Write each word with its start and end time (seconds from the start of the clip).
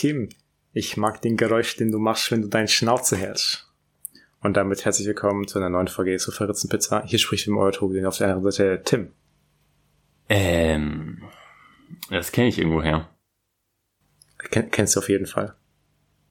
Tim, 0.00 0.28
ich 0.72 0.96
mag 0.96 1.22
den 1.22 1.36
Geräusch, 1.36 1.74
den 1.74 1.90
du 1.90 1.98
machst, 1.98 2.30
wenn 2.30 2.42
du 2.42 2.46
deinen 2.46 2.68
Schnauze 2.68 3.16
hältst. 3.16 3.68
Und 4.40 4.56
damit 4.56 4.84
herzlich 4.84 5.08
willkommen 5.08 5.48
zu 5.48 5.58
einer 5.58 5.70
neuen 5.70 5.88
Folge 5.88 6.16
zu 6.18 6.30
Verritzen 6.30 6.68
Pizza. 6.68 7.02
Hier 7.04 7.18
spricht 7.18 7.48
im 7.48 7.58
euer 7.58 7.72
Tobi 7.72 8.06
auf 8.06 8.16
der 8.16 8.28
anderen 8.28 8.52
Seite 8.52 8.80
Tim. 8.84 9.10
Ähm, 10.28 11.24
das 12.10 12.30
kenne 12.30 12.46
ich 12.46 12.58
irgendwoher. 12.58 13.08
Ken 14.38 14.70
kennst 14.70 14.94
du 14.94 15.00
auf 15.00 15.08
jeden 15.08 15.26
Fall. 15.26 15.56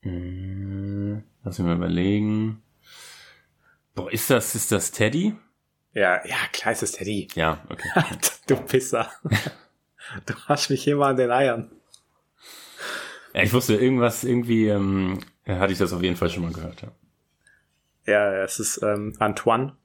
Hm, 0.04 1.24
lass 1.44 1.60
mich 1.60 1.68
mal 1.68 1.76
überlegen. 1.76 2.64
Boah, 3.96 4.10
ist 4.10 4.30
das, 4.30 4.56
ist 4.56 4.72
das 4.72 4.92
Teddy? 4.92 5.36
Ja, 5.92 6.26
ja, 6.26 6.38
klar 6.54 6.72
ist 6.72 6.84
das 6.84 6.94
Teddy. 6.94 7.28
Ja, 7.36 7.62
okay. 7.68 7.90
du 8.48 8.56
Pisser. 8.56 9.12
du 10.26 10.36
hast 10.46 10.70
mich 10.70 10.88
immer 10.88 11.08
an 11.08 11.18
den 11.18 11.32
Eiern. 11.32 11.77
Ja, 13.34 13.44
ich 13.44 13.54
wusste, 13.54 13.76
irgendwas, 13.76 14.24
irgendwie 14.24 14.68
ähm, 14.68 15.20
hatte 15.46 15.74
ich 15.74 15.80
das 15.80 15.94
auf 15.94 16.02
jeden 16.02 16.16
Fall 16.16 16.30
schon 16.30 16.44
mal 16.44 16.54
gehört, 16.54 16.82
ja. 16.82 16.92
Ja, 18.06 18.44
es 18.44 18.60
ist 18.60 18.82
ähm, 18.84 19.16
Antoine, 19.20 19.76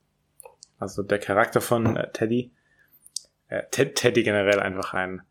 also 0.78 1.02
der 1.02 1.19
Charakter 1.19 1.60
von 1.60 1.97
äh, 1.97 2.10
Teddy. 2.12 2.52
Äh, 3.48 3.64
Ted, 3.70 3.97
Teddy 3.97 4.23
generell 4.23 4.60
einfach 4.60 4.95
ein 4.95 5.23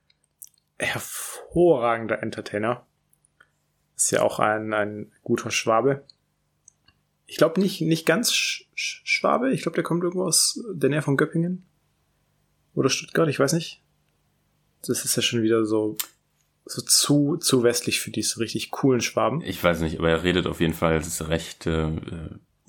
hervorragender 0.77 2.21
Entertainer. 2.21 2.85
Ist 3.95 4.11
ja 4.11 4.23
auch 4.23 4.39
ein, 4.39 4.73
ein 4.73 5.11
guter 5.23 5.51
Schwabe. 5.51 6.03
Ich 7.27 7.37
glaube 7.37 7.61
nicht, 7.61 7.81
nicht 7.81 8.05
ganz 8.05 8.33
Sch 8.33 8.65
Schwabe. 8.75 9.51
Ich 9.51 9.61
glaube, 9.61 9.75
der 9.75 9.83
kommt 9.83 10.03
irgendwo 10.03 10.25
aus 10.25 10.61
der 10.73 10.89
Nähe 10.89 11.01
von 11.01 11.17
Göppingen. 11.17 11.65
Oder 12.73 12.89
Stuttgart, 12.89 13.29
ich 13.29 13.39
weiß 13.39 13.53
nicht. 13.53 13.83
Das 14.85 15.05
ist 15.05 15.15
ja 15.15 15.21
schon 15.21 15.43
wieder 15.43 15.65
so, 15.65 15.97
so 16.71 16.81
zu, 16.81 17.37
zu 17.37 17.63
westlich 17.63 17.99
für 17.99 18.11
diese 18.11 18.39
richtig 18.39 18.71
coolen 18.71 19.01
Schwaben. 19.01 19.41
Ich 19.41 19.61
weiß 19.61 19.81
nicht, 19.81 19.99
aber 19.99 20.09
er 20.09 20.23
redet 20.23 20.47
auf 20.47 20.61
jeden 20.61 20.73
Fall 20.73 21.01
recht, 21.21 21.67
äh, 21.67 21.91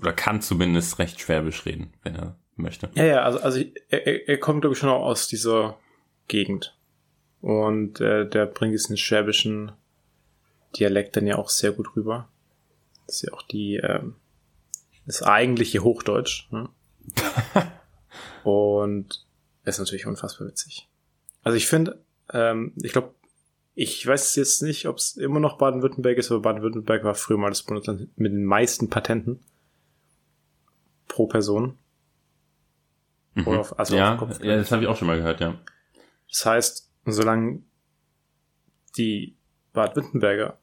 oder 0.00 0.12
kann 0.12 0.42
zumindest 0.42 0.98
recht 0.98 1.20
schwäbisch 1.20 1.64
reden, 1.66 1.92
wenn 2.02 2.16
er 2.16 2.36
möchte. 2.56 2.90
Ja, 2.94 3.04
ja, 3.04 3.22
also, 3.22 3.38
also 3.38 3.62
er, 3.88 4.28
er 4.28 4.38
kommt, 4.38 4.62
glaube 4.62 4.74
ich, 4.74 4.80
schon 4.80 4.88
auch 4.88 5.04
aus 5.04 5.28
dieser 5.28 5.78
Gegend. 6.26 6.76
Und 7.40 8.00
äh, 8.00 8.28
der 8.28 8.46
bringt 8.46 8.72
diesen 8.72 8.96
schwäbischen 8.96 9.72
Dialekt 10.76 11.16
dann 11.16 11.26
ja 11.26 11.36
auch 11.36 11.48
sehr 11.48 11.72
gut 11.72 11.94
rüber. 11.96 12.28
Das 13.06 13.16
ist 13.16 13.22
ja 13.22 13.32
auch 13.32 13.42
die, 13.42 13.76
ähm, 13.76 14.16
das 15.06 15.22
eigentliche 15.22 15.84
Hochdeutsch. 15.84 16.48
Ne? 16.50 16.68
Und 18.44 19.24
ist 19.64 19.78
natürlich 19.78 20.06
unfassbar 20.06 20.48
witzig. 20.48 20.88
Also 21.42 21.56
ich 21.56 21.66
finde, 21.66 22.04
ähm, 22.32 22.72
ich 22.82 22.92
glaube, 22.92 23.14
ich 23.74 24.06
weiß 24.06 24.36
jetzt 24.36 24.62
nicht, 24.62 24.86
ob 24.86 24.98
es 24.98 25.16
immer 25.16 25.40
noch 25.40 25.58
Baden-Württemberg 25.58 26.18
ist, 26.18 26.30
aber 26.30 26.40
Baden-Württemberg 26.40 27.04
war 27.04 27.14
früher 27.14 27.38
mal 27.38 27.48
das 27.48 27.62
Bundesland 27.62 28.16
mit 28.18 28.32
den 28.32 28.44
meisten 28.44 28.90
Patenten 28.90 29.40
pro 31.08 31.26
Person. 31.26 31.78
Mhm. 33.34 33.48
Auf, 33.48 33.78
also 33.78 33.96
ja, 33.96 34.18
auf 34.18 34.42
ja, 34.42 34.56
das 34.56 34.70
habe 34.72 34.82
ich 34.82 34.88
auch 34.88 34.96
schon 34.96 35.08
mal 35.08 35.16
gehört, 35.16 35.40
ja. 35.40 35.58
Das 36.28 36.44
heißt, 36.44 36.90
solange 37.06 37.62
die 38.96 39.36
Baden-Württemberger 39.72 40.58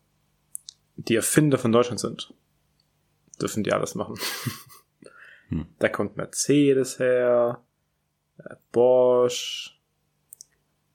die 0.95 1.15
Erfinder 1.15 1.57
von 1.57 1.71
Deutschland 1.71 1.99
sind, 1.99 2.33
dürfen 3.41 3.63
die 3.63 3.73
alles 3.73 3.95
machen. 3.95 4.15
Hm. 5.49 5.65
Da 5.79 5.89
kommt 5.89 6.15
Mercedes 6.15 6.99
her, 6.99 7.63
äh, 8.37 8.55
Bosch, 8.71 9.81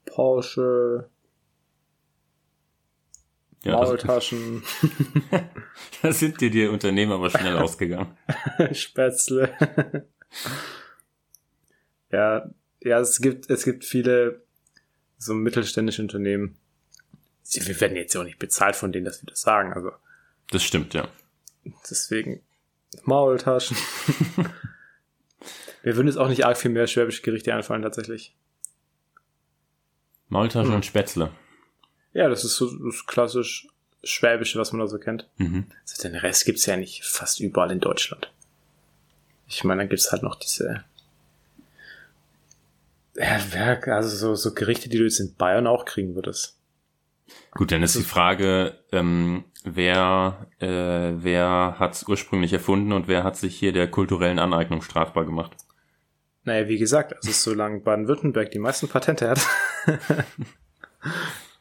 Porsche, 0.07 1.11
ja, 3.65 3.73
Maultaschen. 3.73 4.62
da 6.03 6.12
sind 6.12 6.41
dir 6.41 6.51
die 6.51 6.67
Unternehmen 6.67 7.12
aber 7.12 7.31
schnell 7.31 7.59
ausgegangen. 7.59 8.17
Spätzle. 8.73 10.07
ja, 12.11 12.48
ja, 12.80 13.01
es 13.01 13.20
gibt, 13.20 13.51
es 13.51 13.64
gibt 13.64 13.85
viele 13.85 14.42
so 15.19 15.35
mittelständische 15.35 16.03
Unternehmen. 16.03 16.57
Wir 17.51 17.80
werden 17.80 17.97
jetzt 17.97 18.14
ja 18.14 18.20
auch 18.20 18.24
nicht 18.24 18.39
bezahlt 18.39 18.77
von 18.77 18.92
denen, 18.92 19.05
dass 19.05 19.23
wir 19.23 19.27
das 19.27 19.41
sagen, 19.41 19.73
also. 19.73 19.92
Das 20.51 20.63
stimmt, 20.63 20.95
ja. 20.95 21.08
Deswegen 21.89 22.42
Maultaschen. 23.03 23.77
wir 25.83 25.97
würden 25.97 26.07
jetzt 26.07 26.17
auch 26.17 26.29
nicht 26.29 26.45
arg 26.45 26.57
viel 26.57 26.70
mehr 26.70 26.86
schwäbische 26.86 27.23
Gerichte 27.23 27.55
einfallen, 27.55 27.83
tatsächlich. 27.83 28.36
Maultaschen 30.29 30.70
hm. 30.70 30.77
und 30.77 30.86
Spätzle. 30.86 31.30
Ja, 32.14 32.29
das 32.29 32.45
ist 32.45 32.57
so 32.57 32.75
das 32.79 33.07
klassisch 33.07 33.69
Schwäbische, 34.02 34.58
was 34.58 34.73
man 34.73 34.80
da 34.80 34.86
so 34.86 34.98
kennt. 34.98 35.29
Mhm. 35.36 35.67
Also 35.83 36.02
den 36.02 36.17
Rest 36.17 36.45
gibt's 36.45 36.67
ja 36.67 36.77
nicht 36.77 37.05
fast 37.05 37.41
überall 37.41 37.70
in 37.70 37.80
Deutschland. 37.80 38.30
Ich 39.47 39.64
meine, 39.64 39.83
dann 39.83 39.89
gibt's 39.89 40.11
halt 40.11 40.23
noch 40.23 40.36
diese 40.36 40.85
ja, 43.17 43.39
also 43.86 44.08
so, 44.08 44.35
so 44.35 44.55
Gerichte, 44.55 44.89
die 44.89 44.98
du 44.98 45.05
jetzt 45.05 45.20
in 45.20 45.35
Bayern 45.36 45.67
auch 45.67 45.85
kriegen 45.85 46.14
würdest. 46.14 46.58
Gut, 47.53 47.70
dann 47.70 47.83
ist 47.83 47.97
die 47.97 48.03
Frage, 48.03 48.79
ähm, 48.92 49.45
wer, 49.64 50.47
äh, 50.58 51.13
wer 51.23 51.77
hat 51.79 51.95
es 51.95 52.08
ursprünglich 52.08 52.53
erfunden 52.53 52.92
und 52.92 53.08
wer 53.08 53.24
hat 53.24 53.36
sich 53.36 53.57
hier 53.57 53.73
der 53.73 53.89
kulturellen 53.89 54.39
Aneignung 54.39 54.83
strafbar 54.83 55.24
gemacht? 55.24 55.53
Naja, 56.42 56.69
wie 56.69 56.79
gesagt, 56.79 57.14
also 57.14 57.30
solange 57.33 57.80
Baden-Württemberg 57.80 58.51
die 58.51 58.58
meisten 58.58 58.89
Patente 58.89 59.30
hat, 59.30 59.47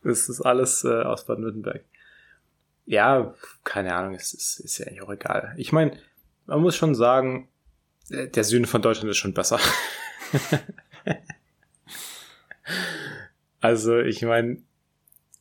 ist 0.04 0.30
das 0.30 0.42
alles 0.42 0.84
äh, 0.84 1.02
aus 1.04 1.26
Baden-Württemberg. 1.26 1.84
Ja, 2.86 3.34
keine 3.64 3.96
Ahnung, 3.96 4.16
es 4.16 4.34
ist, 4.34 4.60
ist 4.60 4.78
ja 4.78 4.88
eigentlich 4.88 5.02
auch 5.02 5.12
egal. 5.12 5.54
Ich 5.58 5.72
meine, 5.72 5.98
man 6.46 6.62
muss 6.62 6.76
schon 6.76 6.96
sagen, 6.96 7.48
äh, 8.10 8.28
der 8.28 8.44
Süden 8.44 8.66
von 8.66 8.82
Deutschland 8.82 9.10
ist 9.10 9.18
schon 9.18 9.34
besser. 9.34 9.60
also, 13.62 14.00
ich 14.00 14.22
meine, 14.22 14.62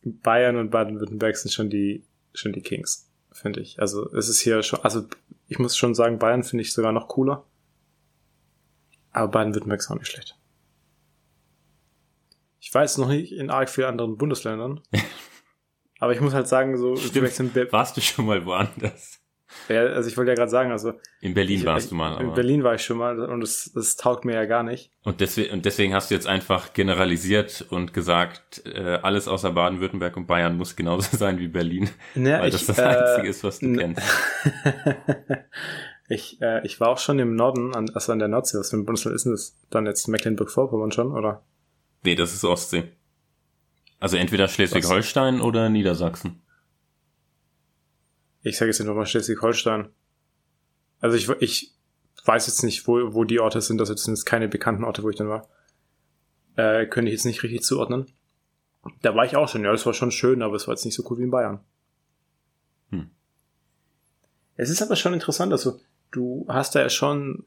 Bayern 0.05 0.57
und 0.57 0.71
Baden-Württemberg 0.71 1.37
sind 1.37 1.53
schon 1.53 1.71
die, 1.71 2.05
schon 2.35 2.53
die 2.53 2.63
Kings, 2.63 3.11
finde 3.33 3.61
ich. 3.61 3.81
Also, 3.81 4.13
es 4.13 4.29
ist 4.29 4.41
hier 4.41 4.63
schon, 4.63 4.81
also, 4.81 5.07
ich 5.49 5.59
muss 5.59 5.77
schon 5.77 5.95
sagen, 5.95 6.19
Bayern 6.19 6.45
finde 6.45 6.63
ich 6.63 6.73
sogar 6.73 6.93
noch 6.93 7.09
cooler. 7.09 7.45
Aber 9.11 9.29
Baden-Württemberg 9.29 9.81
ist 9.81 9.91
auch 9.91 9.99
nicht 9.99 10.11
schlecht. 10.11 10.39
Ich 12.65 12.73
weiß 12.73 12.99
noch 12.99 13.09
nicht 13.09 13.33
in 13.33 13.51
arg 13.51 13.69
vielen 13.69 13.89
anderen 13.89 14.17
Bundesländern. 14.17 14.81
aber 15.99 16.13
ich 16.13 16.21
muss 16.21 16.33
halt 16.33 16.47
sagen, 16.47 16.79
so, 16.79 16.95
Stimmt. 16.95 17.73
warst 17.73 17.97
du 17.97 18.01
schon 18.01 18.25
mal 18.25 18.47
woanders? 18.47 19.21
Ja, 19.69 19.83
also 19.87 20.09
ich 20.09 20.17
wollte 20.17 20.31
ja 20.31 20.37
gerade 20.37 20.51
sagen, 20.51 20.71
also. 20.71 20.95
In 21.21 21.35
Berlin 21.35 21.59
ich, 21.59 21.67
warst 21.67 21.91
du 21.91 21.97
mal. 21.97 22.21
In. 22.21 22.33
Berlin 22.35 22.63
war 22.63 22.77
ich 22.77 22.85
schon 22.85 22.99
mal 22.99 23.19
und 23.19 23.41
das, 23.41 23.73
das 23.75 23.97
taugt 23.97 24.25
mir 24.25 24.35
ja 24.35 24.45
gar 24.45 24.63
nicht. 24.63 24.93
Und 25.03 25.21
deswegen, 25.21 25.53
und 25.53 25.65
deswegen 25.65 25.93
hast 25.93 26.11
du 26.11 26.15
jetzt 26.15 26.29
einfach 26.29 26.73
generalisiert 26.73 27.67
und 27.69 27.93
gesagt, 27.93 28.63
äh, 28.65 29.01
alles 29.03 29.27
außer 29.27 29.51
Baden-Württemberg 29.51 30.17
und 30.17 30.29
Bayern 30.29 30.57
muss 30.57 30.77
genauso 30.77 31.17
sein 31.17 31.41
wie 31.41 31.49
Berlin. 31.49 31.91
Ja, 32.15 32.41
weil 32.41 32.49
ich, 32.49 32.55
das 32.55 32.67
das 32.67 32.79
äh, 32.79 32.83
Einzige 32.83 33.29
ist, 33.29 33.43
was 33.43 33.59
du 33.59 33.75
kennst. 33.75 34.03
ich, 36.09 36.41
äh, 36.41 36.65
ich 36.65 36.79
war 36.79 36.91
auch 36.91 36.99
schon 36.99 37.19
im 37.19 37.35
Norden, 37.35 37.75
an, 37.75 37.91
also 37.93 38.13
an 38.13 38.21
der 38.21 38.29
Nordsee. 38.29 38.57
Was 38.57 38.71
für 38.71 38.77
ein 38.77 38.87
Bundesland 38.87 39.17
ist 39.17 39.25
denn 39.25 39.33
das? 39.33 39.59
Dann 39.69 39.85
jetzt 39.85 40.07
Mecklenburg-Vorpommern 40.07 40.93
schon, 40.93 41.11
oder? 41.11 41.43
Nee, 42.03 42.15
das 42.15 42.35
ist 42.35 42.45
Ostsee. 42.45 42.93
Also 44.01 44.17
entweder 44.17 44.49
Schleswig-Holstein 44.49 45.41
oder 45.41 45.69
Niedersachsen. 45.69 46.43
Ich 48.43 48.57
sage 48.57 48.71
jetzt 48.71 48.81
einfach 48.81 48.95
mal 48.95 49.07
Schleswig-Holstein. 49.07 49.89
Also 51.01 51.17
ich, 51.17 51.29
ich 51.41 51.73
weiß 52.25 52.49
jetzt 52.49 52.65
nicht, 52.65 52.87
wo, 52.89 53.15
wo 53.15 53.25
die 53.25 53.39
Orte 53.39 53.61
sind. 53.61 53.79
Das 53.79 53.89
sind 53.89 54.15
jetzt 54.15 54.25
keine 54.25 54.49
bekannten 54.49 54.85
Orte, 54.85 55.05
wo 55.05 55.11
ich 55.11 55.17
dann 55.17 55.29
war. 55.29 55.49
Äh, 56.57 56.87
könnte 56.87 57.11
ich 57.11 57.17
jetzt 57.17 57.25
nicht 57.25 57.43
richtig 57.45 57.63
zuordnen. 57.63 58.07
Da 59.03 59.15
war 59.15 59.25
ich 59.25 59.37
auch 59.37 59.49
schon. 59.49 59.65
Ja, 59.65 59.71
das 59.71 59.87
war 59.87 59.95
schon 59.95 60.11
schön, 60.11 60.43
aber 60.43 60.57
es 60.57 60.67
war 60.67 60.75
jetzt 60.75 60.85
nicht 60.85 60.95
so 60.95 61.05
cool 61.09 61.19
wie 61.19 61.25
in 61.25 61.31
Bayern. 61.31 61.61
Hm. 62.91 63.11
Es 64.57 64.69
ist 64.69 64.83
aber 64.83 64.97
schon 64.97 65.15
interessant. 65.15 65.53
Also 65.53 65.81
du 66.11 66.45
hast 66.49 66.75
da 66.75 66.81
ja 66.81 66.91
schon 66.91 67.45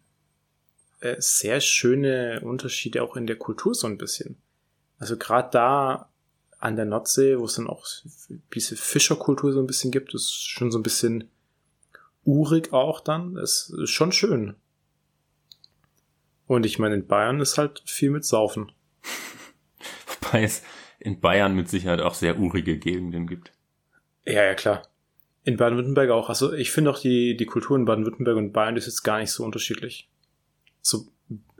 äh, 1.01 1.18
sehr 1.19 1.60
schöne 1.60 2.40
Unterschiede 2.44 3.04
auch 3.04 3.18
in 3.18 3.28
der 3.28 3.36
Kultur 3.36 3.75
so 3.75 3.88
ein 3.88 3.98
bisschen. 3.98 4.38
Also 5.00 5.18
gerade 5.18 5.50
da 5.51 6.09
an 6.59 6.75
der 6.75 6.86
Nordsee, 6.86 7.38
wo 7.38 7.45
es 7.45 7.56
dann 7.56 7.68
auch 7.68 7.86
diese 8.53 8.75
Fischerkultur 8.75 9.53
so 9.53 9.59
ein 9.59 9.68
bisschen 9.68 9.92
gibt, 9.92 10.13
ist 10.13 10.31
schon 10.31 10.71
so 10.71 10.80
ein 10.80 10.83
bisschen 10.83 11.30
urig 12.24 12.74
auch 12.74 13.01
dann. 13.01 13.38
Es 13.38 13.69
ist 13.69 13.92
schon 13.92 14.12
schön. 14.12 14.56
Und 16.47 16.65
ich 16.65 16.80
meine, 16.80 16.95
in 16.95 17.07
Bayern 17.07 17.39
ist 17.39 17.57
halt 17.57 17.81
viel 17.86 18.12
mit 18.12 18.25
Saufen. 18.25 18.71
Wobei 20.21 20.44
es 20.44 20.63
in 21.00 21.19
Bayern 21.19 21.56
mit 21.56 21.69
Sicherheit 21.69 22.01
auch 22.01 22.13
sehr 22.13 22.39
urige 22.39 22.77
Gegenden 22.77 23.27
gibt. 23.27 23.51
Ja, 24.25 24.44
ja, 24.44 24.53
klar. 24.56 24.88
In 25.44 25.57
Baden-Württemberg 25.57 26.09
auch. 26.09 26.30
Also 26.30 26.53
ich 26.53 26.71
finde 26.71 26.89
auch 26.89 27.00
die, 27.00 27.38
die 27.38 27.45
Kultur 27.45 27.77
in 27.77 27.86
Baden-Württemberg 27.86 28.38
und 28.38 28.53
Bayern 28.53 28.75
ist 28.75 28.88
jetzt 28.88 29.03
gar 29.03 29.19
nicht 29.19 29.31
so 29.31 29.44
unterschiedlich. 29.44 30.09
So, 30.81 31.07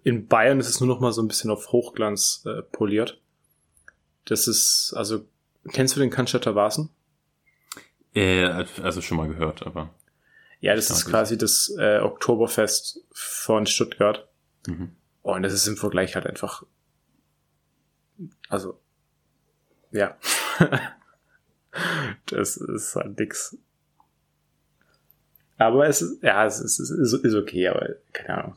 in 0.04 0.28
Bayern 0.28 0.60
ist 0.60 0.70
es 0.70 0.80
nur 0.80 0.88
noch 0.88 1.00
mal 1.00 1.12
so 1.12 1.22
ein 1.22 1.28
bisschen 1.28 1.52
auf 1.52 1.72
Hochglanz 1.72 2.44
äh, 2.46 2.64
poliert. 2.64 3.22
Das 4.26 4.48
ist, 4.48 4.94
also, 4.96 5.26
kennst 5.72 5.96
du 5.96 6.00
den 6.00 6.10
Cannstatter 6.10 6.56
Vasen? 6.56 6.90
Äh, 8.14 8.66
also 8.82 9.02
schon 9.02 9.18
mal 9.18 9.28
gehört, 9.28 9.66
aber. 9.66 9.94
Ja, 10.62 10.76
das 10.76 10.90
ist 10.90 11.06
quasi 11.06 11.38
das 11.38 11.74
äh, 11.78 12.00
Oktoberfest 12.00 13.02
von 13.12 13.68
Stuttgart. 13.68 14.28
Mhm. 14.66 14.96
Und 15.22 15.44
das 15.44 15.54
ist 15.54 15.68
im 15.68 15.78
Vergleich 15.78 16.16
halt 16.16 16.26
einfach. 16.26 16.64
Also. 18.50 18.80
Ja. 19.92 20.18
das 22.28 22.58
ist 22.58 22.96
halt 22.96 23.20
nix. 23.20 23.58
Aber 25.58 25.88
es 25.88 26.02
ist, 26.02 26.24
ja, 26.24 26.46
es 26.46 26.60
ist, 26.60 26.80
ist, 26.80 27.14
ist 27.14 27.36
okay, 27.36 27.68
aber 27.68 27.96
keine 28.12 28.38
Ahnung. 28.44 28.56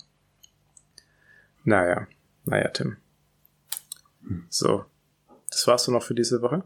Naja, 1.64 2.06
naja, 2.44 2.68
Tim. 2.68 2.96
So. 4.48 4.84
Das 5.58 5.66
war's 5.66 5.82
so 5.82 5.90
noch 5.90 6.04
für 6.04 6.14
diese 6.14 6.40
Woche. 6.40 6.62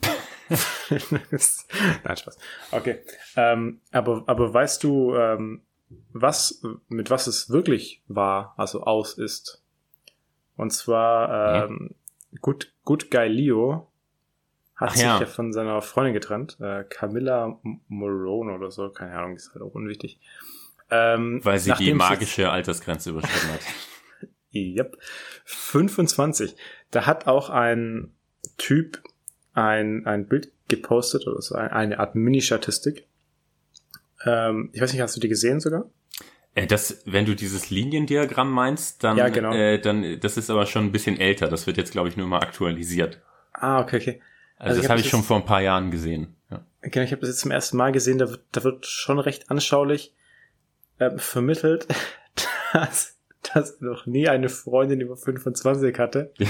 Nein, 0.90 2.16
Spaß. 2.16 2.36
Okay. 2.72 2.98
Ähm, 3.36 3.80
aber, 3.92 4.24
aber 4.26 4.52
weißt 4.52 4.82
du, 4.82 5.14
ähm, 5.14 5.62
was, 6.12 6.60
mit 6.88 7.08
was 7.08 7.28
es 7.28 7.50
wirklich 7.50 8.02
war, 8.08 8.54
also 8.56 8.82
aus 8.82 9.16
ist? 9.16 9.62
Und 10.56 10.72
zwar, 10.72 11.66
ähm, 11.66 11.90
ja. 12.32 12.38
Good, 12.40 12.74
Good 12.84 13.12
Guy 13.12 13.28
Leo 13.28 13.92
hat 14.74 14.88
Ach, 14.88 14.94
sich 14.94 15.04
ja. 15.04 15.20
ja. 15.20 15.26
von 15.26 15.52
seiner 15.52 15.80
Freundin 15.80 16.14
getrennt, 16.14 16.58
äh, 16.60 16.82
Camilla 16.82 17.60
Morone 17.86 18.54
oder 18.54 18.72
so, 18.72 18.90
keine 18.90 19.16
Ahnung, 19.16 19.36
ist 19.36 19.54
halt 19.54 19.62
auch 19.62 19.76
unwichtig. 19.76 20.18
Ähm, 20.90 21.38
Weil 21.44 21.60
sie 21.60 21.74
die 21.74 21.94
magische 21.94 22.50
Altersgrenze 22.50 23.10
überschritten 23.10 23.52
hat. 23.52 23.60
yep. 24.52 24.96
25. 25.44 26.56
Da 26.90 27.06
hat 27.06 27.28
auch 27.28 27.48
ein 27.48 28.12
Typ 28.56 29.02
ein, 29.54 30.06
ein 30.06 30.26
Bild 30.26 30.50
gepostet, 30.68 31.26
oder 31.26 31.42
so 31.42 31.54
eine 31.54 31.98
Art 31.98 32.14
Mini-Statistik. 32.14 33.06
Ähm, 34.24 34.70
ich 34.72 34.80
weiß 34.80 34.92
nicht, 34.92 35.02
hast 35.02 35.16
du 35.16 35.20
die 35.20 35.28
gesehen 35.28 35.60
sogar? 35.60 35.90
Äh, 36.54 36.66
das, 36.66 37.02
wenn 37.04 37.24
du 37.24 37.34
dieses 37.34 37.70
Liniendiagramm 37.70 38.50
meinst, 38.50 39.04
dann, 39.04 39.16
ja, 39.16 39.28
genau. 39.28 39.52
äh, 39.52 39.78
dann, 39.78 40.20
das 40.20 40.36
ist 40.36 40.50
aber 40.50 40.66
schon 40.66 40.86
ein 40.86 40.92
bisschen 40.92 41.18
älter. 41.18 41.48
Das 41.48 41.66
wird 41.66 41.76
jetzt, 41.76 41.92
glaube 41.92 42.08
ich, 42.08 42.16
nur 42.16 42.26
mal 42.26 42.40
aktualisiert. 42.40 43.20
Ah, 43.52 43.80
okay, 43.80 43.96
okay. 43.96 44.20
Also, 44.56 44.70
also 44.70 44.82
das 44.82 44.90
habe 44.90 45.00
ich 45.00 45.08
schon 45.08 45.22
vor 45.22 45.38
ein 45.38 45.44
paar 45.44 45.62
Jahren 45.62 45.90
gesehen. 45.90 46.36
Ja. 46.50 46.64
Genau, 46.82 47.04
ich 47.04 47.12
habe 47.12 47.20
das 47.20 47.30
jetzt 47.30 47.40
zum 47.40 47.50
ersten 47.50 47.76
Mal 47.76 47.92
gesehen. 47.92 48.18
Da 48.18 48.30
wird, 48.30 48.42
da 48.52 48.64
wird 48.64 48.86
schon 48.86 49.18
recht 49.18 49.50
anschaulich 49.50 50.14
äh, 50.98 51.10
vermittelt, 51.16 51.86
dass, 52.72 53.18
dass 53.54 53.80
noch 53.80 54.06
nie 54.06 54.28
eine 54.28 54.48
Freundin 54.48 55.00
über 55.00 55.16
25 55.16 55.98
hatte. 55.98 56.32
Ja. 56.38 56.48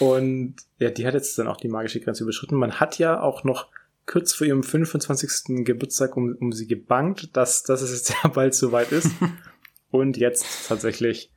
Und 0.00 0.56
ja, 0.78 0.90
die 0.90 1.06
hat 1.06 1.14
jetzt 1.14 1.38
dann 1.38 1.46
auch 1.46 1.58
die 1.58 1.68
magische 1.68 2.00
Grenze 2.00 2.24
überschritten. 2.24 2.56
Man 2.56 2.80
hat 2.80 2.98
ja 2.98 3.20
auch 3.20 3.44
noch 3.44 3.68
kurz 4.06 4.32
vor 4.32 4.46
ihrem 4.46 4.62
25. 4.62 5.64
Geburtstag 5.64 6.16
um, 6.16 6.34
um 6.40 6.52
sie 6.52 6.66
gebankt, 6.66 7.36
dass, 7.36 7.62
dass 7.62 7.82
es 7.82 7.92
jetzt 7.92 8.14
ja 8.24 8.28
bald 8.28 8.54
soweit 8.54 8.90
ist. 8.92 9.10
Und 9.90 10.16
jetzt 10.16 10.68
tatsächlich 10.68 11.30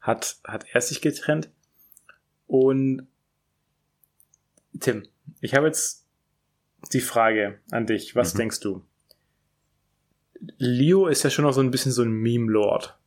hat, 0.00 0.36
hat 0.44 0.66
er 0.72 0.80
sich 0.80 1.00
getrennt. 1.00 1.48
Und 2.46 3.06
Tim, 4.78 5.06
ich 5.40 5.54
habe 5.54 5.66
jetzt 5.66 6.04
die 6.92 7.00
Frage 7.00 7.58
an 7.70 7.86
dich. 7.86 8.14
Was 8.14 8.34
mhm. 8.34 8.38
denkst 8.38 8.60
du? 8.60 8.84
Leo 10.58 11.06
ist 11.06 11.22
ja 11.22 11.30
schon 11.30 11.44
noch 11.44 11.52
so 11.52 11.62
ein 11.62 11.70
bisschen 11.70 11.92
so 11.92 12.02
ein 12.02 12.12
Meme-Lord. 12.12 12.98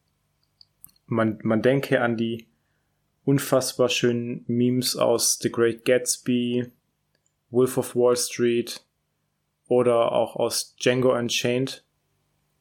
Man, 1.05 1.39
man 1.43 1.61
denke 1.61 2.01
an 2.01 2.17
die 2.17 2.46
unfassbar 3.27 3.89
schönen 3.89 4.45
Memes 4.47 4.95
aus 4.95 5.37
The 5.41 5.51
Great 5.51 5.83
Gatsby, 5.83 6.71
Wolf 7.49 7.77
of 7.77 7.93
Wall 7.93 8.15
Street 8.15 8.85
oder 9.67 10.13
auch 10.13 10.37
aus 10.37 10.77
Django 10.77 11.13
Unchained. 11.13 11.83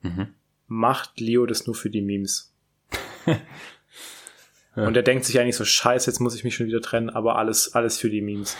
Mhm. 0.02 0.34
Macht 0.66 1.20
Leo 1.20 1.46
das 1.46 1.68
nur 1.68 1.76
für 1.76 1.88
die 1.88 2.02
Memes? 2.02 2.52
ja. 3.26 4.86
Und 4.88 4.96
er 4.96 5.04
denkt 5.04 5.24
sich 5.24 5.38
eigentlich 5.38 5.54
so, 5.54 5.64
scheiße, 5.64 6.10
jetzt 6.10 6.18
muss 6.18 6.34
ich 6.34 6.42
mich 6.42 6.56
schon 6.56 6.66
wieder 6.66 6.80
trennen, 6.80 7.10
aber 7.10 7.36
alles, 7.36 7.74
alles 7.76 7.98
für 7.98 8.10
die 8.10 8.20
Memes. 8.20 8.56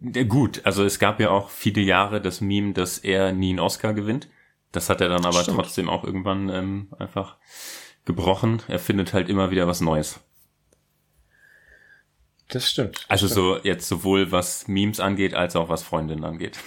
Gut, 0.28 0.62
also 0.64 0.84
es 0.84 0.98
gab 0.98 1.20
ja 1.20 1.28
auch 1.30 1.50
viele 1.50 1.82
Jahre 1.82 2.22
das 2.22 2.40
Meme, 2.40 2.72
dass 2.72 2.96
er 2.96 3.32
nie 3.32 3.50
einen 3.50 3.60
Oscar 3.60 3.92
gewinnt. 3.92 4.28
Das 4.72 4.88
hat 4.88 5.02
er 5.02 5.10
dann 5.10 5.26
aber 5.26 5.42
Stimmt. 5.42 5.58
trotzdem 5.58 5.90
auch 5.90 6.02
irgendwann 6.02 6.48
ähm, 6.48 6.88
einfach 6.98 7.36
gebrochen. 8.04 8.62
Er 8.68 8.78
findet 8.78 9.12
halt 9.12 9.28
immer 9.28 9.50
wieder 9.50 9.66
was 9.66 9.80
Neues. 9.80 10.20
Das 12.48 12.70
stimmt. 12.70 12.96
Das 12.96 13.10
also 13.10 13.26
stimmt. 13.26 13.36
so 13.36 13.58
jetzt 13.62 13.88
sowohl 13.88 14.30
was 14.30 14.68
Memes 14.68 15.00
angeht, 15.00 15.34
als 15.34 15.56
auch 15.56 15.68
was 15.68 15.82
Freundinnen 15.82 16.24
angeht. 16.24 16.58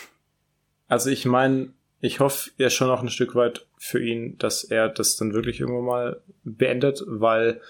Also 0.88 1.10
ich 1.10 1.26
meine, 1.26 1.70
ich 2.00 2.20
hoffe 2.20 2.52
ja 2.58 2.70
schon 2.70 2.88
noch 2.88 3.02
ein 3.02 3.10
Stück 3.10 3.36
weit 3.36 3.66
für 3.78 4.04
ihn, 4.04 4.38
dass 4.38 4.64
er 4.64 4.90
das 4.90 5.18
dann 5.18 5.34
wirklich 5.34 5.60
irgendwann 5.60 5.86
mal 5.86 6.22
beendet, 6.44 7.04
weil 7.08 7.62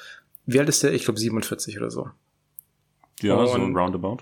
wie 0.45 0.59
alt 0.59 0.69
ist 0.69 0.83
der? 0.83 0.93
Ich 0.93 1.03
glaube 1.03 1.19
47 1.19 1.77
oder 1.77 1.91
so. 1.91 2.09
Ja, 3.21 3.35
Und 3.35 3.47
so 3.47 3.79
roundabout. 3.79 4.19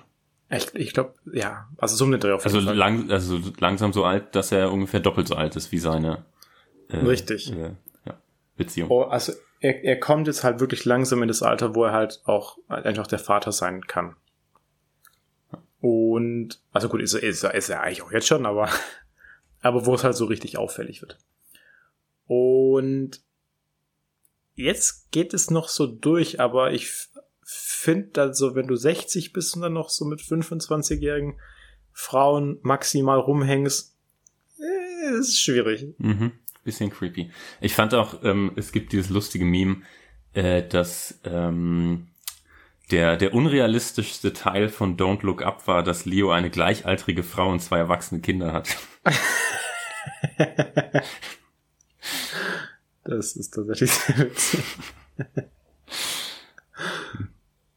Ich, 0.49 0.73
ich 0.75 0.93
glaube, 0.93 1.13
ja, 1.31 1.67
also 1.77 1.95
so 1.95 2.05
eine 2.05 2.17
Dreh 2.17 2.31
auf 2.31 2.45
jeden 2.45 2.55
also 2.55 2.67
Fall. 2.67 2.77
Lang, 2.77 3.11
also 3.11 3.39
langsam 3.59 3.93
so 3.93 4.05
alt, 4.05 4.35
dass 4.35 4.51
er 4.51 4.71
ungefähr 4.71 4.99
doppelt 4.99 5.27
so 5.27 5.35
alt 5.35 5.55
ist 5.55 5.71
wie 5.71 5.79
seine 5.79 6.25
äh, 6.89 6.97
Richtig. 6.97 7.51
Äh, 7.51 7.71
Beziehung. 8.55 8.89
Oh, 8.89 9.03
also 9.03 9.33
er, 9.59 9.83
er 9.83 9.99
kommt 9.99 10.27
jetzt 10.27 10.43
halt 10.43 10.59
wirklich 10.59 10.85
langsam 10.85 11.21
in 11.21 11.27
das 11.27 11.43
Alter, 11.43 11.75
wo 11.75 11.83
er 11.85 11.91
halt 11.91 12.21
auch 12.25 12.57
einfach 12.67 13.07
der 13.07 13.19
Vater 13.19 13.51
sein 13.51 13.85
kann. 13.85 14.15
Und, 15.81 16.61
also 16.71 16.89
gut, 16.89 17.01
ist 17.01 17.13
er, 17.13 17.23
ist 17.23 17.43
er, 17.43 17.53
ist 17.53 17.69
er 17.69 17.81
eigentlich 17.81 18.01
auch 18.01 18.11
jetzt 18.11 18.27
schon, 18.27 18.45
aber, 18.45 18.69
aber 19.61 19.85
wo 19.85 19.93
es 19.95 20.03
halt 20.03 20.15
so 20.15 20.25
richtig 20.25 20.57
auffällig 20.57 21.01
wird. 21.01 21.17
Und 22.27 23.21
jetzt 24.55 25.11
geht 25.11 25.33
es 25.33 25.51
noch 25.51 25.69
so 25.69 25.85
durch, 25.85 26.39
aber 26.39 26.71
ich 26.71 26.89
finde 27.43 28.21
also, 28.21 28.55
wenn 28.55 28.67
du 28.67 28.75
60 28.75 29.33
bist 29.33 29.55
und 29.55 29.61
dann 29.61 29.73
noch 29.73 29.89
so 29.89 30.05
mit 30.05 30.21
25-jährigen 30.21 31.39
Frauen 31.91 32.57
maximal 32.63 33.19
rumhängst, 33.19 33.95
äh, 34.59 35.19
ist 35.19 35.39
schwierig. 35.39 35.93
Mhm 35.99 36.31
bisschen 36.65 36.89
creepy. 36.89 37.31
Ich 37.61 37.73
fand 37.73 37.93
auch, 37.93 38.21
ähm, 38.23 38.51
es 38.57 38.73
gibt 38.73 38.91
dieses 38.91 39.09
lustige 39.09 39.45
Meme, 39.45 39.77
äh, 40.33 40.67
dass 40.67 41.21
ähm, 41.23 42.07
der, 42.91 43.17
der 43.17 43.33
unrealistischste 43.33 44.33
Teil 44.33 44.69
von 44.69 44.95
Don't 44.97 45.25
Look 45.25 45.41
Up 45.41 45.65
war, 45.67 45.81
dass 45.83 46.05
Leo 46.05 46.31
eine 46.31 46.49
gleichaltrige 46.49 47.23
Frau 47.23 47.49
und 47.49 47.61
zwei 47.61 47.77
erwachsene 47.77 48.19
Kinder 48.21 48.51
hat. 48.51 48.75
das 53.05 53.35
ist 53.35 53.53
tatsächlich 53.53 53.91
sehr 53.91 54.17
witzig. 54.19 54.63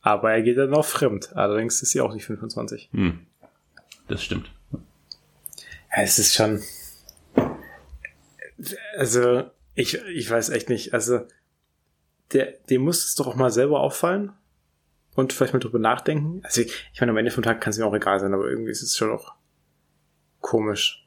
Aber 0.00 0.32
er 0.32 0.42
geht 0.42 0.58
dann 0.58 0.74
auch 0.74 0.84
fremd. 0.84 1.36
Allerdings 1.36 1.82
ist 1.82 1.92
sie 1.92 2.00
auch 2.00 2.14
nicht 2.14 2.24
25. 2.24 2.88
Hm. 2.92 3.26
Das 4.08 4.24
stimmt. 4.24 4.50
Ja, 4.72 6.02
es 6.02 6.18
ist 6.18 6.34
schon, 6.34 6.60
also, 8.96 9.50
ich, 9.74 9.94
ich 10.06 10.30
weiß 10.30 10.50
echt 10.50 10.68
nicht. 10.68 10.94
Also, 10.94 11.20
der, 12.32 12.52
dem 12.70 12.82
muss 12.82 13.04
es 13.04 13.14
doch 13.14 13.26
auch 13.26 13.36
mal 13.36 13.50
selber 13.50 13.80
auffallen 13.80 14.32
und 15.14 15.32
vielleicht 15.32 15.54
mal 15.54 15.60
drüber 15.60 15.78
nachdenken. 15.78 16.40
Also, 16.44 16.62
ich, 16.62 16.90
ich 16.92 17.00
meine, 17.00 17.12
am 17.12 17.18
Ende 17.18 17.30
vom 17.30 17.44
Tag 17.44 17.60
kann 17.60 17.70
es 17.70 17.78
mir 17.78 17.86
auch 17.86 17.94
egal 17.94 18.20
sein, 18.20 18.34
aber 18.34 18.48
irgendwie 18.48 18.70
ist 18.70 18.82
es 18.82 18.96
schon 18.96 19.10
auch 19.10 19.34
komisch. 20.40 21.06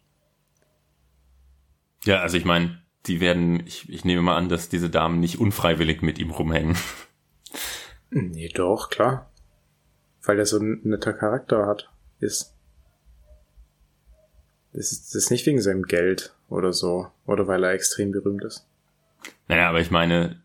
Ja, 2.04 2.22
also 2.22 2.38
ich 2.38 2.46
meine, 2.46 2.82
die 3.06 3.20
werden, 3.20 3.66
ich, 3.66 3.90
ich 3.90 4.06
nehme 4.06 4.22
mal 4.22 4.38
an, 4.38 4.50
dass 4.50 4.70
diese 4.70 4.90
Damen 4.90 5.20
nicht 5.20 5.40
unfreiwillig 5.40 6.02
mit 6.02 6.20
ihm 6.20 6.32
rumhängen. 6.32 6.78
Nee, 8.10 8.50
doch, 8.50 8.90
klar. 8.90 9.32
Weil 10.24 10.40
er 10.40 10.46
so 10.46 10.60
ein 10.60 10.82
netter 10.84 11.14
Charakter 11.14 11.66
hat, 11.66 11.92
ist. 12.20 12.56
Das 14.74 14.92
ist, 14.92 15.16
das 15.16 15.30
nicht 15.30 15.46
wegen 15.46 15.62
seinem 15.62 15.84
Geld 15.84 16.34
oder 16.50 16.74
so. 16.74 17.08
Oder 17.26 17.48
weil 17.48 17.64
er 17.64 17.72
extrem 17.72 18.12
berühmt 18.12 18.44
ist. 18.44 18.66
Naja, 19.48 19.70
aber 19.70 19.82
ich 19.82 19.92
meine, 19.92 20.42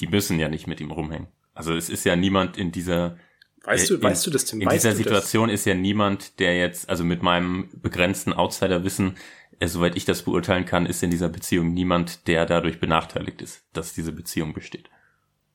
die 0.00 0.08
müssen 0.08 0.38
ja 0.38 0.48
nicht 0.48 0.66
mit 0.66 0.80
ihm 0.80 0.90
rumhängen. 0.90 1.28
Also 1.54 1.74
es 1.74 1.88
ist 1.88 2.04
ja 2.04 2.16
niemand 2.16 2.56
in 2.56 2.72
dieser 2.72 3.16
Weißt 3.64 3.90
du, 3.90 3.94
in, 3.96 4.02
weißt 4.02 4.26
du 4.26 4.30
das, 4.30 4.44
Tim? 4.44 4.60
In 4.60 4.68
dieser 4.68 4.92
Situation 4.92 5.48
das? 5.48 5.60
ist 5.60 5.66
ja 5.66 5.74
niemand, 5.74 6.38
der 6.38 6.56
jetzt, 6.56 6.88
also 6.88 7.04
mit 7.04 7.22
meinem 7.22 7.68
begrenzten 7.82 8.32
Outsiderwissen, 8.32 9.16
äh, 9.58 9.66
soweit 9.66 9.96
ich 9.96 10.04
das 10.04 10.22
beurteilen 10.22 10.64
kann, 10.64 10.86
ist 10.86 11.02
in 11.02 11.10
dieser 11.10 11.28
Beziehung 11.28 11.74
niemand, 11.74 12.28
der 12.28 12.46
dadurch 12.46 12.80
benachteiligt 12.80 13.42
ist, 13.42 13.64
dass 13.72 13.92
diese 13.92 14.12
Beziehung 14.12 14.54
besteht. 14.54 14.88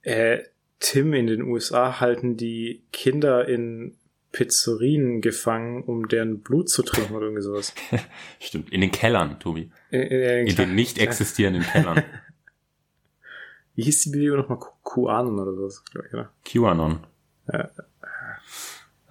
Äh, 0.01 0.39
Tim, 0.79 1.13
in 1.13 1.27
den 1.27 1.43
USA 1.43 2.01
halten 2.01 2.35
die 2.35 2.83
Kinder 2.91 3.47
in 3.47 3.95
Pizzerien 4.33 5.21
gefangen, 5.21 5.83
um 5.83 6.07
deren 6.07 6.41
Blut 6.41 6.67
zu 6.67 6.81
trinken 6.81 7.13
oder 7.13 7.27
irgendwie 7.27 7.43
sowas. 7.43 7.73
Stimmt, 8.39 8.71
in 8.71 8.81
den 8.81 8.91
Kellern, 8.91 9.39
Tobi. 9.39 9.71
In, 9.91 10.01
in, 10.01 10.47
in 10.47 10.55
den 10.55 10.75
nicht 10.75 10.97
existierenden 10.97 11.63
Kellern. 11.63 12.03
Wie 13.75 13.83
hieß 13.83 14.01
die 14.01 14.09
Bewegung 14.09 14.39
nochmal? 14.39 14.59
QAnon 14.83 15.39
oder 15.39 15.53
sowas, 15.53 15.83
glaube 15.85 16.07
ich, 16.07 16.13
oder? 16.13 16.33
QAnon. 16.45 17.05
Ja. 17.51 17.69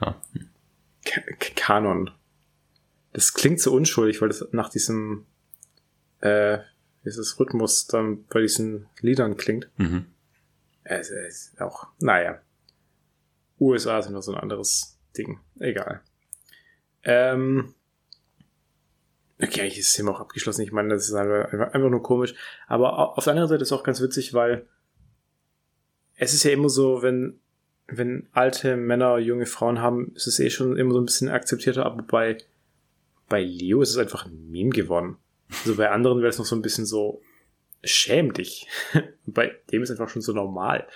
ja. 0.01 0.23
Kanon. 1.57 2.11
das 3.13 3.33
klingt 3.35 3.61
so 3.61 3.73
unschuldig, 3.73 4.21
weil 4.21 4.29
das 4.29 4.47
nach 4.53 4.71
diesem, 4.71 5.27
äh, 6.21 6.59
dieses 7.05 7.39
Rhythmus 7.39 7.87
dann 7.87 8.25
bei 8.27 8.41
diesen 8.41 8.87
Liedern 9.01 9.37
klingt. 9.37 9.69
Mhm. 9.77 10.07
Es 10.85 11.11
ist 11.11 11.61
auch, 11.61 11.87
naja. 12.01 12.41
USA 13.61 14.03
sind 14.03 14.15
noch 14.15 14.23
so 14.23 14.33
ein 14.33 14.41
anderes 14.41 14.99
Ding. 15.17 15.41
Egal. 15.59 16.03
Ähm, 17.05 17.75
okay, 19.41 19.67
ich 19.67 19.79
ist 19.79 19.95
Thema 19.95 20.13
auch 20.13 20.21
abgeschlossen. 20.21 20.63
Ich 20.63 20.73
meine, 20.73 20.91
das 20.91 21.09
ist 21.09 21.15
einfach, 21.15 21.79
nur 21.79 22.03
komisch. 22.03 22.35
Aber 22.67 23.17
auf 23.17 23.25
der 23.25 23.33
anderen 23.33 23.49
Seite 23.49 23.63
ist 23.63 23.69
es 23.69 23.73
auch 23.73 23.85
ganz 23.85 24.01
witzig, 24.01 24.35
weil 24.35 24.67
es 26.17 26.35
ist 26.35 26.45
ja 26.45 26.53
immer 26.53 26.69
so, 26.69 27.03
wenn, 27.03 27.41
wenn 27.87 28.29
alte 28.33 28.77
Männer 28.77 29.19
junge 29.19 29.47
Frauen 29.47 29.81
haben, 29.81 30.13
ist 30.15 30.27
es 30.27 30.39
eh 30.39 30.51
schon 30.51 30.77
immer 30.77 30.95
so 30.95 31.01
ein 31.01 31.07
bisschen 31.07 31.29
akzeptierter, 31.29 31.85
aber 31.85 32.03
bei, 32.03 32.39
bei 33.29 33.43
Leo 33.43 33.83
ist 33.83 33.91
es 33.91 33.99
einfach 33.99 34.27
ein 34.27 34.51
Meme 34.51 34.71
geworden. 34.71 35.17
Also 35.51 35.77
bei 35.77 35.91
anderen 35.91 36.19
wäre 36.19 36.31
es 36.31 36.39
noch 36.39 36.47
so 36.47 36.57
ein 36.57 36.63
bisschen 36.63 36.87
so, 36.87 37.23
schäm 37.83 38.33
dich. 38.33 38.69
bei 39.27 39.57
dem 39.71 39.83
ist 39.83 39.91
einfach 39.91 40.09
schon 40.09 40.23
so 40.23 40.33
normal. 40.33 40.87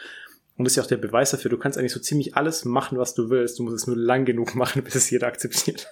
Und 0.56 0.64
das 0.64 0.72
ist 0.72 0.76
ja 0.76 0.82
auch 0.82 0.88
der 0.88 0.96
Beweis 0.96 1.30
dafür, 1.30 1.50
du 1.50 1.58
kannst 1.58 1.78
eigentlich 1.78 1.92
so 1.92 2.00
ziemlich 2.00 2.36
alles 2.36 2.64
machen, 2.64 2.98
was 2.98 3.14
du 3.14 3.28
willst. 3.28 3.58
Du 3.58 3.62
musst 3.62 3.76
es 3.76 3.86
nur 3.86 3.96
lang 3.96 4.24
genug 4.24 4.54
machen, 4.54 4.82
bis 4.82 4.94
es 4.94 5.10
jeder 5.10 5.26
akzeptiert. 5.26 5.90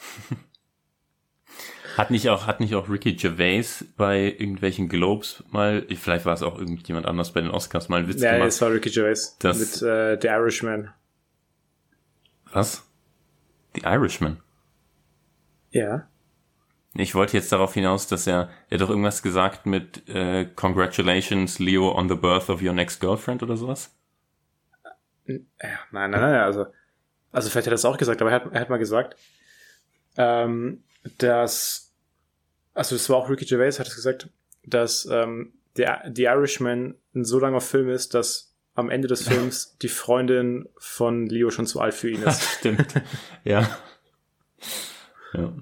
Hat 1.97 2.11
nicht 2.11 2.29
auch, 2.29 2.47
hat 2.47 2.59
nicht 2.59 2.75
auch 2.75 2.89
Ricky 2.89 3.15
Gervais 3.15 3.85
bei 3.97 4.23
irgendwelchen 4.23 4.89
Globes 4.89 5.45
mal, 5.51 5.87
vielleicht 5.95 6.25
war 6.25 6.35
es 6.35 6.43
auch 6.43 6.59
irgendjemand 6.59 7.07
anders 7.07 7.33
bei 7.33 7.41
den 7.41 7.51
Oscars 7.51 7.89
mal 7.89 7.99
einen 7.99 8.09
Witz 8.09 8.21
ja, 8.21 8.33
gemacht. 8.33 8.41
Ja, 8.41 8.47
es 8.47 8.61
war 8.61 8.73
Ricky 8.73 8.91
Gervais. 8.91 9.37
Das- 9.39 9.59
mit 9.59 9.83
äh, 9.83 10.19
The 10.21 10.29
Irishman. 10.29 10.91
Was? 12.53 12.83
The 13.77 13.83
Irishman. 13.85 14.41
Ja. 15.71 16.09
Ich 16.97 17.15
wollte 17.15 17.37
jetzt 17.37 17.53
darauf 17.53 17.75
hinaus, 17.75 18.07
dass 18.07 18.27
er, 18.27 18.49
er 18.71 18.77
hat 18.77 18.81
doch 18.81 18.91
irgendwas 18.91 19.23
gesagt 19.23 19.67
mit 19.67 20.09
äh, 20.09 20.47
Congratulations, 20.47 21.59
Leo, 21.59 21.93
on 21.93 22.09
the 22.09 22.15
birth 22.15 22.49
of 22.49 22.63
your 22.63 22.73
next 22.73 23.01
girlfriend 23.01 23.43
oder 23.43 23.57
sowas. 23.57 23.95
Nein, 25.27 25.47
nein, 25.91 26.11
nein, 26.11 26.35
also, 26.41 26.67
also 27.33 27.49
vielleicht 27.51 27.67
hat 27.67 27.73
er 27.73 27.77
das 27.77 27.85
auch 27.85 27.97
gesagt, 27.97 28.21
aber 28.21 28.31
er 28.31 28.37
hat, 28.37 28.53
er 28.53 28.61
hat 28.61 28.71
mal 28.71 28.77
gesagt, 28.79 29.17
ähm, 30.17 30.83
dass, 31.19 31.93
also 32.75 32.95
es 32.97 33.09
war 33.11 33.17
auch 33.17 33.29
Ricky 33.31 33.45
Gervais, 33.45 33.79
hat 33.79 33.87
es 33.89 33.95
gesagt, 33.97 34.29
dass 34.65 35.07
ähm, 35.11 35.53
der, 35.77 36.11
The 36.15 36.25
Irishman 36.25 36.95
ein 37.15 37.25
so 37.25 37.39
langer 37.39 37.61
Film 37.61 37.89
ist, 37.91 38.15
dass 38.15 38.55
am 38.75 38.91
Ende 38.91 39.09
des 39.09 39.23
Films 39.29 39.77
die 39.83 39.89
Freundin 39.89 40.69
von 40.79 41.27
Leo 41.27 41.51
schon 41.51 41.67
zu 41.67 41.81
alt 41.81 41.95
für 41.95 42.11
ihn 42.11 42.23
ist. 42.23 42.43
Stimmt. 42.59 42.87
ja. 43.45 43.69
Ja. 45.33 45.53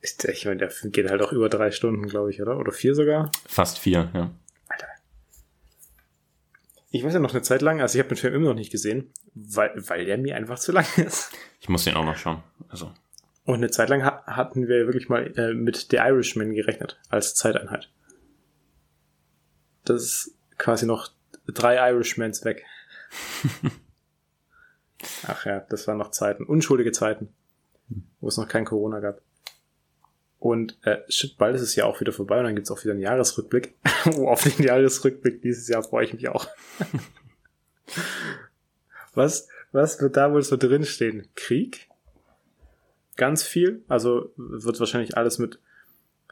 Ist- 0.00 0.24
ich 0.24 0.44
meine, 0.46 0.58
der 0.58 0.70
Film 0.70 0.92
geht 0.92 1.08
halt 1.10 1.22
auch 1.22 1.32
über 1.32 1.48
drei 1.48 1.70
Stunden, 1.70 2.06
glaube 2.08 2.30
ich, 2.30 2.42
oder? 2.42 2.58
Oder 2.58 2.72
vier 2.72 2.94
sogar? 2.94 3.30
Fast 3.46 3.78
vier, 3.78 4.10
ja. 4.14 4.30
Ich 6.94 7.02
weiß 7.02 7.12
ja 7.12 7.18
noch 7.18 7.32
eine 7.32 7.42
Zeit 7.42 7.60
lang, 7.60 7.80
also 7.80 7.98
ich 7.98 8.04
habe 8.04 8.14
den 8.14 8.18
Film 8.18 8.34
immer 8.34 8.50
noch 8.50 8.54
nicht 8.54 8.70
gesehen, 8.70 9.12
weil, 9.34 9.72
weil 9.88 10.04
der 10.04 10.16
mir 10.16 10.36
einfach 10.36 10.60
zu 10.60 10.70
lang 10.70 10.86
ist. 10.96 11.32
Ich 11.58 11.68
muss 11.68 11.82
den 11.82 11.96
auch 11.96 12.04
noch 12.04 12.16
schauen. 12.16 12.44
Also. 12.68 12.92
Und 13.42 13.56
eine 13.56 13.70
Zeit 13.70 13.88
lang 13.88 14.04
ha 14.04 14.22
hatten 14.26 14.68
wir 14.68 14.86
wirklich 14.86 15.08
mal 15.08 15.36
äh, 15.36 15.54
mit 15.54 15.88
The 15.90 15.96
Irishman 15.96 16.54
gerechnet 16.54 17.00
als 17.08 17.34
Zeiteinheit. 17.34 17.90
Das 19.84 20.04
ist 20.04 20.36
quasi 20.56 20.86
noch 20.86 21.08
drei 21.48 21.90
Irishmans 21.90 22.44
weg. 22.44 22.64
Ach 25.26 25.46
ja, 25.46 25.66
das 25.68 25.88
waren 25.88 25.98
noch 25.98 26.12
Zeiten, 26.12 26.44
unschuldige 26.44 26.92
Zeiten, 26.92 27.34
wo 28.20 28.28
es 28.28 28.36
noch 28.36 28.46
kein 28.46 28.64
Corona 28.64 29.00
gab. 29.00 29.20
Und 30.44 30.76
äh, 30.82 30.98
shit, 31.08 31.38
bald 31.38 31.56
ist 31.56 31.62
es 31.62 31.74
ja 31.74 31.86
auch 31.86 32.00
wieder 32.02 32.12
vorbei 32.12 32.38
und 32.38 32.44
dann 32.44 32.54
gibt's 32.54 32.70
auch 32.70 32.82
wieder 32.84 32.92
einen 32.92 33.00
Jahresrückblick. 33.00 33.76
oh, 34.18 34.28
auf 34.28 34.42
den 34.42 34.62
Jahresrückblick 34.62 35.40
dieses 35.40 35.68
Jahr 35.68 35.82
freue 35.82 36.04
ich 36.04 36.12
mich 36.12 36.28
auch. 36.28 36.46
was, 39.14 39.48
was 39.72 40.02
wird 40.02 40.18
da 40.18 40.30
wohl 40.34 40.42
so 40.42 40.58
drinstehen? 40.58 41.28
Krieg? 41.34 41.88
Ganz 43.16 43.42
viel. 43.42 43.84
Also 43.88 44.34
wird 44.36 44.78
wahrscheinlich 44.78 45.16
alles 45.16 45.38
mit 45.38 45.60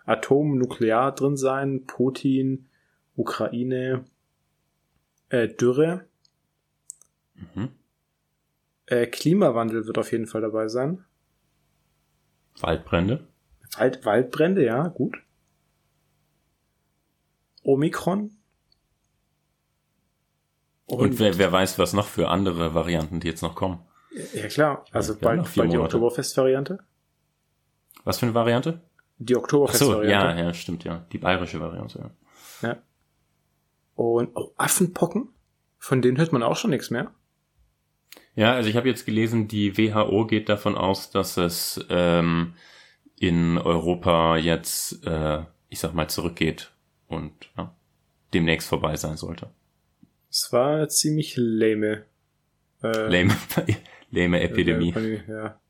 Atom, 0.04 0.58
Nuklear 0.58 1.14
drin 1.14 1.38
sein, 1.38 1.86
Putin, 1.86 2.68
Ukraine, 3.16 4.04
äh, 5.30 5.48
Dürre, 5.48 6.04
Mhm. 7.54 7.70
äh, 8.84 9.06
Klimawandel 9.06 9.86
wird 9.86 9.96
auf 9.96 10.12
jeden 10.12 10.26
Fall 10.26 10.42
dabei 10.42 10.68
sein. 10.68 11.02
Waldbrände. 12.60 13.26
Wald, 13.76 14.04
Waldbrände, 14.04 14.64
ja, 14.64 14.88
gut. 14.88 15.16
Omikron. 17.62 18.36
Und, 20.86 21.18
wer, 21.18 21.38
wer 21.38 21.50
weiß, 21.52 21.78
was 21.78 21.92
noch 21.94 22.06
für 22.06 22.28
andere 22.28 22.74
Varianten, 22.74 23.20
die 23.20 23.28
jetzt 23.28 23.42
noch 23.42 23.54
kommen. 23.54 23.80
ja 24.34 24.46
klar, 24.48 24.84
also 24.90 25.14
Ja, 25.14 25.16
noch 25.36 25.44
bald, 25.44 25.54
bald 25.54 25.72
die. 25.72 25.78
Oktoberfest-Variante. 25.78 26.80
Was 28.04 28.18
für 28.18 28.26
eine 28.26 28.34
Variante? 28.34 28.82
Die 29.18 29.34
Ach 29.34 29.38
so, 29.38 29.42
Oktoberfest-Variante. 29.42 30.40
ja, 30.40 30.46
ja, 30.46 30.54
stimmt, 30.54 30.84
ja. 30.84 31.06
Die 31.12 31.18
bayerische 31.18 31.60
Variante, 31.60 32.10
ja. 32.62 32.68
ja. 32.68 32.82
Und 33.94 34.30
oh, 34.34 34.52
Affenpocken, 34.56 35.28
von 35.78 36.02
denen 36.02 36.18
hört 36.18 36.32
man 36.32 36.42
auch 36.42 36.56
schon 36.56 36.70
nichts 36.70 36.90
mehr. 36.90 37.12
Ja, 38.34 38.52
also 38.52 38.68
ich 38.68 38.76
habe 38.76 38.88
jetzt 38.88 39.06
gelesen, 39.06 39.46
die 39.48 39.76
WHO 39.78 40.26
geht 40.26 40.48
davon 40.48 40.76
aus, 40.76 41.10
dass 41.10 41.36
es 41.36 41.84
ähm, 41.90 42.54
in 43.22 43.56
Europa 43.56 44.36
jetzt, 44.36 45.06
äh, 45.06 45.42
ich 45.68 45.78
sag 45.78 45.94
mal, 45.94 46.08
zurückgeht 46.08 46.72
und 47.06 47.32
ja, 47.56 47.72
demnächst 48.34 48.68
vorbei 48.68 48.96
sein 48.96 49.16
sollte. 49.16 49.48
Es 50.28 50.52
war 50.52 50.88
ziemlich 50.88 51.34
lame. 51.36 52.04
Äh, 52.82 53.22
Lame, 53.22 53.36
lame 54.10 54.40
Epidemie. 54.40 54.90
Pandemie, 54.90 55.22
Ja. 55.28 55.60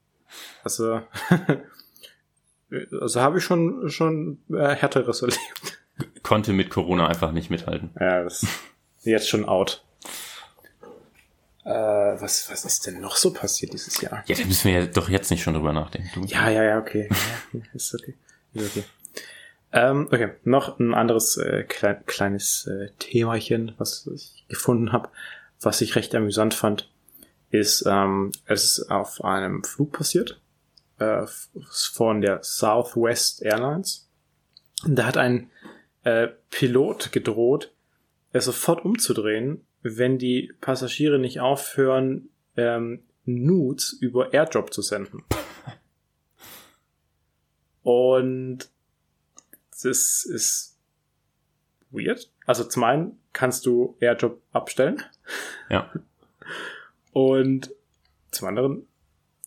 Also, 0.64 1.02
also 3.00 3.20
habe 3.20 3.36
ich 3.36 3.44
schon 3.44 3.90
schon 3.90 4.38
äh, 4.48 4.74
härteres 4.74 5.20
erlebt. 5.20 5.78
Konnte 6.22 6.54
mit 6.54 6.70
Corona 6.70 7.06
einfach 7.06 7.32
nicht 7.32 7.50
mithalten. 7.50 7.90
Ja, 8.00 8.24
das 8.24 8.44
ist 8.44 9.04
jetzt 9.04 9.28
schon 9.28 9.44
out. 9.44 9.84
Äh, 11.64 11.70
was, 11.70 12.50
was 12.50 12.64
ist 12.64 12.86
denn 12.86 13.00
noch 13.00 13.16
so 13.16 13.32
passiert 13.32 13.72
dieses 13.72 14.00
Jahr? 14.00 14.24
Ja, 14.26 14.36
da 14.36 14.44
müssen 14.44 14.64
wir 14.64 14.80
ja 14.80 14.86
doch 14.86 15.08
jetzt 15.08 15.30
nicht 15.30 15.42
schon 15.42 15.54
drüber 15.54 15.72
nachdenken. 15.72 16.10
Du. 16.14 16.26
Ja, 16.26 16.50
ja, 16.50 16.64
ja, 16.64 16.78
okay. 16.78 17.08
Ja, 17.52 17.60
ist 17.72 17.94
okay. 17.94 18.14
Ist 18.54 18.76
okay. 18.76 18.84
Ähm, 19.72 20.08
okay, 20.10 20.32
noch 20.44 20.78
ein 20.78 20.92
anderes 20.92 21.36
äh, 21.38 21.62
klein, 21.62 22.04
kleines 22.04 22.66
äh, 22.66 22.90
Themachen, 22.98 23.74
was 23.78 24.06
ich 24.12 24.44
gefunden 24.48 24.92
habe, 24.92 25.08
was 25.60 25.80
ich 25.80 25.96
recht 25.96 26.14
amüsant 26.14 26.52
fand, 26.52 26.90
ist, 27.50 27.84
ähm, 27.86 28.32
es 28.46 28.64
ist 28.64 28.90
auf 28.90 29.24
einem 29.24 29.64
Flug 29.64 29.92
passiert 29.92 30.40
äh, 30.98 31.26
von 31.92 32.20
der 32.20 32.42
Southwest 32.42 33.42
Airlines. 33.42 34.08
Da 34.86 35.06
hat 35.06 35.16
ein 35.16 35.50
äh, 36.04 36.28
Pilot 36.50 37.12
gedroht, 37.12 37.72
es 38.32 38.46
sofort 38.46 38.84
umzudrehen, 38.84 39.64
wenn 39.82 40.18
die 40.18 40.52
Passagiere 40.60 41.18
nicht 41.18 41.40
aufhören, 41.40 42.28
ähm, 42.56 43.02
Nudes 43.24 43.92
über 43.92 44.32
Airdrop 44.32 44.72
zu 44.72 44.82
senden. 44.82 45.22
Und 47.82 48.68
das 49.82 50.24
ist 50.24 50.78
weird. 51.90 52.30
Also 52.46 52.64
zum 52.64 52.84
einen 52.84 53.18
kannst 53.32 53.66
du 53.66 53.96
Airdrop 54.00 54.40
abstellen 54.52 55.02
Ja. 55.68 55.92
und 57.12 57.72
zum 58.30 58.48
anderen, 58.48 58.86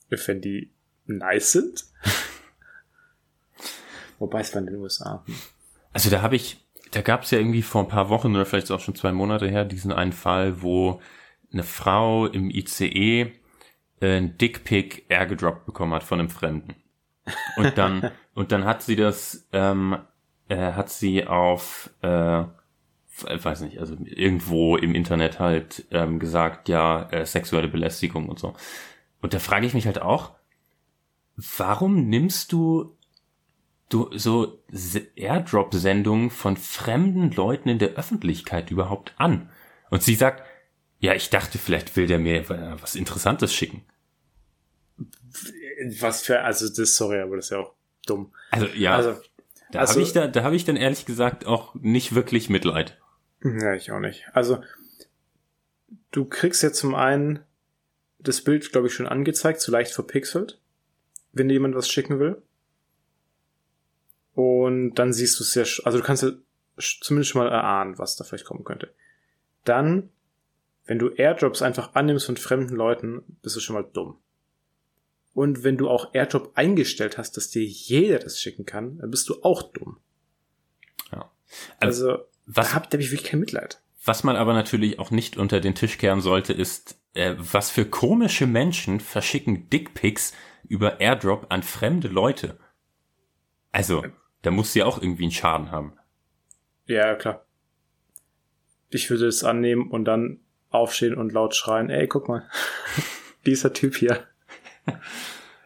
wenn 0.10 0.42
die 0.42 0.72
nice 1.06 1.54
sind. 1.54 1.86
Wobei 4.20 4.42
es 4.42 4.54
war 4.54 4.62
in 4.62 4.68
den 4.68 4.76
USA. 4.78 5.24
Hm. 5.26 5.36
Also 5.94 6.10
da 6.10 6.22
habe 6.22 6.36
ich, 6.36 6.65
da 6.96 7.02
gab 7.02 7.24
es 7.24 7.32
ja 7.32 7.40
irgendwie 7.40 7.62
vor 7.62 7.82
ein 7.82 7.90
paar 7.90 8.08
Wochen 8.08 8.34
oder 8.34 8.46
vielleicht 8.46 8.72
auch 8.72 8.80
schon 8.80 8.96
zwei 8.96 9.12
Monate 9.12 9.50
her 9.50 9.66
diesen 9.66 9.92
einen 9.92 10.14
Fall, 10.14 10.62
wo 10.62 11.02
eine 11.52 11.64
Frau 11.64 12.26
im 12.26 12.50
ICE 12.50 13.34
äh, 14.00 14.18
ein 14.18 14.38
Dickpick 14.38 15.06
airgedroppt 15.10 15.66
bekommen 15.66 15.94
hat 15.94 16.04
von 16.04 16.20
einem 16.20 16.30
Fremden. 16.30 16.76
Und 17.58 17.78
dann, 17.78 18.12
und 18.34 18.54
dann 18.54 18.64
hat 18.64 18.82
sie 18.82 18.96
das, 18.96 19.46
ähm, 19.52 19.98
äh, 20.48 20.72
hat 20.72 20.90
sie 20.90 21.28
auf, 21.28 21.90
äh, 22.02 22.46
weiß 23.28 23.60
nicht, 23.62 23.78
also 23.80 23.98
irgendwo 24.06 24.78
im 24.78 24.96
Internet 24.96 25.38
halt 25.38 25.86
ähm, 25.92 26.18
gesagt, 26.18 26.70
ja, 26.70 27.10
äh, 27.10 27.26
sexuelle 27.26 27.68
Belästigung 27.68 28.30
und 28.30 28.40
so. 28.40 28.54
Und 29.22 29.34
da 29.34 29.40
frage 29.40 29.68
ich 29.68 29.74
mich 29.74 29.86
halt 29.86 30.02
auch, 30.02 30.32
warum 31.58 32.08
nimmst 32.08 32.54
du 32.54 32.96
du 33.96 34.10
so 34.18 34.62
Se- 34.72 35.08
Airdrop-Sendungen 35.16 36.30
von 36.30 36.58
fremden 36.58 37.32
Leuten 37.32 37.70
in 37.70 37.80
der 37.80 37.94
Öffentlichkeit 37.96 38.72
überhaupt 38.72 39.14
an? 39.18 39.50
Und 39.90 40.04
sie 40.04 40.16
sagt, 40.16 40.44
ja, 41.00 41.14
ich 41.14 41.30
dachte, 41.30 41.58
vielleicht 41.58 41.96
will 41.96 42.08
der 42.08 42.20
mir 42.20 42.48
was 42.82 42.96
Interessantes 42.96 43.54
schicken. 43.54 43.84
Was 46.00 46.22
für, 46.24 46.42
also 46.42 46.68
das, 46.70 46.96
sorry, 46.96 47.20
aber 47.20 47.36
das 47.36 47.46
ist 47.46 47.52
ja 47.52 47.60
auch 47.60 47.74
dumm. 48.06 48.32
Also 48.52 48.68
ja, 48.68 48.96
Also, 48.96 49.16
da 49.72 49.80
also- 49.80 49.94
habe 49.94 50.02
ich 50.02 50.14
da, 50.14 50.28
da 50.28 50.44
habe 50.44 50.56
ich 50.56 50.64
dann 50.66 50.78
ehrlich 50.78 51.06
gesagt 51.06 51.46
auch 51.46 51.76
nicht 51.76 52.16
wirklich 52.16 52.50
Mitleid. 52.50 52.98
ja, 53.44 53.74
ich 53.76 53.92
auch 53.92 54.00
nicht. 54.00 54.26
Also, 54.34 54.62
du 56.12 56.26
kriegst 56.26 56.64
jetzt 56.64 56.80
zum 56.80 56.96
einen 56.96 57.40
das 58.20 58.42
Bild, 58.44 58.72
glaube 58.72 58.88
ich, 58.88 58.94
schon 58.94 59.08
angezeigt, 59.08 59.60
zu 59.62 59.72
leicht 59.72 59.92
verpixelt, 59.94 60.60
wenn 61.34 61.48
dir 61.48 61.54
jemand 61.56 61.76
was 61.76 61.90
schicken 61.90 62.20
will. 62.20 62.42
Und 64.36 64.96
dann 64.96 65.14
siehst 65.14 65.40
du 65.40 65.44
es 65.44 65.56
sch- 65.56 65.84
also 65.86 65.98
du 65.98 66.04
kannst 66.04 66.22
ja 66.24 66.32
zumindest 66.78 67.32
schon 67.32 67.42
mal 67.42 67.50
erahnen, 67.52 67.98
was 67.98 68.16
da 68.18 68.24
vielleicht 68.26 68.46
kommen 68.46 68.64
könnte. 68.66 68.94
Dann, 69.64 70.10
wenn 70.86 71.00
du 71.00 71.10
Airdrops 71.10 71.62
einfach 71.62 71.96
annimmst 71.96 72.26
von 72.26 72.38
fremden 72.38 72.76
Leuten, 72.76 73.24
bist 73.42 73.56
du 73.56 73.60
schon 73.62 73.76
mal 73.76 73.88
dumm. 73.94 74.18
Und 75.34 75.64
wenn 75.64 75.78
du 75.78 75.90
auch 75.90 76.14
Airdrop 76.14 76.52
eingestellt 76.56 77.18
hast, 77.18 77.36
dass 77.38 77.50
dir 77.50 77.64
jeder 77.66 78.20
das 78.20 78.40
schicken 78.40 78.66
kann, 78.66 78.98
dann 79.00 79.10
bist 79.12 79.28
du 79.30 79.42
auch 79.42 79.64
dumm. 79.64 79.98
Ja. 81.12 81.32
Also, 81.80 82.20
Was, 82.46 82.68
da 82.70 82.74
hab, 82.76 82.90
da 82.90 82.98
hab 82.98 83.02
ich 83.02 83.12
wirklich 83.12 83.30
kein 83.32 83.40
Mitleid. 83.40 83.82
was 84.04 84.24
man 84.24 84.36
aber 84.36 84.54
natürlich 84.54 85.00
auch 85.00 85.12
nicht 85.12 85.38
unter 85.38 85.60
den 85.62 85.76
Tisch 85.76 85.98
kehren 85.98 86.22
sollte, 86.22 86.54
ist, 86.54 86.98
äh, 87.14 87.36
was 87.38 87.70
für 87.72 87.86
komische 87.86 88.48
Menschen 88.48 89.00
verschicken 89.00 89.70
Dickpics 89.70 90.34
über 90.68 91.00
Airdrop 91.02 91.48
an 91.50 91.64
fremde 91.64 92.08
Leute. 92.10 92.58
Also, 93.72 94.06
da 94.46 94.52
muss 94.52 94.74
sie 94.74 94.84
auch 94.84 95.02
irgendwie 95.02 95.24
einen 95.24 95.32
Schaden 95.32 95.72
haben. 95.72 95.94
Ja, 96.86 97.16
klar. 97.16 97.46
Ich 98.90 99.10
würde 99.10 99.26
es 99.26 99.44
annehmen 99.44 99.90
und 99.90 100.06
dann 100.06 100.40
aufstehen 100.70 101.16
und 101.16 101.32
laut 101.32 101.56
schreien, 101.56 101.90
ey, 101.90 102.08
guck 102.08 102.28
mal, 102.28 102.48
dieser 103.46 103.74
Typ 103.74 103.96
hier. 103.96 104.28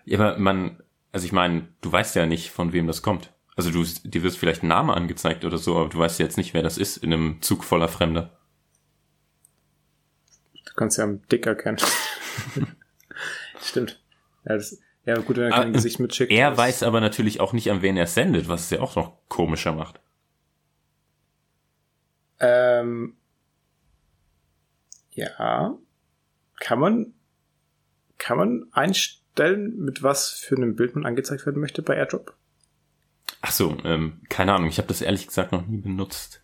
Ja, 0.05 0.19
aber 0.19 0.39
man, 0.39 0.81
also 1.12 1.25
ich 1.25 1.33
meine, 1.33 1.67
du 1.81 1.91
weißt 1.91 2.15
ja 2.15 2.25
nicht, 2.25 2.51
von 2.51 2.71
wem 2.71 2.88
das 2.88 3.01
kommt. 3.01 3.33
Also 3.57 3.69
du, 3.71 3.83
dir 3.83 4.24
wird 4.24 4.36
vielleicht 4.36 4.63
ein 4.63 4.69
Name 4.69 4.93
angezeigt 4.93 5.43
oder 5.43 5.57
so, 5.57 5.77
aber 5.77 5.89
du 5.89 5.98
weißt 6.00 6.19
ja 6.19 6.25
jetzt 6.25 6.38
nicht, 6.38 6.53
wer 6.53 6.63
das 6.63 6.77
ist 6.77 6.98
in 6.98 7.12
einem 7.12 7.41
Zug 7.41 7.65
voller 7.65 7.89
Fremder. 7.89 8.39
Du 10.65 10.74
kannst 10.75 10.98
ja 10.98 11.03
am 11.03 11.27
Dick 11.27 11.45
erkennen. 11.45 11.79
Stimmt. 13.62 14.01
Ja, 14.45 14.55
das, 14.55 14.79
ja, 15.10 15.18
gut, 15.20 15.38
wenn 15.38 15.51
er 15.51 15.54
Ah, 15.54 15.62
kein 15.62 15.74
Gesicht 15.74 16.00
mitschickt. 16.00 16.32
Er 16.32 16.50
das- 16.51 16.58
weiß 16.58 16.84
aber 16.84 17.01
natürlich 17.01 17.39
auch 17.42 17.54
nicht, 17.54 17.70
an 17.72 17.82
wen 17.82 17.98
er 17.98 18.08
sendet, 18.08 18.48
was 18.48 18.62
es 18.66 18.70
ja 18.70 18.80
auch 18.82 18.96
noch 18.96 19.13
komischer 19.28 19.74
macht. 19.74 20.00
Ähm, 22.39 23.16
ja. 25.12 25.75
Kann 26.60 26.80
man, 26.80 27.13
kann 28.18 28.38
man 28.38 28.68
einstellen, 28.72 29.78
mit 29.78 30.04
was 30.04 30.30
für 30.32 30.56
einem 30.56 30.75
Bild 30.75 30.96
man 30.96 31.06
angezeigt 31.06 31.46
werden 31.46 31.60
möchte 31.62 31.82
bei 31.82 31.96
AirDrop? 31.96 32.34
Ach 33.42 33.51
so, 33.51 33.78
ähm, 33.86 34.22
keine 34.30 34.54
Ahnung, 34.54 34.70
ich 34.70 34.78
habe 34.78 34.88
das 34.89 35.01
ehrlich 35.01 35.28
gesagt 35.28 35.51
noch 35.51 35.66
nie 35.66 35.78
benutzt. 35.78 36.42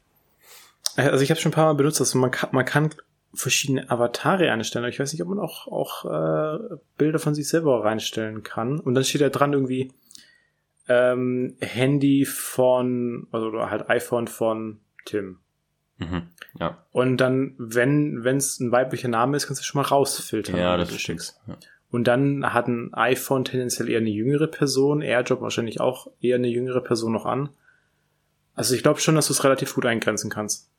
Äh, 0.96 1.10
Also 1.10 1.24
ich 1.24 1.30
habe 1.32 1.40
schon 1.40 1.52
ein 1.52 1.56
paar 1.56 1.66
Mal 1.66 1.76
benutzt, 1.76 2.00
dass 2.00 2.14
man 2.14 2.32
kann, 2.32 2.50
man 2.54 2.66
kann 2.66 2.94
verschiedene 3.36 3.90
Avatare 3.90 4.52
einstellen. 4.52 4.90
Ich 4.90 5.00
weiß 5.00 5.14
nicht, 5.14 5.22
ob 5.22 5.30
man 5.30 5.40
auch, 5.40 5.68
auch 5.68 6.06
äh, 6.06 6.78
Bilder 6.98 7.20
von 7.20 7.36
sich 7.36 7.48
selber 7.48 7.84
reinstellen 7.84 8.44
kann. 8.44 8.80
Und 8.80 8.96
dann 8.96 9.04
steht 9.04 9.22
da 9.22 9.30
dran 9.30 9.54
irgendwie 9.54 9.92
ähm, 10.88 11.56
Handy 11.60 12.26
von, 12.26 13.28
also 13.32 13.48
oder 13.48 13.70
halt 13.70 13.90
iPhone 13.90 14.28
von 14.28 14.80
Tim. 15.06 15.40
Mhm, 15.98 16.24
ja, 16.60 16.84
Und 16.92 17.18
dann, 17.18 17.56
wenn 17.58 18.24
wenn 18.26 18.38
es 18.38 18.60
ein 18.60 18.72
weiblicher 18.72 19.08
Name 19.08 19.38
ist, 19.38 19.48
kannst 19.48 19.62
du 19.62 19.66
schon 19.66 19.82
mal 19.82 19.88
rausfiltern. 19.88 20.58
ja, 20.58 20.76
das 20.76 20.94
stimmt. 21.00 21.34
Ja. 21.48 21.58
Und 21.90 22.06
dann 22.06 22.54
hat 22.54 22.68
ein 22.68 22.94
iPhone 22.94 23.46
tendenziell 23.46 23.88
eher 23.88 24.00
eine 24.00 24.10
jüngere 24.10 24.48
Person, 24.48 25.02
AirDrop 25.02 25.42
wahrscheinlich 25.42 25.80
auch 25.80 26.08
eher 26.20 26.36
eine 26.36 26.50
jüngere 26.50 26.82
Person 26.82 27.14
noch 27.14 27.26
an. 27.26 27.50
Also 28.56 28.76
ich 28.76 28.84
glaube 28.84 29.00
schon, 29.00 29.16
dass 29.16 29.28
du 29.28 29.34
es 29.34 29.44
relativ 29.46 29.74
gut 29.76 29.86
eingrenzen 29.86 30.30
kannst. 30.30 30.70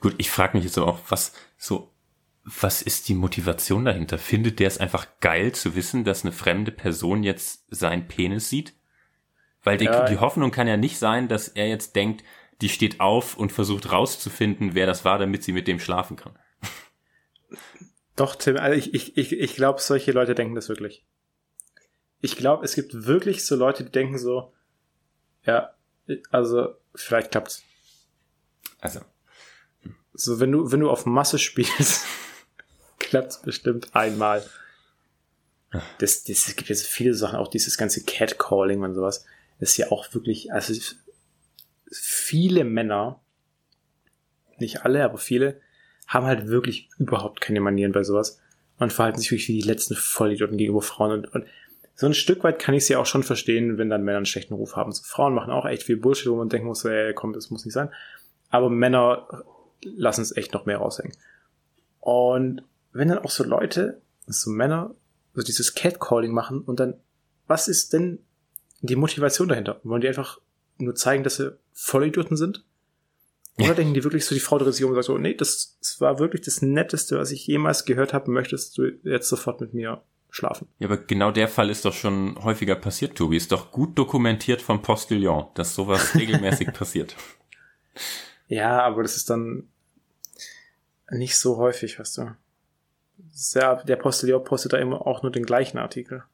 Gut, 0.00 0.14
ich 0.18 0.30
frage 0.30 0.56
mich 0.56 0.64
jetzt 0.64 0.78
aber 0.78 0.88
auch, 0.88 0.98
was 1.08 1.32
so, 1.58 1.92
was 2.44 2.82
ist 2.82 3.08
die 3.08 3.14
Motivation 3.14 3.84
dahinter? 3.84 4.18
Findet 4.18 4.60
der 4.60 4.68
es 4.68 4.78
einfach 4.78 5.06
geil 5.20 5.52
zu 5.52 5.74
wissen, 5.74 6.04
dass 6.04 6.24
eine 6.24 6.32
fremde 6.32 6.72
Person 6.72 7.22
jetzt 7.22 7.64
seinen 7.70 8.08
Penis 8.08 8.48
sieht? 8.48 8.74
Weil 9.62 9.76
die, 9.76 9.84
Ja. 9.84 10.06
die 10.06 10.18
Hoffnung 10.18 10.50
kann 10.50 10.66
ja 10.66 10.76
nicht 10.76 10.98
sein, 10.98 11.28
dass 11.28 11.48
er 11.48 11.68
jetzt 11.68 11.96
denkt, 11.96 12.24
die 12.62 12.68
steht 12.68 13.00
auf 13.00 13.36
und 13.36 13.52
versucht 13.52 13.90
rauszufinden, 13.92 14.74
wer 14.74 14.86
das 14.86 15.04
war, 15.04 15.18
damit 15.18 15.42
sie 15.42 15.52
mit 15.52 15.68
dem 15.68 15.80
schlafen 15.80 16.16
kann. 16.16 16.38
Doch, 18.16 18.36
Tim, 18.36 18.56
also 18.56 18.76
ich, 18.78 18.92
ich, 18.94 19.16
ich, 19.16 19.32
ich 19.32 19.54
glaube, 19.54 19.80
solche 19.80 20.12
Leute 20.12 20.34
denken 20.34 20.54
das 20.54 20.68
wirklich. 20.68 21.06
Ich 22.20 22.36
glaube, 22.36 22.64
es 22.64 22.74
gibt 22.74 23.06
wirklich 23.06 23.46
so 23.46 23.56
Leute, 23.56 23.84
die 23.84 23.90
denken 23.90 24.18
so, 24.18 24.52
ja, 25.44 25.74
also 26.30 26.74
vielleicht 26.94 27.30
klappt's. 27.30 27.62
Also, 28.80 29.00
So, 30.12 30.40
wenn 30.40 30.52
du, 30.52 30.72
wenn 30.72 30.80
du 30.80 30.90
auf 30.90 31.06
Masse 31.06 31.38
spielst, 31.40 32.04
klappt's 32.98 33.42
bestimmt 33.42 33.94
einmal. 33.94 34.44
Das, 35.98 36.24
das 36.24 36.48
es 36.48 36.56
gibt 36.56 36.68
ja 36.68 36.74
so 36.74 36.86
viele 36.86 37.14
Sachen, 37.14 37.38
auch 37.38 37.48
dieses 37.48 37.78
ganze 37.78 38.02
Catcalling 38.04 38.82
und 38.82 38.94
sowas, 38.94 39.24
ist 39.60 39.76
ja 39.76 39.92
auch 39.92 40.12
wirklich, 40.14 40.52
also 40.52 40.74
viele 41.92 42.64
Männer, 42.64 43.20
nicht 44.58 44.84
alle, 44.84 45.04
aber 45.04 45.18
viele, 45.18 45.60
haben 46.08 46.26
halt 46.26 46.48
wirklich 46.48 46.88
überhaupt 46.98 47.40
keine 47.40 47.60
Manieren 47.60 47.92
bei 47.92 48.02
sowas 48.02 48.40
und 48.78 48.92
verhalten 48.92 49.20
sich 49.20 49.30
wirklich 49.30 49.48
wie 49.48 49.60
die 49.60 49.68
letzten 49.68 49.94
Vollidioten 49.94 50.56
gegenüber 50.56 50.82
Frauen 50.82 51.12
und, 51.12 51.32
und 51.32 51.46
so 51.94 52.06
ein 52.06 52.14
Stück 52.14 52.42
weit 52.44 52.58
kann 52.58 52.74
ich 52.74 52.86
sie 52.86 52.96
auch 52.96 53.04
schon 53.04 53.22
verstehen, 53.22 53.76
wenn 53.76 53.90
dann 53.90 54.02
Männer 54.02 54.16
einen 54.16 54.26
schlechten 54.26 54.54
Ruf 54.54 54.74
haben. 54.74 54.90
So, 54.90 55.02
Frauen 55.04 55.34
machen 55.34 55.52
auch 55.52 55.66
echt 55.66 55.82
viel 55.82 55.98
Bullshit, 55.98 56.32
wo 56.32 56.36
man 56.36 56.48
denken 56.48 56.66
muss, 56.66 56.82
ey, 56.86 57.12
komm, 57.12 57.34
das 57.34 57.50
muss 57.50 57.66
nicht 57.66 57.74
sein. 57.74 57.90
Aber 58.48 58.70
Männer 58.70 59.44
lassen 59.84 60.22
es 60.22 60.36
echt 60.36 60.52
noch 60.52 60.66
mehr 60.66 60.78
raushängen. 60.78 61.16
Und 62.00 62.62
wenn 62.92 63.08
dann 63.08 63.18
auch 63.18 63.30
so 63.30 63.44
Leute, 63.44 64.00
so 64.26 64.50
Männer, 64.50 64.94
so 65.34 65.42
dieses 65.42 65.74
Catcalling 65.74 66.32
machen 66.32 66.62
und 66.62 66.80
dann, 66.80 66.94
was 67.46 67.68
ist 67.68 67.92
denn 67.92 68.20
die 68.80 68.96
Motivation 68.96 69.48
dahinter? 69.48 69.80
Wollen 69.84 70.00
die 70.00 70.08
einfach 70.08 70.40
nur 70.78 70.94
zeigen, 70.94 71.24
dass 71.24 71.36
sie 71.36 71.56
Vollidioten 71.72 72.36
sind? 72.36 72.64
Oder 73.58 73.74
denken 73.76 73.94
die 73.94 74.04
wirklich 74.04 74.24
so, 74.24 74.34
die 74.34 74.40
Frau 74.40 74.58
dreht 74.58 74.74
sich 74.74 74.84
um 74.84 74.90
und 74.90 74.96
sagt 74.96 75.06
so, 75.06 75.18
nee, 75.18 75.34
das, 75.34 75.78
das 75.80 76.00
war 76.00 76.18
wirklich 76.18 76.42
das 76.42 76.62
Netteste, 76.62 77.18
was 77.18 77.30
ich 77.30 77.46
jemals 77.46 77.84
gehört 77.84 78.12
habe, 78.12 78.30
möchtest 78.30 78.78
du 78.78 78.86
jetzt 79.02 79.28
sofort 79.28 79.60
mit 79.60 79.74
mir 79.74 80.02
schlafen? 80.30 80.68
ja, 80.78 80.86
aber 80.86 80.96
genau 80.96 81.32
der 81.32 81.48
Fall 81.48 81.70
ist 81.70 81.84
doch 81.84 81.92
schon 81.92 82.38
häufiger 82.42 82.76
passiert, 82.76 83.16
Tobi. 83.16 83.36
Ist 83.36 83.52
doch 83.52 83.72
gut 83.72 83.98
dokumentiert 83.98 84.62
vom 84.62 84.80
Postillon, 84.80 85.46
dass 85.54 85.74
sowas 85.74 86.14
regelmäßig 86.14 86.72
passiert. 86.72 87.16
Ja, 88.50 88.82
aber 88.82 89.02
das 89.02 89.16
ist 89.16 89.30
dann 89.30 89.68
nicht 91.08 91.38
so 91.38 91.56
häufig, 91.56 92.00
weißt 92.00 92.18
du. 92.18 92.36
Ja, 93.54 93.76
der 93.76 93.94
Postillon 93.94 94.42
postet 94.42 94.72
da 94.72 94.78
immer 94.78 95.06
auch 95.06 95.22
nur 95.22 95.30
den 95.30 95.44
gleichen 95.46 95.78
Artikel. 95.78 96.24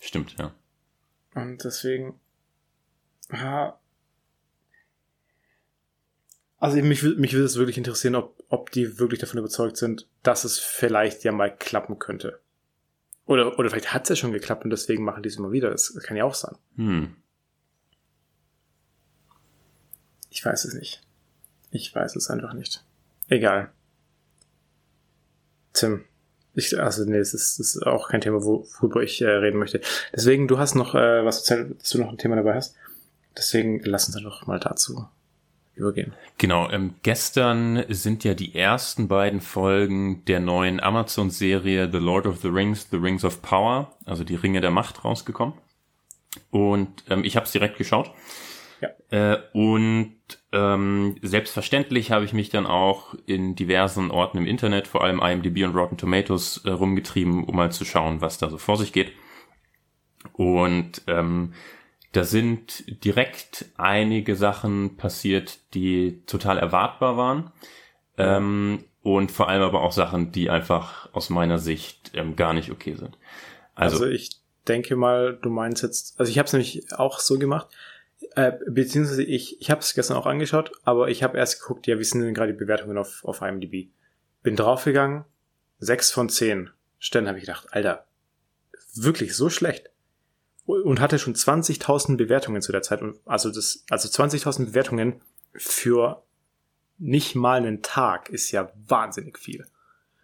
Stimmt, 0.00 0.34
ja. 0.38 0.52
Und 1.34 1.62
deswegen, 1.62 2.18
ja. 3.32 3.78
Also 6.58 6.82
mich, 6.82 7.04
mich 7.04 7.32
würde 7.32 7.44
es 7.44 7.56
wirklich 7.56 7.78
interessieren, 7.78 8.16
ob, 8.16 8.42
ob 8.48 8.72
die 8.72 8.98
wirklich 8.98 9.20
davon 9.20 9.38
überzeugt 9.38 9.76
sind, 9.76 10.08
dass 10.24 10.42
es 10.42 10.58
vielleicht 10.58 11.22
ja 11.22 11.30
mal 11.30 11.56
klappen 11.56 12.00
könnte. 12.00 12.40
Oder, 13.24 13.56
oder 13.56 13.70
vielleicht 13.70 13.94
hat 13.94 14.02
es 14.02 14.08
ja 14.08 14.16
schon 14.16 14.32
geklappt 14.32 14.64
und 14.64 14.70
deswegen 14.70 15.04
machen 15.04 15.22
die 15.22 15.28
es 15.28 15.36
immer 15.36 15.52
wieder. 15.52 15.70
Das 15.70 15.94
kann 16.02 16.16
ja 16.16 16.24
auch 16.24 16.34
sein. 16.34 16.56
Hm. 16.74 17.14
Ich 20.38 20.44
weiß 20.44 20.66
es 20.66 20.74
nicht. 20.74 21.00
Ich 21.72 21.92
weiß 21.92 22.14
es 22.14 22.30
einfach 22.30 22.52
nicht. 22.52 22.84
Egal. 23.26 23.72
Tim. 25.72 26.04
Ich, 26.54 26.78
also 26.78 27.04
nee, 27.04 27.18
das 27.18 27.34
ist, 27.34 27.58
das 27.58 27.74
ist 27.74 27.82
auch 27.84 28.08
kein 28.08 28.20
Thema, 28.20 28.44
wo, 28.44 28.64
worüber 28.78 29.02
ich 29.02 29.20
äh, 29.20 29.28
reden 29.28 29.58
möchte. 29.58 29.80
Deswegen, 30.14 30.46
du 30.46 30.58
hast 30.58 30.76
noch 30.76 30.94
äh, 30.94 31.24
was 31.24 31.38
erzählt, 31.38 31.80
dass 31.80 31.88
du 31.88 31.98
noch 31.98 32.10
ein 32.10 32.18
Thema 32.18 32.36
dabei 32.36 32.54
hast. 32.54 32.76
Deswegen 33.36 33.80
lass 33.82 34.06
uns 34.06 34.14
dann 34.14 34.22
doch 34.22 34.46
mal 34.46 34.60
dazu 34.60 35.08
übergehen. 35.74 36.14
Genau, 36.38 36.70
ähm, 36.70 36.94
gestern 37.02 37.84
sind 37.88 38.22
ja 38.22 38.34
die 38.34 38.54
ersten 38.54 39.08
beiden 39.08 39.40
Folgen 39.40 40.24
der 40.26 40.38
neuen 40.38 40.78
Amazon-Serie 40.78 41.90
The 41.90 41.98
Lord 41.98 42.26
of 42.26 42.42
the 42.42 42.48
Rings, 42.48 42.86
The 42.92 42.98
Rings 42.98 43.24
of 43.24 43.42
Power, 43.42 43.96
also 44.04 44.22
die 44.22 44.36
Ringe 44.36 44.60
der 44.60 44.70
Macht 44.70 45.04
rausgekommen. 45.04 45.54
Und 46.52 47.02
ähm, 47.10 47.24
ich 47.24 47.34
habe 47.34 47.46
es 47.46 47.50
direkt 47.50 47.76
geschaut. 47.76 48.12
Ja. 48.80 48.90
Äh, 49.10 49.38
und 49.52 50.16
ähm, 50.52 51.16
selbstverständlich 51.22 52.10
habe 52.10 52.24
ich 52.24 52.32
mich 52.32 52.50
dann 52.50 52.66
auch 52.66 53.14
in 53.26 53.56
diversen 53.56 54.10
Orten 54.10 54.38
im 54.38 54.46
Internet, 54.46 54.86
vor 54.86 55.02
allem 55.02 55.20
IMDb 55.20 55.64
und 55.64 55.74
Rotten 55.74 55.96
Tomatoes, 55.96 56.62
äh, 56.64 56.70
rumgetrieben, 56.70 57.44
um 57.44 57.56
mal 57.56 57.72
zu 57.72 57.84
schauen, 57.84 58.20
was 58.20 58.38
da 58.38 58.50
so 58.50 58.58
vor 58.58 58.76
sich 58.76 58.92
geht. 58.92 59.12
Und 60.32 61.02
ähm, 61.06 61.54
da 62.12 62.24
sind 62.24 63.04
direkt 63.04 63.66
einige 63.76 64.36
Sachen 64.36 64.96
passiert, 64.96 65.74
die 65.74 66.22
total 66.26 66.58
erwartbar 66.58 67.16
waren. 67.16 67.52
Ähm, 68.16 68.84
und 69.02 69.30
vor 69.30 69.48
allem 69.48 69.62
aber 69.62 69.82
auch 69.82 69.92
Sachen, 69.92 70.32
die 70.32 70.50
einfach 70.50 71.12
aus 71.12 71.30
meiner 71.30 71.58
Sicht 71.58 72.10
ähm, 72.14 72.36
gar 72.36 72.52
nicht 72.52 72.70
okay 72.70 72.94
sind. 72.94 73.16
Also, 73.74 73.98
also 73.98 74.08
ich 74.08 74.40
denke 74.66 74.96
mal, 74.96 75.38
du 75.40 75.50
meinst 75.50 75.82
jetzt, 75.82 76.18
also 76.18 76.30
ich 76.30 76.38
habe 76.38 76.46
es 76.46 76.52
nämlich 76.52 76.92
auch 76.92 77.20
so 77.20 77.38
gemacht, 77.38 77.68
äh, 78.34 78.52
beziehungsweise 78.68 79.22
ich, 79.22 79.60
ich 79.60 79.70
habe 79.70 79.80
es 79.80 79.94
gestern 79.94 80.16
auch 80.16 80.26
angeschaut, 80.26 80.72
aber 80.84 81.08
ich 81.08 81.22
habe 81.22 81.38
erst 81.38 81.60
geguckt, 81.60 81.86
ja, 81.86 81.98
wie 81.98 82.04
sind 82.04 82.22
denn 82.22 82.34
gerade 82.34 82.52
die 82.52 82.58
Bewertungen 82.58 82.98
auf, 82.98 83.24
auf 83.24 83.42
IMDb? 83.42 83.90
Bin 84.42 84.56
draufgegangen, 84.56 85.24
sechs 85.78 86.10
von 86.10 86.28
zehn 86.28 86.70
Sternen 86.98 87.28
habe 87.28 87.38
ich 87.38 87.44
gedacht, 87.44 87.68
Alter, 87.70 88.06
wirklich 88.94 89.36
so 89.36 89.50
schlecht. 89.50 89.90
Und 90.64 91.00
hatte 91.00 91.18
schon 91.18 91.34
20.000 91.34 92.18
Bewertungen 92.18 92.60
zu 92.60 92.72
der 92.72 92.82
Zeit. 92.82 93.00
Also 93.24 93.50
das, 93.50 93.84
also 93.88 94.08
20.000 94.08 94.66
Bewertungen 94.66 95.22
für 95.54 96.22
nicht 96.98 97.34
mal 97.34 97.56
einen 97.56 97.80
Tag 97.80 98.28
ist 98.28 98.50
ja 98.50 98.70
wahnsinnig 98.86 99.38
viel. 99.38 99.64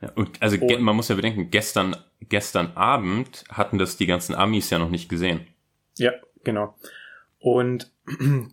Ja, 0.03 0.11
und 0.17 0.43
also 0.43 0.59
und, 0.59 0.81
man 0.83 0.97
muss 0.97 1.09
ja 1.09 1.15
bedenken, 1.15 1.51
gestern, 1.51 1.97
gestern 2.21 2.73
Abend 2.77 3.45
hatten 3.49 3.79
das 3.79 3.97
die 3.97 4.07
ganzen 4.07 4.35
Amis 4.35 4.69
ja 4.69 4.79
noch 4.79 4.91
nicht 4.91 5.09
gesehen. 5.09 5.47
Ja, 5.97 6.13
genau. 6.43 6.77
Und 7.39 7.91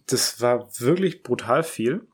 das 0.08 0.42
war 0.42 0.70
wirklich 0.80 1.24
brutal 1.24 1.64
viel. 1.64 2.08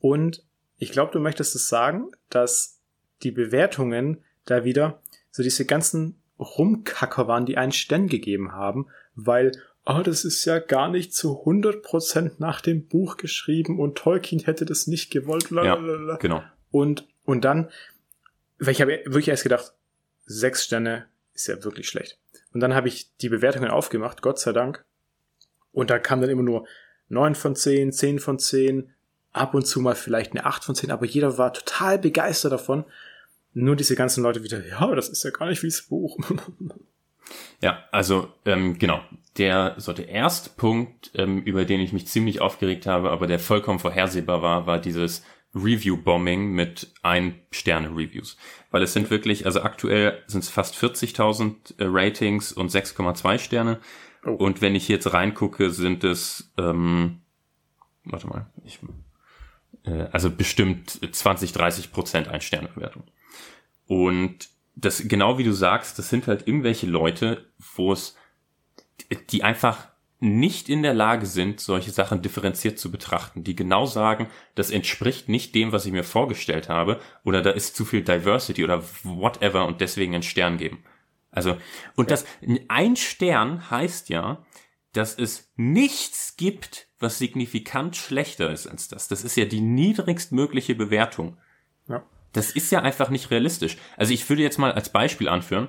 Und 0.00 0.44
ich 0.76 0.92
glaube, 0.92 1.12
du 1.12 1.20
möchtest 1.20 1.54
es 1.54 1.68
sagen, 1.68 2.10
dass 2.30 2.80
die 3.22 3.30
Bewertungen 3.30 4.24
da 4.46 4.64
wieder 4.64 5.02
so 5.30 5.42
diese 5.42 5.66
ganzen 5.66 6.20
Rumkacker 6.38 7.28
waren, 7.28 7.46
die 7.46 7.58
einen 7.58 7.72
Stern 7.72 8.08
gegeben 8.08 8.52
haben, 8.52 8.88
weil, 9.14 9.52
oh, 9.84 10.00
das 10.02 10.24
ist 10.24 10.44
ja 10.46 10.58
gar 10.58 10.88
nicht 10.88 11.14
zu 11.14 11.44
100% 11.44 12.36
nach 12.38 12.60
dem 12.62 12.88
Buch 12.88 13.18
geschrieben 13.18 13.78
und 13.78 13.98
Tolkien 13.98 14.40
hätte 14.40 14.64
das 14.64 14.86
nicht 14.86 15.10
gewollt. 15.10 15.50
Lalalala. 15.50 16.14
Ja, 16.14 16.18
genau. 16.18 16.42
Und, 16.70 17.06
und 17.24 17.44
dann, 17.44 17.70
weil 18.58 18.72
ich 18.72 18.80
habe 18.80 19.02
wirklich 19.04 19.28
erst 19.28 19.42
gedacht, 19.42 19.74
sechs 20.24 20.64
Sterne 20.64 21.06
ist 21.34 21.46
ja 21.46 21.62
wirklich 21.62 21.88
schlecht. 21.88 22.18
Und 22.52 22.60
dann 22.60 22.74
habe 22.74 22.88
ich 22.88 23.14
die 23.18 23.28
Bewertungen 23.28 23.70
aufgemacht, 23.70 24.22
Gott 24.22 24.38
sei 24.38 24.52
Dank. 24.52 24.84
Und 25.72 25.90
da 25.90 25.98
kam 25.98 26.20
dann 26.20 26.30
immer 26.30 26.42
nur 26.42 26.66
neun 27.08 27.34
von 27.34 27.56
zehn, 27.56 27.92
zehn 27.92 28.18
von 28.18 28.38
zehn, 28.38 28.90
ab 29.32 29.54
und 29.54 29.66
zu 29.66 29.80
mal 29.80 29.94
vielleicht 29.94 30.32
eine 30.32 30.44
acht 30.44 30.64
von 30.64 30.74
zehn, 30.74 30.90
aber 30.90 31.06
jeder 31.06 31.38
war 31.38 31.52
total 31.52 31.98
begeistert 31.98 32.52
davon 32.52 32.84
nur 33.52 33.76
diese 33.76 33.96
ganzen 33.96 34.22
Leute 34.22 34.42
wieder, 34.44 34.64
ja, 34.66 34.94
das 34.94 35.08
ist 35.08 35.24
ja 35.24 35.30
gar 35.30 35.48
nicht 35.48 35.62
wie 35.62 35.68
das 35.68 35.82
Buch. 35.82 36.18
Ja, 37.60 37.84
also 37.92 38.26
ähm, 38.44 38.76
genau. 38.78 39.02
Der 39.38 39.74
so 39.76 39.92
der 39.92 40.08
erste 40.08 40.50
Punkt, 40.50 41.12
ähm, 41.14 41.42
über 41.42 41.64
den 41.64 41.78
ich 41.78 41.92
mich 41.92 42.08
ziemlich 42.08 42.40
aufgeregt 42.40 42.86
habe, 42.86 43.10
aber 43.10 43.28
der 43.28 43.38
vollkommen 43.38 43.78
vorhersehbar 43.78 44.42
war, 44.42 44.66
war 44.66 44.80
dieses 44.80 45.22
Review-Bombing 45.54 46.50
mit 46.50 46.90
ein 47.02 47.38
Sterne 47.52 47.90
Reviews, 47.90 48.36
weil 48.72 48.82
es 48.82 48.94
sind 48.94 49.10
wirklich, 49.10 49.46
also 49.46 49.60
aktuell 49.62 50.20
sind 50.26 50.42
es 50.42 50.50
fast 50.50 50.74
40.000 50.74 51.78
äh, 51.78 51.84
Ratings 51.86 52.52
und 52.52 52.72
6,2 52.72 53.38
Sterne. 53.38 53.78
Oh. 54.24 54.32
Und 54.32 54.60
wenn 54.60 54.74
ich 54.74 54.88
jetzt 54.88 55.12
reingucke, 55.12 55.70
sind 55.70 56.04
es, 56.04 56.52
ähm, 56.58 57.22
warte 58.04 58.26
mal, 58.26 58.46
ich, 58.64 58.78
äh, 59.84 60.06
also 60.12 60.30
bestimmt 60.30 61.00
20, 61.14 61.52
30 61.52 61.92
Prozent 61.92 62.28
ein 62.28 62.40
Sternebewertung. 62.40 63.04
Und 63.86 64.48
das, 64.76 65.08
genau 65.08 65.38
wie 65.38 65.44
du 65.44 65.52
sagst, 65.52 65.98
das 65.98 66.08
sind 66.08 66.26
halt 66.26 66.46
irgendwelche 66.46 66.86
Leute, 66.86 67.50
wo 67.74 67.92
es, 67.92 68.16
die 69.30 69.42
einfach 69.42 69.88
nicht 70.20 70.68
in 70.68 70.82
der 70.82 70.92
Lage 70.92 71.24
sind, 71.24 71.60
solche 71.60 71.90
Sachen 71.90 72.20
differenziert 72.20 72.78
zu 72.78 72.90
betrachten, 72.90 73.42
die 73.42 73.56
genau 73.56 73.86
sagen, 73.86 74.28
das 74.54 74.70
entspricht 74.70 75.30
nicht 75.30 75.54
dem, 75.54 75.72
was 75.72 75.86
ich 75.86 75.92
mir 75.92 76.04
vorgestellt 76.04 76.68
habe, 76.68 77.00
oder 77.24 77.40
da 77.40 77.50
ist 77.50 77.74
zu 77.74 77.86
viel 77.86 78.02
Diversity 78.02 78.62
oder 78.62 78.82
whatever 79.02 79.66
und 79.66 79.80
deswegen 79.80 80.12
einen 80.12 80.22
Stern 80.22 80.58
geben. 80.58 80.84
Also, 81.30 81.56
und 81.96 82.10
das, 82.10 82.24
ein 82.68 82.96
Stern 82.96 83.70
heißt 83.70 84.08
ja, 84.08 84.44
dass 84.92 85.16
es 85.16 85.52
nichts 85.56 86.36
gibt, 86.36 86.88
was 86.98 87.18
signifikant 87.18 87.96
schlechter 87.96 88.50
ist 88.50 88.66
als 88.66 88.88
das. 88.88 89.08
Das 89.08 89.24
ist 89.24 89.36
ja 89.36 89.44
die 89.44 89.60
niedrigstmögliche 89.60 90.74
Bewertung. 90.74 91.36
Ja. 91.88 92.02
Das 92.32 92.50
ist 92.50 92.70
ja 92.72 92.82
einfach 92.82 93.10
nicht 93.10 93.30
realistisch. 93.30 93.76
Also 93.96 94.12
ich 94.12 94.28
würde 94.28 94.42
jetzt 94.42 94.58
mal 94.58 94.72
als 94.72 94.90
Beispiel 94.90 95.28
anführen. 95.28 95.68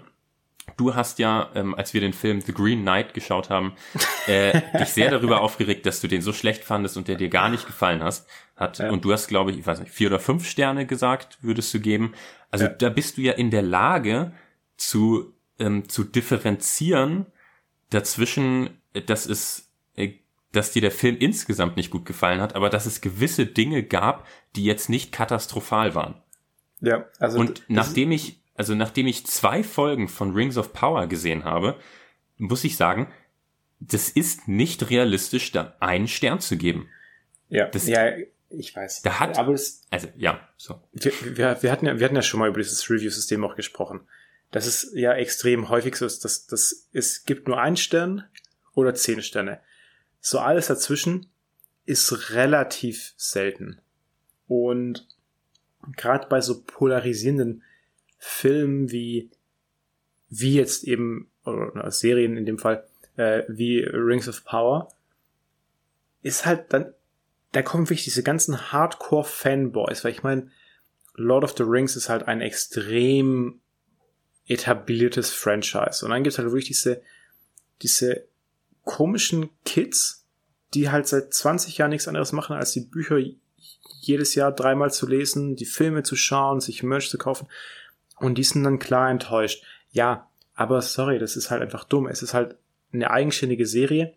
Du 0.78 0.96
hast 0.96 1.20
ja, 1.20 1.50
ähm, 1.56 1.74
als 1.76 1.94
wir 1.94 2.02
den 2.02 2.14
Film 2.14 2.42
The 2.42 2.54
Green 2.54 2.82
Knight 2.82 3.14
geschaut 3.14 3.50
haben, 3.50 3.74
äh, 4.28 4.62
dich 4.80 4.90
sehr 4.90 5.10
darüber 5.12 5.42
aufgeregt, 5.42 5.86
dass 5.86 6.02
du 6.02 6.08
den 6.08 6.22
so 6.22 6.34
schlecht 6.34 6.64
fandest 6.64 6.98
und 6.98 7.08
der 7.08 7.16
dir 7.16 7.30
gar 7.30 7.50
nicht 7.50 7.66
gefallen 7.66 8.04
hast, 8.04 8.28
hat. 8.56 8.80
Ja. 8.80 8.90
Und 8.90 9.06
du 9.06 9.12
hast, 9.12 9.28
glaube 9.28 9.52
ich, 9.52 9.58
ich 9.58 9.68
weiß 9.68 9.80
nicht, 9.80 9.92
vier 9.92 10.08
oder 10.08 10.20
fünf 10.20 10.48
Sterne 10.48 10.86
gesagt, 10.86 11.40
würdest 11.42 11.74
du 11.74 11.80
geben. 11.80 12.14
Also 12.52 12.66
ja. 12.66 12.72
da 12.72 12.90
bist 12.90 13.18
du 13.18 13.22
ja 13.22 13.34
in 13.34 13.50
der 13.50 13.64
Lage 13.64 14.34
zu, 14.78 15.34
ähm, 15.62 15.88
zu 15.88 16.04
differenzieren 16.04 17.28
dazwischen, 17.90 18.82
dass 19.06 19.26
es, 19.26 19.70
äh, 19.96 20.14
dass 20.52 20.72
dir 20.72 20.82
der 20.82 20.92
Film 20.92 21.18
insgesamt 21.18 21.78
nicht 21.78 21.92
gut 21.92 22.06
gefallen 22.06 22.42
hat, 22.42 22.56
aber 22.56 22.70
dass 22.70 22.86
es 22.86 23.00
gewisse 23.00 23.46
Dinge 23.46 23.84
gab, 23.84 24.28
die 24.56 24.66
jetzt 24.66 24.90
nicht 24.90 25.12
katastrophal 25.12 25.96
waren. 25.96 26.16
Ja, 26.82 27.06
also. 27.20 27.40
Und 27.40 27.64
nachdem 27.68 28.12
ich, 28.12 28.42
also 28.56 28.76
nachdem 28.76 29.08
ich 29.08 29.26
zwei 29.28 29.64
Folgen 29.64 30.08
von 30.08 30.34
Rings 30.34 30.58
of 30.58 30.74
Power 30.74 31.08
gesehen 31.08 31.46
habe, 31.46 31.78
muss 32.38 32.64
ich 32.64 32.76
sagen, 32.76 33.08
das 33.80 34.10
ist 34.10 34.48
nicht 34.48 34.90
realistisch, 34.90 35.52
da 35.52 35.76
einen 35.80 36.08
Stern 36.08 36.40
zu 36.40 36.58
geben. 36.58 36.90
Ja, 37.50 37.68
das, 37.68 37.88
ja, 37.88 38.12
ich 38.50 38.76
weiß. 38.76 39.02
Da 39.04 39.20
hat, 39.20 39.38
aber 39.38 39.54
es, 39.54 39.84
also, 39.90 40.08
ja, 40.18 40.48
so. 40.58 40.82
Wir, 40.92 41.12
wir, 41.38 41.58
wir 41.62 41.72
hatten 41.72 41.86
ja, 41.86 42.00
wir 42.00 42.06
hatten 42.06 42.16
ja 42.16 42.22
schon 42.22 42.40
mal 42.40 42.50
über 42.50 42.60
dieses 42.60 42.90
Review-System 42.90 43.44
auch 43.44 43.56
gesprochen. 43.56 44.02
Das 44.52 44.68
ist 44.68 44.94
ja 44.94 45.14
extrem 45.14 45.70
häufig 45.70 45.96
so, 45.96 46.06
dass, 46.06 46.46
dass 46.46 46.90
es 46.92 47.24
gibt 47.24 47.48
nur 47.48 47.60
einen 47.60 47.78
Stern 47.78 48.26
oder 48.74 48.94
zehn 48.94 49.22
Sterne. 49.22 49.62
So 50.20 50.40
alles 50.40 50.68
dazwischen 50.68 51.28
ist 51.86 52.32
relativ 52.32 53.14
selten. 53.16 53.80
Und 54.48 55.08
gerade 55.96 56.28
bei 56.28 56.42
so 56.42 56.62
polarisierenden 56.62 57.64
Filmen 58.18 58.92
wie, 58.92 59.32
wie 60.30 60.56
jetzt 60.56 60.84
eben, 60.84 61.32
oder 61.46 61.90
Serien 61.90 62.36
in 62.38 62.46
dem 62.46 62.60
Fall, 62.60 62.86
äh, 63.16 63.44
wie 63.48 63.80
Rings 63.80 64.28
of 64.28 64.44
Power, 64.44 64.94
ist 66.22 66.46
halt 66.46 66.72
dann, 66.74 66.94
da 67.54 67.62
kommen 67.62 67.86
wirklich 67.86 68.04
diese 68.04 68.24
ganzen 68.24 68.72
Hardcore-Fanboys, 68.72 70.04
weil 70.04 70.12
ich 70.12 70.24
meine, 70.24 70.52
Lord 71.16 71.44
of 71.44 71.56
the 71.58 71.64
Rings 71.64 71.96
ist 71.96 72.10
halt 72.10 72.28
ein 72.28 72.42
extrem 72.42 73.61
etabliertes 74.48 75.32
Franchise. 75.32 76.04
Und 76.04 76.12
dann 76.12 76.24
gibt's 76.24 76.38
halt 76.38 76.48
wirklich 76.48 76.68
diese, 76.68 77.02
diese 77.82 78.26
komischen 78.84 79.50
Kids, 79.66 80.26
die 80.74 80.90
halt 80.90 81.08
seit 81.08 81.34
20 81.34 81.78
Jahren 81.78 81.92
nichts 81.92 82.08
anderes 82.08 82.32
machen, 82.32 82.56
als 82.56 82.72
die 82.72 82.82
Bücher 82.82 83.20
jedes 84.02 84.36
Jahr 84.36 84.52
dreimal 84.52 84.92
zu 84.92 85.08
lesen, 85.08 85.56
die 85.56 85.66
Filme 85.66 86.04
zu 86.04 86.16
schauen, 86.16 86.60
sich 86.60 86.84
Merch 86.84 87.10
zu 87.10 87.18
kaufen. 87.18 87.48
Und 88.18 88.38
die 88.38 88.44
sind 88.44 88.64
dann 88.64 88.80
klar 88.80 89.10
enttäuscht. 89.10 89.64
Ja, 89.92 90.30
aber 90.54 90.82
sorry, 90.82 91.20
das 91.20 91.36
ist 91.36 91.52
halt 91.52 91.62
einfach 91.62 91.84
dumm. 91.84 92.08
Es 92.08 92.22
ist 92.22 92.34
halt 92.34 92.56
eine 92.94 93.12
eigenständige 93.12 93.66
Serie. 93.66 94.14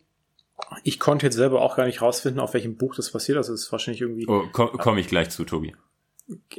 Ich 0.84 1.00
konnte 1.00 1.26
jetzt 1.26 1.36
selber 1.36 1.60
auch 1.60 1.76
gar 1.76 1.86
nicht 1.86 2.00
rausfinden, 2.00 2.40
auf 2.40 2.54
welchem 2.54 2.76
Buch 2.76 2.94
das 2.94 3.10
passiert. 3.10 3.38
Also 3.38 3.52
es 3.52 3.64
ist 3.64 3.72
wahrscheinlich 3.72 4.00
irgendwie. 4.00 4.26
Oh, 4.28 4.46
Komme 4.52 4.72
komm 4.78 4.98
ich 4.98 5.08
gleich 5.08 5.30
zu, 5.30 5.44
Tobi. 5.44 5.74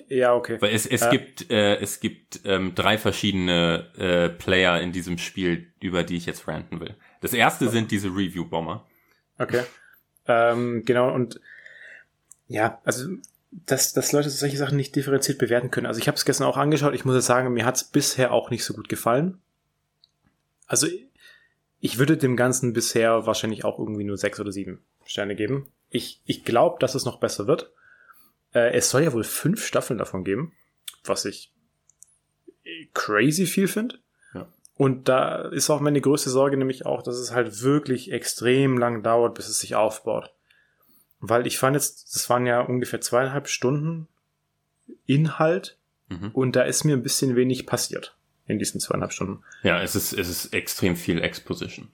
Ja, 0.07 0.35
okay. 0.35 0.61
Weil 0.61 0.73
es, 0.73 0.85
es 0.85 1.01
äh, 1.01 1.09
gibt 1.09 1.49
äh, 1.49 1.77
es 1.77 1.99
gibt 1.99 2.41
ähm, 2.45 2.75
drei 2.75 2.97
verschiedene 2.97 3.87
äh, 3.97 4.29
Player 4.29 4.79
in 4.79 4.91
diesem 4.91 5.17
Spiel, 5.17 5.71
über 5.79 6.03
die 6.03 6.17
ich 6.17 6.25
jetzt 6.25 6.47
ranten 6.47 6.79
will. 6.79 6.95
Das 7.21 7.33
erste 7.33 7.69
sind 7.69 7.89
diese 7.89 8.09
Review-Bomber. 8.09 8.85
Okay. 9.39 9.63
Ähm, 10.27 10.83
genau, 10.85 11.13
und 11.13 11.39
ja, 12.47 12.79
also 12.83 13.07
dass, 13.65 13.93
dass 13.93 14.11
Leute 14.11 14.29
solche 14.29 14.57
Sachen 14.57 14.77
nicht 14.77 14.95
differenziert 14.95 15.37
bewerten 15.37 15.71
können. 15.71 15.87
Also 15.87 15.99
ich 15.99 16.07
habe 16.07 16.15
es 16.15 16.25
gestern 16.25 16.47
auch 16.47 16.57
angeschaut, 16.57 16.93
ich 16.93 17.05
muss 17.05 17.25
sagen, 17.25 17.53
mir 17.53 17.65
hat 17.65 17.75
es 17.75 17.83
bisher 17.83 18.31
auch 18.31 18.49
nicht 18.49 18.65
so 18.65 18.73
gut 18.73 18.89
gefallen. 18.89 19.39
Also 20.67 20.87
ich 21.79 21.97
würde 21.97 22.17
dem 22.17 22.35
Ganzen 22.35 22.73
bisher 22.73 23.25
wahrscheinlich 23.25 23.63
auch 23.63 23.79
irgendwie 23.79 24.03
nur 24.03 24.17
sechs 24.17 24.39
oder 24.39 24.51
sieben 24.51 24.83
Sterne 25.05 25.35
geben. 25.35 25.71
Ich, 25.89 26.21
ich 26.25 26.43
glaube, 26.43 26.77
dass 26.79 26.95
es 26.95 27.05
noch 27.05 27.19
besser 27.19 27.47
wird. 27.47 27.71
Äh, 28.55 28.71
es 28.71 28.89
soll 28.89 29.03
ja 29.03 29.13
wohl 29.13 29.25
fünf 29.25 29.63
Staffeln 29.63 29.99
davon 29.99 30.23
geben, 30.23 30.53
was 31.03 31.25
ich 31.25 31.53
crazy 32.93 33.45
viel 33.45 33.67
finde. 33.67 33.99
Ja. 34.33 34.47
Und 34.75 35.07
da 35.07 35.49
ist 35.49 35.69
auch 35.69 35.81
meine 35.81 36.01
größte 36.01 36.29
Sorge 36.29 36.57
nämlich 36.57 36.85
auch, 36.85 37.03
dass 37.03 37.17
es 37.17 37.33
halt 37.33 37.61
wirklich 37.61 38.11
extrem 38.11 38.77
lang 38.77 39.03
dauert, 39.03 39.35
bis 39.35 39.49
es 39.49 39.59
sich 39.59 39.75
aufbaut. 39.75 40.33
Weil 41.19 41.45
ich 41.45 41.59
fand 41.59 41.75
jetzt, 41.75 42.15
das 42.15 42.29
waren 42.29 42.45
ja 42.45 42.61
ungefähr 42.61 43.01
zweieinhalb 43.01 43.47
Stunden 43.47 44.07
Inhalt 45.05 45.77
mhm. 46.09 46.29
und 46.31 46.55
da 46.55 46.63
ist 46.63 46.83
mir 46.83 46.93
ein 46.93 47.03
bisschen 47.03 47.35
wenig 47.35 47.65
passiert 47.65 48.15
in 48.47 48.59
diesen 48.59 48.79
zweieinhalb 48.79 49.11
Stunden. 49.11 49.43
Ja, 49.63 49.81
es 49.81 49.95
ist, 49.95 50.13
es 50.13 50.29
ist 50.29 50.53
extrem 50.53 50.95
viel 50.95 51.21
Exposition. 51.21 51.89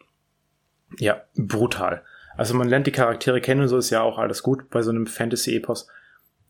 Ja, 0.97 1.24
brutal. 1.36 2.04
Also 2.36 2.54
man 2.54 2.67
lernt 2.67 2.88
die 2.88 2.91
Charaktere 2.91 3.39
kennen 3.39 3.62
und 3.62 3.67
so 3.69 3.78
ist 3.78 3.89
ja 3.89 4.02
auch 4.02 4.17
alles 4.17 4.43
gut 4.43 4.69
bei 4.69 4.82
so 4.82 4.89
einem 4.89 5.08
Fantasy-Epos. 5.08 5.88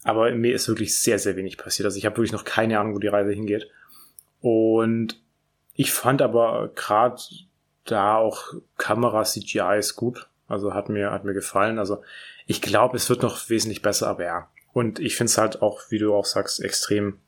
Aber 0.04 0.32
mir 0.32 0.54
ist 0.56 0.68
wirklich 0.68 0.96
sehr, 0.96 1.20
sehr 1.20 1.36
wenig 1.36 1.58
passiert. 1.58 1.86
Also 1.86 1.98
ich 1.98 2.06
habe 2.06 2.18
wirklich 2.18 2.32
noch 2.32 2.46
keine 2.46 2.80
Ahnung, 2.80 2.96
wo 2.96 3.00
die 3.00 3.08
Reise 3.08 3.32
hingeht. 3.32 3.70
Und 4.42 5.22
Ich 5.74 5.92
fand 5.94 6.22
aber 6.22 6.72
gerade 6.76 7.22
da 7.86 8.18
auch 8.18 8.54
Kamera 8.78 9.24
CGI 9.24 9.78
ist 9.80 9.96
gut. 9.96 10.28
Also 10.48 10.74
hat 10.74 10.90
mir, 10.90 11.12
hat 11.12 11.24
mir 11.24 11.34
gefallen. 11.34 11.80
Also 11.80 12.04
ich 12.46 12.62
glaube, 12.62 12.98
es 12.98 13.10
wird 13.10 13.22
noch 13.22 13.50
wesentlich 13.50 13.82
besser, 13.82 14.08
aber 14.08 14.26
ja. 14.26 14.50
Und 14.74 15.00
ich 15.00 15.16
finde 15.16 15.30
es 15.30 15.38
halt 15.38 15.62
auch, 15.62 15.82
wie 15.90 15.98
du 15.98 16.14
auch 16.14 16.26
sagst, 16.26 16.62
extrem 16.62 17.20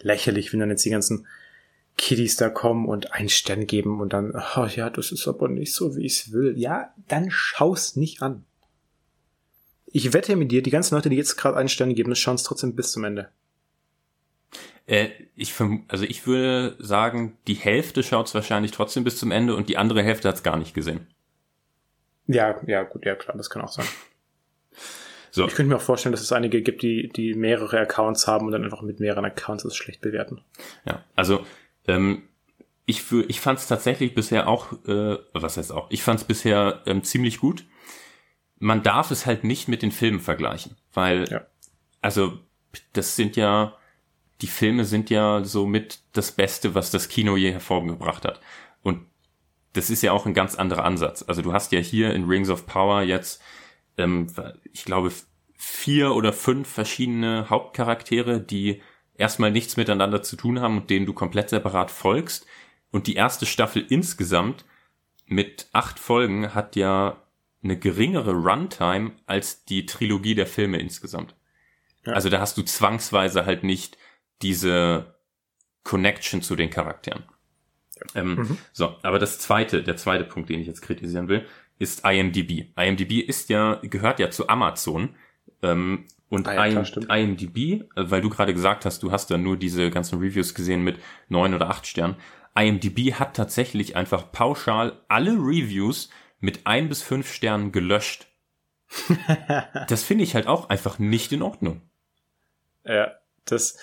lächerlich, 0.00 0.52
wenn 0.52 0.60
dann 0.60 0.70
jetzt 0.70 0.84
die 0.84 0.90
ganzen 0.90 1.26
Kiddies 1.96 2.36
da 2.36 2.48
kommen 2.48 2.86
und 2.86 3.12
einen 3.12 3.28
Stern 3.28 3.66
geben 3.66 4.00
und 4.00 4.12
dann, 4.12 4.34
oh 4.56 4.66
ja, 4.66 4.90
das 4.90 5.10
ist 5.10 5.26
aber 5.26 5.48
nicht 5.48 5.74
so, 5.74 5.96
wie 5.96 6.04
ich 6.04 6.20
es 6.20 6.32
will. 6.32 6.54
Ja, 6.56 6.92
dann 7.08 7.30
schau's 7.30 7.96
nicht 7.96 8.22
an. 8.22 8.44
Ich 9.90 10.12
wette 10.12 10.36
mit 10.36 10.52
dir, 10.52 10.62
die 10.62 10.70
ganzen 10.70 10.94
Leute, 10.94 11.08
die 11.08 11.16
jetzt 11.16 11.36
gerade 11.36 11.56
einen 11.56 11.68
Stern 11.68 11.94
geben, 11.94 12.14
schauen 12.14 12.34
es 12.34 12.42
trotzdem 12.42 12.76
bis 12.76 12.92
zum 12.92 13.04
Ende. 13.04 13.30
Äh, 14.86 15.08
ich 15.36 15.54
also 15.88 16.04
ich 16.04 16.26
würde 16.26 16.76
sagen, 16.78 17.36
die 17.46 17.54
Hälfte 17.54 18.02
schaut 18.02 18.26
es 18.26 18.34
wahrscheinlich 18.34 18.72
trotzdem 18.72 19.04
bis 19.04 19.18
zum 19.18 19.30
Ende 19.30 19.54
und 19.54 19.68
die 19.68 19.76
andere 19.76 20.02
Hälfte 20.02 20.28
hat 20.28 20.36
es 20.36 20.42
gar 20.42 20.56
nicht 20.56 20.74
gesehen. 20.74 21.06
Ja, 22.26 22.60
ja, 22.66 22.82
gut, 22.82 23.04
ja 23.06 23.14
klar, 23.14 23.36
das 23.36 23.50
kann 23.50 23.62
auch 23.62 23.72
sein. 23.72 23.86
So. 25.30 25.46
Ich 25.46 25.54
könnte 25.54 25.68
mir 25.68 25.76
auch 25.76 25.82
vorstellen, 25.82 26.12
dass 26.12 26.22
es 26.22 26.32
einige 26.32 26.62
gibt, 26.62 26.82
die, 26.82 27.10
die 27.10 27.34
mehrere 27.34 27.78
Accounts 27.78 28.26
haben 28.26 28.46
und 28.46 28.52
dann 28.52 28.64
einfach 28.64 28.80
mit 28.80 28.98
mehreren 28.98 29.26
Accounts 29.26 29.62
es 29.64 29.76
schlecht 29.76 30.00
bewerten. 30.00 30.40
Ja, 30.86 31.04
also 31.16 31.44
ähm, 31.86 32.22
ich, 32.86 33.04
ich 33.12 33.38
fand 33.38 33.58
es 33.58 33.68
tatsächlich 33.68 34.14
bisher 34.14 34.48
auch, 34.48 34.72
äh, 34.86 35.18
was 35.34 35.58
heißt 35.58 35.70
auch, 35.70 35.90
ich 35.90 36.02
fand 36.02 36.20
es 36.20 36.26
bisher 36.26 36.82
ähm, 36.86 37.04
ziemlich 37.04 37.38
gut. 37.38 37.66
Man 38.58 38.82
darf 38.82 39.10
es 39.10 39.26
halt 39.26 39.44
nicht 39.44 39.68
mit 39.68 39.82
den 39.82 39.92
Filmen 39.92 40.20
vergleichen, 40.20 40.76
weil, 40.92 41.28
ja. 41.30 41.46
also 42.00 42.38
das 42.92 43.16
sind 43.16 43.36
ja, 43.36 43.76
die 44.40 44.46
Filme 44.46 44.84
sind 44.84 45.10
ja 45.10 45.44
so 45.44 45.66
mit 45.66 46.00
das 46.12 46.32
Beste, 46.32 46.74
was 46.74 46.90
das 46.90 47.08
Kino 47.08 47.36
je 47.36 47.52
hervorgebracht 47.52 48.24
hat. 48.24 48.40
Und 48.82 49.06
das 49.72 49.90
ist 49.90 50.02
ja 50.02 50.12
auch 50.12 50.26
ein 50.26 50.34
ganz 50.34 50.54
anderer 50.54 50.84
Ansatz. 50.84 51.24
Also 51.26 51.42
du 51.42 51.52
hast 51.52 51.72
ja 51.72 51.80
hier 51.80 52.14
in 52.14 52.24
Rings 52.24 52.50
of 52.50 52.66
Power 52.66 53.02
jetzt, 53.02 53.42
ähm, 53.96 54.28
ich 54.72 54.84
glaube, 54.84 55.12
vier 55.56 56.14
oder 56.14 56.32
fünf 56.32 56.68
verschiedene 56.68 57.50
Hauptcharaktere, 57.50 58.40
die 58.40 58.80
erstmal 59.14 59.50
nichts 59.50 59.76
miteinander 59.76 60.22
zu 60.22 60.36
tun 60.36 60.60
haben 60.60 60.78
und 60.78 60.90
denen 60.90 61.04
du 61.04 61.12
komplett 61.12 61.50
separat 61.50 61.90
folgst. 61.90 62.46
Und 62.90 63.06
die 63.06 63.16
erste 63.16 63.44
Staffel 63.44 63.84
insgesamt 63.88 64.64
mit 65.26 65.68
acht 65.72 65.98
Folgen 65.98 66.54
hat 66.54 66.76
ja 66.76 67.22
eine 67.62 67.78
geringere 67.78 68.32
Runtime 68.32 69.12
als 69.26 69.64
die 69.64 69.86
Trilogie 69.86 70.34
der 70.34 70.46
Filme 70.46 70.78
insgesamt. 70.78 71.34
Ja. 72.06 72.12
Also 72.12 72.28
da 72.28 72.40
hast 72.40 72.56
du 72.56 72.62
zwangsweise 72.62 73.46
halt 73.46 73.64
nicht 73.64 73.98
diese 74.42 75.14
Connection 75.82 76.42
zu 76.42 76.54
den 76.54 76.70
Charakteren. 76.70 77.24
Ähm, 78.14 78.34
mhm. 78.36 78.58
So, 78.72 78.96
aber 79.02 79.18
das 79.18 79.38
zweite, 79.38 79.82
der 79.82 79.96
zweite 79.96 80.24
Punkt, 80.24 80.48
den 80.48 80.60
ich 80.60 80.66
jetzt 80.66 80.82
kritisieren 80.82 81.28
will, 81.28 81.46
ist 81.78 82.04
IMDb. 82.04 82.66
IMDb 82.76 83.20
ist 83.20 83.48
ja, 83.48 83.80
gehört 83.82 84.20
ja 84.20 84.30
zu 84.30 84.48
Amazon. 84.48 85.14
Ähm, 85.62 86.04
und 86.28 86.46
ah 86.46 86.66
ja, 86.66 86.82
klar, 86.82 87.16
IMDb, 87.18 87.84
weil 87.94 88.20
du 88.20 88.28
gerade 88.28 88.52
gesagt 88.52 88.84
hast, 88.84 89.02
du 89.02 89.10
hast 89.10 89.30
da 89.30 89.38
nur 89.38 89.56
diese 89.56 89.90
ganzen 89.90 90.18
Reviews 90.18 90.54
gesehen 90.54 90.82
mit 90.82 90.98
neun 91.28 91.54
oder 91.54 91.70
acht 91.70 91.86
Sternen. 91.86 92.16
IMDb 92.54 93.14
hat 93.14 93.34
tatsächlich 93.34 93.96
einfach 93.96 94.30
pauschal 94.30 95.00
alle 95.08 95.32
Reviews 95.32 96.10
mit 96.40 96.66
ein 96.66 96.88
bis 96.88 97.02
fünf 97.02 97.32
Sternen 97.32 97.72
gelöscht. 97.72 98.26
das 99.88 100.02
finde 100.02 100.24
ich 100.24 100.34
halt 100.34 100.46
auch 100.46 100.68
einfach 100.68 100.98
nicht 100.98 101.32
in 101.32 101.42
Ordnung. 101.42 101.82
Ja, 102.84 103.12
das, 103.44 103.78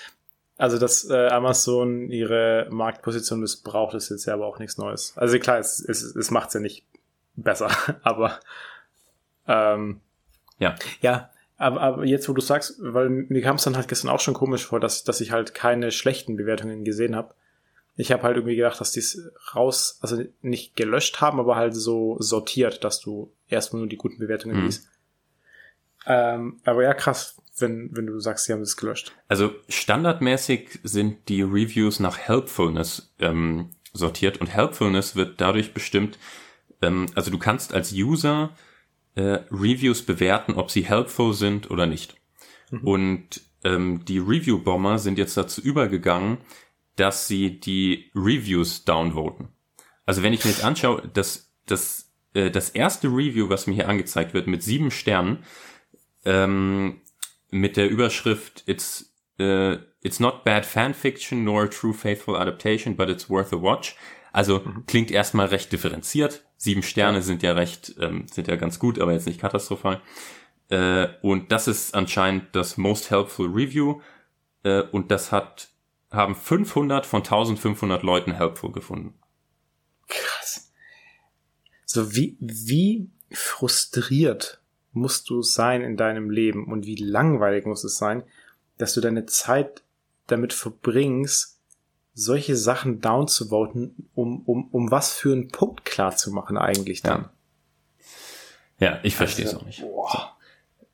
also, 0.57 0.79
dass 0.79 1.09
äh, 1.09 1.27
Amazon 1.27 2.09
ihre 2.09 2.67
Marktposition 2.71 3.39
missbraucht, 3.39 3.93
ist 3.93 4.09
jetzt 4.09 4.25
ja 4.25 4.33
aber 4.33 4.47
auch 4.47 4.59
nichts 4.59 4.77
Neues. 4.77 5.13
Also 5.17 5.37
klar, 5.37 5.59
es, 5.59 5.79
es, 5.79 6.03
es 6.03 6.31
macht's 6.31 6.53
ja 6.53 6.59
nicht 6.59 6.85
besser, 7.35 7.69
aber 8.03 8.39
ähm, 9.47 10.01
ja. 10.57 10.75
Ja, 11.01 11.29
aber, 11.57 11.81
aber 11.81 12.05
jetzt, 12.05 12.27
wo 12.29 12.33
du 12.33 12.41
sagst, 12.41 12.75
weil 12.79 13.09
mir 13.09 13.41
kam 13.41 13.57
es 13.57 13.63
dann 13.63 13.75
halt 13.75 13.87
gestern 13.87 14.09
auch 14.09 14.19
schon 14.19 14.33
komisch 14.33 14.65
vor, 14.65 14.79
dass, 14.79 15.03
dass 15.03 15.21
ich 15.21 15.31
halt 15.31 15.53
keine 15.53 15.91
schlechten 15.91 16.35
Bewertungen 16.35 16.83
gesehen 16.83 17.15
habe. 17.15 17.33
Ich 17.95 18.11
habe 18.11 18.23
halt 18.23 18.35
irgendwie 18.35 18.55
gedacht, 18.55 18.79
dass 18.79 18.91
die 18.91 18.99
es 18.99 19.31
raus, 19.55 19.99
also 20.01 20.21
nicht 20.41 20.75
gelöscht 20.75 21.21
haben, 21.21 21.39
aber 21.39 21.55
halt 21.55 21.75
so 21.75 22.17
sortiert, 22.19 22.83
dass 22.83 22.99
du 22.99 23.31
erstmal 23.47 23.81
nur 23.81 23.89
die 23.89 23.97
guten 23.97 24.19
Bewertungen 24.19 24.57
mhm. 24.57 24.65
liest. 24.65 24.87
Ähm, 26.05 26.59
aber 26.65 26.83
ja, 26.83 26.93
krass 26.93 27.37
wenn, 27.59 27.95
wenn 27.95 28.07
du 28.07 28.19
sagst, 28.19 28.45
sie 28.45 28.53
haben 28.53 28.61
es 28.61 28.77
gelöscht? 28.77 29.13
Also 29.27 29.53
standardmäßig 29.69 30.79
sind 30.83 31.29
die 31.29 31.41
Reviews 31.41 31.99
nach 31.99 32.17
Helpfulness 32.17 33.13
ähm, 33.19 33.69
sortiert 33.93 34.39
und 34.41 34.47
Helpfulness 34.47 35.15
wird 35.15 35.39
dadurch 35.39 35.73
bestimmt, 35.73 36.17
ähm, 36.81 37.07
also 37.15 37.31
du 37.31 37.37
kannst 37.37 37.73
als 37.73 37.93
User 37.93 38.51
äh, 39.15 39.39
Reviews 39.51 40.01
bewerten, 40.01 40.53
ob 40.53 40.69
sie 40.69 40.83
helpful 40.83 41.33
sind 41.33 41.71
oder 41.71 41.85
nicht. 41.85 42.15
Mhm. 42.71 42.79
Und 42.81 43.41
ähm, 43.63 44.03
die 44.05 44.19
Review-Bomber 44.19 44.99
sind 44.99 45.17
jetzt 45.17 45.37
dazu 45.37 45.61
übergegangen, 45.61 46.39
dass 46.95 47.27
sie 47.27 47.59
die 47.59 48.11
Reviews 48.15 48.85
downvoten. 48.85 49.49
Also 50.05 50.23
wenn 50.23 50.33
ich 50.33 50.45
mir 50.45 50.51
jetzt 50.51 50.63
anschaue, 50.63 51.07
dass 51.13 51.51
das, 51.65 52.13
äh, 52.33 52.51
das 52.51 52.69
erste 52.69 53.07
Review, 53.07 53.49
was 53.49 53.67
mir 53.67 53.73
hier 53.73 53.89
angezeigt 53.89 54.33
wird, 54.33 54.47
mit 54.47 54.63
sieben 54.63 54.91
Sternen, 54.91 55.43
ähm, 56.23 57.01
mit 57.51 57.77
der 57.77 57.89
Überschrift 57.89 58.63
It's 58.67 59.13
uh, 59.39 59.77
It's 60.05 60.19
not 60.19 60.43
bad 60.43 60.67
fanfiction 60.67 61.43
nor 61.43 61.63
a 61.63 61.67
true 61.67 61.91
faithful 61.91 62.35
adaptation, 62.35 62.95
but 62.95 63.09
it's 63.09 63.27
worth 63.27 63.51
a 63.51 63.59
watch. 63.59 63.95
Also 64.31 64.59
mhm. 64.59 64.83
klingt 64.85 65.09
erstmal 65.09 65.47
recht 65.47 65.71
differenziert. 65.71 66.43
Sieben 66.57 66.83
Sterne 66.83 67.23
sind 67.23 67.41
ja 67.41 67.53
recht, 67.53 67.95
ähm, 67.99 68.27
sind 68.31 68.47
ja 68.47 68.55
ganz 68.55 68.77
gut, 68.77 68.99
aber 68.99 69.13
jetzt 69.13 69.25
nicht 69.25 69.41
katastrophal. 69.41 70.01
Äh, 70.69 71.07
und 71.23 71.51
das 71.51 71.67
ist 71.67 71.95
anscheinend 71.95 72.55
das 72.55 72.77
Most 72.77 73.09
Helpful 73.09 73.47
Review. 73.47 73.99
Äh, 74.61 74.83
und 74.91 75.09
das 75.09 75.31
hat, 75.31 75.69
haben 76.15 76.35
500 76.35 77.05
von 77.05 77.19
1500 77.19 78.03
Leuten 78.03 78.33
helpful 78.33 78.71
gefunden. 78.71 79.13
Krass. 80.07 80.71
So 81.85 82.15
wie, 82.15 82.37
wie 82.39 83.09
frustriert 83.31 84.61
musst 84.91 85.29
du 85.29 85.41
sein 85.41 85.81
in 85.81 85.97
deinem 85.97 86.29
Leben 86.29 86.71
und 86.71 86.85
wie 86.85 86.95
langweilig 86.95 87.65
muss 87.65 87.83
es 87.83 87.97
sein, 87.97 88.23
dass 88.77 88.93
du 88.93 89.01
deine 89.01 89.25
Zeit 89.25 89.83
damit 90.27 90.53
verbringst, 90.53 91.59
solche 92.13 92.55
Sachen 92.55 93.01
down 93.01 93.27
zu 93.27 93.49
voten, 93.49 94.09
um, 94.15 94.41
um, 94.45 94.69
um 94.69 94.89
was 94.89 95.11
für 95.11 95.33
einen 95.33 95.49
Punkt 95.49 95.85
klar 95.85 96.15
zu 96.15 96.31
machen 96.31 96.57
eigentlich 96.57 97.01
dann. 97.01 97.29
Ja, 98.79 98.87
ja 98.93 98.99
ich 99.03 99.15
verstehe 99.15 99.45
es 99.45 99.53
also, 99.53 99.61
auch 99.61 99.65
nicht. 99.65 99.79
So. 99.79 100.07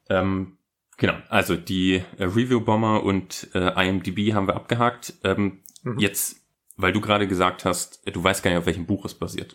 Ähm, 0.09 0.57
genau, 1.01 1.17
also 1.27 1.57
die 1.57 2.03
äh, 2.17 2.23
Review-Bomber 2.23 3.03
und 3.03 3.49
äh, 3.53 3.87
IMDB 3.87 4.33
haben 4.33 4.47
wir 4.47 4.55
abgehakt. 4.55 5.13
Ähm, 5.25 5.59
mhm. 5.83 5.99
Jetzt, 5.99 6.37
weil 6.77 6.93
du 6.93 7.01
gerade 7.01 7.27
gesagt 7.27 7.65
hast, 7.65 8.01
du 8.05 8.23
weißt 8.23 8.41
gar 8.41 8.51
nicht, 8.51 8.59
auf 8.59 8.65
welchem 8.65 8.85
Buch 8.85 9.03
es 9.03 9.13
basiert. 9.13 9.53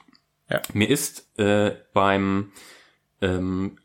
Ja. 0.51 0.61
Mir 0.75 0.91
ist 0.91 1.39
äh, 1.39 1.75
beim 1.95 2.53
ähm, 3.23 3.79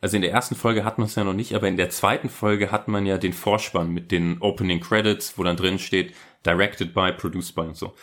also 0.00 0.16
in 0.16 0.22
der 0.22 0.32
ersten 0.32 0.54
Folge 0.54 0.84
hat 0.84 0.98
man 0.98 1.06
es 1.06 1.14
ja 1.14 1.24
noch 1.24 1.32
nicht, 1.32 1.54
aber 1.54 1.68
in 1.68 1.76
der 1.76 1.90
zweiten 1.90 2.28
Folge 2.28 2.70
hat 2.70 2.88
man 2.88 3.04
ja 3.06 3.18
den 3.18 3.32
Vorspann 3.32 3.90
mit 3.90 4.12
den 4.12 4.40
Opening 4.40 4.80
Credits, 4.80 5.36
wo 5.36 5.42
dann 5.42 5.56
drin 5.56 5.78
steht, 5.78 6.14
directed 6.46 6.94
by, 6.94 7.12
produced 7.12 7.54
by 7.54 7.62
und 7.62 7.76
so. 7.76 7.94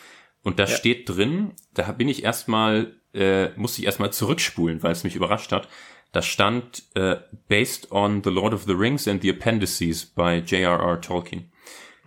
Und 0.42 0.58
da 0.58 0.64
ja. 0.64 0.68
steht 0.68 1.08
drin, 1.08 1.52
da 1.74 1.90
bin 1.92 2.08
ich 2.08 2.22
erstmal, 2.22 2.94
äh, 3.14 3.48
musste 3.56 3.80
ich 3.80 3.86
erstmal 3.86 4.12
zurückspulen, 4.12 4.82
weil 4.82 4.92
es 4.92 5.04
mich 5.04 5.16
überrascht 5.16 5.52
hat. 5.52 5.68
Da 6.16 6.22
stand 6.22 6.82
äh, 6.94 7.16
based 7.46 7.92
on 7.92 8.24
The 8.24 8.30
Lord 8.30 8.54
of 8.54 8.64
the 8.64 8.72
Rings 8.72 9.06
and 9.06 9.20
the 9.20 9.28
Appendices 9.28 10.06
by 10.06 10.38
J.R.R. 10.38 10.98
Tolkien. 11.02 11.52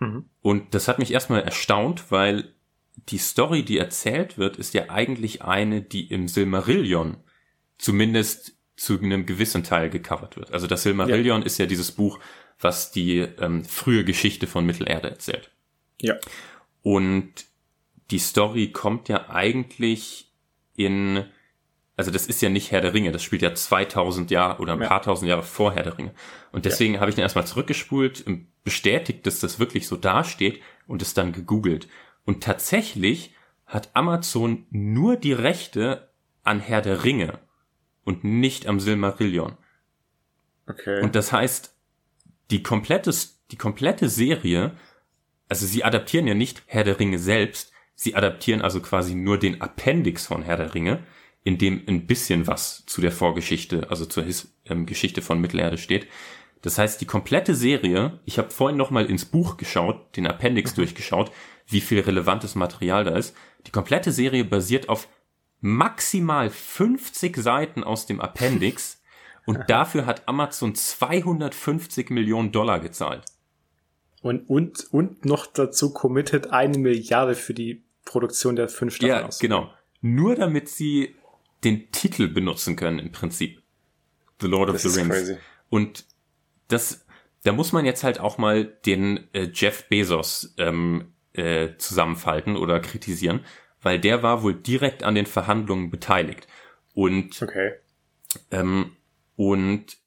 Mhm. 0.00 0.24
Und 0.42 0.74
das 0.74 0.88
hat 0.88 0.98
mich 0.98 1.12
erstmal 1.12 1.42
erstaunt, 1.42 2.10
weil 2.10 2.52
die 3.08 3.18
Story, 3.18 3.62
die 3.62 3.78
erzählt 3.78 4.36
wird, 4.36 4.56
ist 4.56 4.74
ja 4.74 4.90
eigentlich 4.90 5.42
eine, 5.42 5.80
die 5.80 6.08
im 6.08 6.26
Silmarillion 6.26 7.18
zumindest 7.78 8.56
zu 8.74 8.98
einem 8.98 9.26
gewissen 9.26 9.62
Teil 9.62 9.90
gecovert 9.90 10.36
wird. 10.36 10.52
Also 10.52 10.66
das 10.66 10.82
Silmarillion 10.82 11.42
ja. 11.42 11.46
ist 11.46 11.58
ja 11.58 11.66
dieses 11.66 11.92
Buch, 11.92 12.18
was 12.58 12.90
die 12.90 13.18
ähm, 13.18 13.64
frühe 13.64 14.04
Geschichte 14.04 14.48
von 14.48 14.66
Mittelerde 14.66 15.08
erzählt. 15.08 15.52
Ja. 16.00 16.16
Und 16.82 17.30
die 18.10 18.18
Story 18.18 18.72
kommt 18.72 19.08
ja 19.08 19.30
eigentlich 19.30 20.32
in, 20.74 21.26
also 22.00 22.10
das 22.10 22.26
ist 22.26 22.40
ja 22.40 22.48
nicht 22.48 22.70
Herr 22.70 22.80
der 22.80 22.94
Ringe, 22.94 23.12
das 23.12 23.22
spielt 23.22 23.42
ja 23.42 23.54
2000 23.54 24.30
Jahre 24.30 24.60
oder 24.60 24.72
ein 24.72 24.80
ja. 24.80 24.88
paar 24.88 25.02
tausend 25.02 25.28
Jahre 25.28 25.42
vor 25.42 25.74
Herr 25.74 25.82
der 25.82 25.98
Ringe. 25.98 26.14
Und 26.50 26.64
deswegen 26.64 26.94
ja. 26.94 27.00
habe 27.00 27.10
ich 27.10 27.14
dann 27.14 27.22
erstmal 27.22 27.46
zurückgespult, 27.46 28.24
bestätigt, 28.64 29.26
dass 29.26 29.38
das 29.38 29.58
wirklich 29.58 29.86
so 29.86 29.96
dasteht 29.96 30.62
und 30.86 31.02
es 31.02 31.12
dann 31.12 31.32
gegoogelt. 31.32 31.88
Und 32.24 32.42
tatsächlich 32.42 33.34
hat 33.66 33.90
Amazon 33.92 34.66
nur 34.70 35.16
die 35.16 35.34
Rechte 35.34 36.10
an 36.42 36.58
Herr 36.58 36.80
der 36.80 37.04
Ringe 37.04 37.38
und 38.04 38.24
nicht 38.24 38.66
am 38.66 38.80
Silmarillion. 38.80 39.58
Okay. 40.66 41.02
Und 41.02 41.14
das 41.14 41.32
heißt, 41.32 41.76
die 42.50 42.62
komplette, 42.62 43.14
die 43.50 43.56
komplette 43.56 44.08
Serie, 44.08 44.72
also 45.50 45.66
sie 45.66 45.84
adaptieren 45.84 46.26
ja 46.26 46.34
nicht 46.34 46.62
Herr 46.66 46.84
der 46.84 46.98
Ringe 46.98 47.18
selbst, 47.18 47.70
Sie 48.02 48.14
adaptieren 48.14 48.62
also 48.62 48.80
quasi 48.80 49.14
nur 49.14 49.38
den 49.38 49.60
Appendix 49.60 50.26
von 50.26 50.42
Herr 50.42 50.56
der 50.56 50.72
Ringe, 50.72 51.00
in 51.44 51.58
dem 51.58 51.82
ein 51.88 52.06
bisschen 52.06 52.46
was 52.46 52.84
zu 52.86 53.00
der 53.00 53.12
Vorgeschichte, 53.12 53.88
also 53.90 54.04
zur 54.04 54.24
His 54.24 54.54
ähm, 54.66 54.86
Geschichte 54.86 55.22
von 55.22 55.40
Mittelerde 55.40 55.78
steht. 55.78 56.06
Das 56.62 56.78
heißt, 56.78 57.00
die 57.00 57.06
komplette 57.06 57.54
Serie, 57.54 58.20
ich 58.26 58.38
habe 58.38 58.50
vorhin 58.50 58.76
noch 58.76 58.90
mal 58.90 59.06
ins 59.06 59.24
Buch 59.24 59.56
geschaut, 59.56 60.16
den 60.16 60.26
Appendix 60.26 60.72
mhm. 60.72 60.76
durchgeschaut, 60.76 61.32
wie 61.66 61.80
viel 61.80 62.00
relevantes 62.00 62.54
Material 62.54 63.04
da 63.04 63.16
ist. 63.16 63.34
Die 63.66 63.70
komplette 63.70 64.12
Serie 64.12 64.44
basiert 64.44 64.88
auf 64.88 65.08
maximal 65.60 66.50
50 66.50 67.36
Seiten 67.36 67.84
aus 67.84 68.06
dem 68.06 68.20
Appendix 68.20 69.00
und 69.46 69.58
dafür 69.68 70.04
hat 70.06 70.28
Amazon 70.28 70.74
250 70.74 72.10
Millionen 72.10 72.52
Dollar 72.52 72.80
gezahlt. 72.80 73.24
Und, 74.22 74.50
und, 74.50 74.86
und 74.92 75.24
noch 75.24 75.46
dazu 75.46 75.94
committed 75.94 76.50
eine 76.52 76.76
Milliarde 76.76 77.34
für 77.34 77.54
die 77.54 77.82
Produktion 78.04 78.56
der 78.56 78.68
fünf 78.68 78.96
Staffeln 78.96 79.20
ja, 79.20 79.26
aus. 79.26 79.38
genau. 79.38 79.70
Nur 80.02 80.34
damit 80.34 80.68
sie 80.68 81.14
den 81.64 81.90
Titel 81.92 82.28
benutzen 82.28 82.76
können 82.76 82.98
im 82.98 83.12
Prinzip. 83.12 83.62
The 84.40 84.46
Lord 84.46 84.70
das 84.70 84.84
of 84.86 84.92
the 84.92 85.00
Rings. 85.00 85.14
Crazy. 85.14 85.36
Und 85.68 86.06
das, 86.68 87.04
da 87.42 87.52
muss 87.52 87.72
man 87.72 87.84
jetzt 87.84 88.04
halt 88.04 88.20
auch 88.20 88.38
mal 88.38 88.64
den 88.64 89.28
äh, 89.34 89.50
Jeff 89.52 89.88
Bezos 89.88 90.54
ähm, 90.58 91.12
äh, 91.32 91.76
zusammenfalten 91.76 92.56
oder 92.56 92.80
kritisieren, 92.80 93.44
weil 93.82 93.98
der 93.98 94.22
war 94.22 94.42
wohl 94.42 94.54
direkt 94.54 95.02
an 95.02 95.14
den 95.14 95.26
Verhandlungen 95.26 95.90
beteiligt. 95.90 96.46
Und, 96.94 97.40
okay. 97.42 97.74
ähm, 98.50 98.96
und 99.36 99.98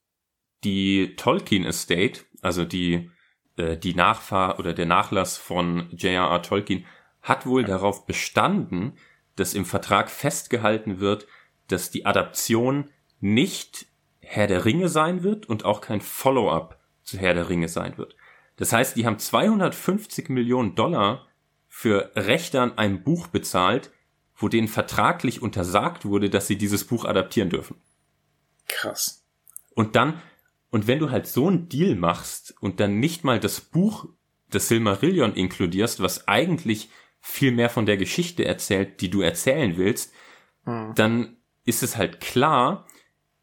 die 0.64 1.16
Tolkien 1.16 1.66
Estate, 1.66 2.22
also 2.42 2.66
die, 2.66 3.10
äh, 3.58 3.78
die 3.78 3.96
Nachfahr 3.96 4.60
oder 4.60 4.74
der 4.74 4.86
Nachlass 4.86 5.38
von 5.38 5.90
J.R.R. 5.92 6.42
Tolkien, 6.42 6.86
hat 7.22 7.46
wohl 7.46 7.62
ja. 7.62 7.68
darauf 7.68 8.06
bestanden, 8.06 8.98
dass 9.36 9.54
im 9.54 9.66
Vertrag 9.66 10.12
festgehalten 10.12 11.00
wird, 11.00 11.26
dass 11.74 11.92
die 11.92 12.06
Adaption 12.06 12.90
nicht 13.20 13.88
Herr 14.20 14.48
der 14.48 14.66
Ringe 14.66 14.90
sein 14.90 15.24
wird 15.24 15.48
und 15.48 15.66
auch 15.66 15.82
kein 15.82 16.02
Follow-up 16.02 16.80
zu 17.04 17.18
Herr 17.18 17.34
der 17.34 17.50
Ringe 17.50 17.68
sein 17.68 17.98
wird. 17.98 18.16
Das 18.56 18.72
heißt, 18.72 18.96
die 18.96 19.06
haben 19.06 19.20
250 19.20 20.30
Millionen 20.30 20.76
Dollar 20.76 21.28
für 21.68 22.12
Rechte 22.16 22.62
an 22.62 22.78
einem 22.78 23.04
Buch 23.04 23.28
bezahlt, 23.28 23.92
wo 24.36 24.48
denen 24.48 24.68
vertraglich 24.68 25.42
untersagt 25.42 26.06
wurde, 26.06 26.30
dass 26.30 26.48
sie 26.48 26.58
dieses 26.58 26.86
Buch 26.86 27.06
adaptieren 27.06 27.50
dürfen. 27.50 27.76
Krass. 28.68 29.26
Und 29.74 29.96
dann, 29.96 30.22
und 30.70 30.88
wenn 30.88 31.00
du 31.00 31.10
halt 31.10 31.28
so 31.28 31.48
einen 31.48 31.70
Deal 31.70 31.96
machst 31.96 32.56
und 32.60 32.80
dann 32.80 33.00
nicht 33.00 33.24
mal 33.24 33.40
das 33.40 33.60
Buch 33.60 34.08
das 34.50 34.68
Silmarillion 34.68 35.34
inkludierst, 35.34 36.02
was 36.02 36.28
eigentlich 36.28 36.90
viel 37.20 37.52
mehr 37.52 37.70
von 37.70 37.86
der 37.86 37.98
Geschichte 37.98 38.46
erzählt, 38.46 39.02
die 39.02 39.10
du 39.10 39.22
erzählen 39.22 39.78
willst, 39.78 40.14
mhm. 40.66 40.94
dann 40.96 41.38
ist 41.66 41.84
es 41.84 41.98
halt 41.98 42.20
klar, 42.20 42.88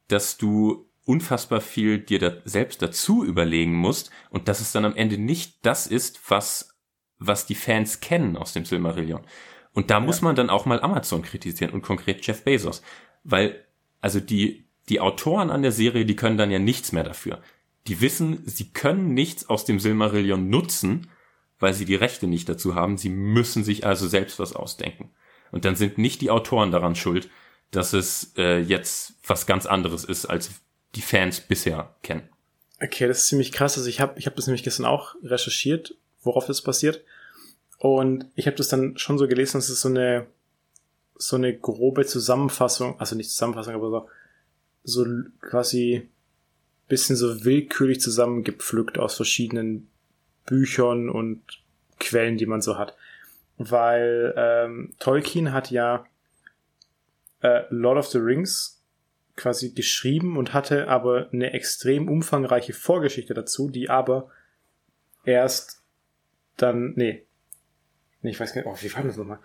dass 0.08 0.36
du 0.36 0.88
unfassbar 1.04 1.60
viel 1.60 1.98
dir 1.98 2.18
da 2.18 2.32
selbst 2.44 2.82
dazu 2.82 3.24
überlegen 3.24 3.74
musst 3.74 4.10
und 4.30 4.48
dass 4.48 4.60
es 4.60 4.72
dann 4.72 4.84
am 4.84 4.96
Ende 4.96 5.18
nicht 5.18 5.58
das 5.62 5.86
ist, 5.86 6.20
was 6.28 6.70
was 7.20 7.46
die 7.46 7.54
Fans 7.54 8.00
kennen 8.00 8.36
aus 8.36 8.52
dem 8.52 8.64
Silmarillion. 8.64 9.20
Und 9.72 9.90
da 9.90 9.94
ja. 9.94 10.00
muss 10.00 10.22
man 10.22 10.34
dann 10.34 10.50
auch 10.50 10.66
mal 10.66 10.80
Amazon 10.80 11.22
kritisieren 11.22 11.72
und 11.72 11.82
konkret 11.82 12.26
Jeff 12.26 12.42
Bezos. 12.42 12.82
Weil, 13.22 13.64
also 14.00 14.18
die, 14.18 14.64
die 14.88 15.00
Autoren 15.00 15.50
an 15.50 15.62
der 15.62 15.70
Serie, 15.70 16.04
die 16.04 16.16
können 16.16 16.38
dann 16.38 16.50
ja 16.50 16.58
nichts 16.58 16.90
mehr 16.90 17.04
dafür. 17.04 17.40
Die 17.86 18.00
wissen, 18.00 18.42
sie 18.46 18.70
können 18.70 19.14
nichts 19.14 19.48
aus 19.48 19.64
dem 19.64 19.78
Silmarillion 19.78 20.48
nutzen, 20.48 21.08
weil 21.58 21.74
sie 21.74 21.84
die 21.84 21.94
Rechte 21.94 22.26
nicht 22.26 22.48
dazu 22.48 22.74
haben. 22.74 22.96
Sie 22.96 23.10
müssen 23.10 23.62
sich 23.62 23.86
also 23.86 24.08
selbst 24.08 24.38
was 24.38 24.56
ausdenken. 24.56 25.10
Und 25.52 25.64
dann 25.64 25.76
sind 25.76 25.98
nicht 25.98 26.22
die 26.22 26.30
Autoren 26.30 26.70
daran 26.70 26.94
schuld, 26.94 27.28
dass 27.70 27.92
es 27.92 28.32
äh, 28.36 28.58
jetzt 28.60 29.14
was 29.26 29.46
ganz 29.46 29.66
anderes 29.66 30.04
ist, 30.04 30.26
als 30.26 30.50
die 30.94 31.02
Fans 31.02 31.40
bisher 31.40 31.94
kennen. 32.02 32.28
Okay, 32.82 33.06
das 33.06 33.20
ist 33.20 33.28
ziemlich 33.28 33.52
krass. 33.52 33.76
Also 33.76 33.88
ich 33.88 34.00
habe 34.00 34.18
ich 34.18 34.26
hab 34.26 34.36
das 34.36 34.46
nämlich 34.46 34.64
gestern 34.64 34.86
auch 34.86 35.14
recherchiert 35.22 35.94
worauf 36.22 36.46
das 36.46 36.62
passiert. 36.62 37.04
Und 37.78 38.26
ich 38.34 38.46
habe 38.46 38.56
das 38.56 38.68
dann 38.68 38.98
schon 38.98 39.18
so 39.18 39.26
gelesen, 39.26 39.58
dass 39.58 39.68
es 39.68 39.80
so 39.80 39.88
eine 39.88 40.26
so 41.16 41.36
eine 41.36 41.54
grobe 41.54 42.06
Zusammenfassung, 42.06 42.98
also 42.98 43.14
nicht 43.14 43.30
Zusammenfassung, 43.30 43.74
aber 43.74 43.90
so, 43.90 44.08
so 44.84 45.06
quasi 45.42 46.08
bisschen 46.88 47.14
so 47.14 47.44
willkürlich 47.44 48.00
zusammengepflückt 48.00 48.98
aus 48.98 49.16
verschiedenen 49.16 49.90
Büchern 50.46 51.10
und 51.10 51.42
Quellen, 51.98 52.38
die 52.38 52.46
man 52.46 52.62
so 52.62 52.78
hat. 52.78 52.96
Weil 53.58 54.32
ähm, 54.34 54.94
Tolkien 54.98 55.52
hat 55.52 55.70
ja 55.70 56.06
äh, 57.40 57.62
Lord 57.70 57.98
of 57.98 58.06
the 58.08 58.18
Rings 58.18 58.82
quasi 59.36 59.70
geschrieben 59.70 60.36
und 60.36 60.52
hatte 60.52 60.88
aber 60.88 61.28
eine 61.32 61.52
extrem 61.52 62.08
umfangreiche 62.08 62.72
Vorgeschichte 62.72 63.34
dazu, 63.34 63.70
die 63.70 63.88
aber 63.88 64.28
erst 65.24 65.82
dann, 66.56 66.92
nee. 66.96 67.24
Nee, 68.22 68.30
ich 68.30 68.40
weiß 68.40 68.52
gar 68.52 68.62
nicht, 68.62 68.70
oh, 68.70 68.76
wie 68.80 68.94
war 68.94 69.02
das 69.02 69.16
nochmal? 69.16 69.38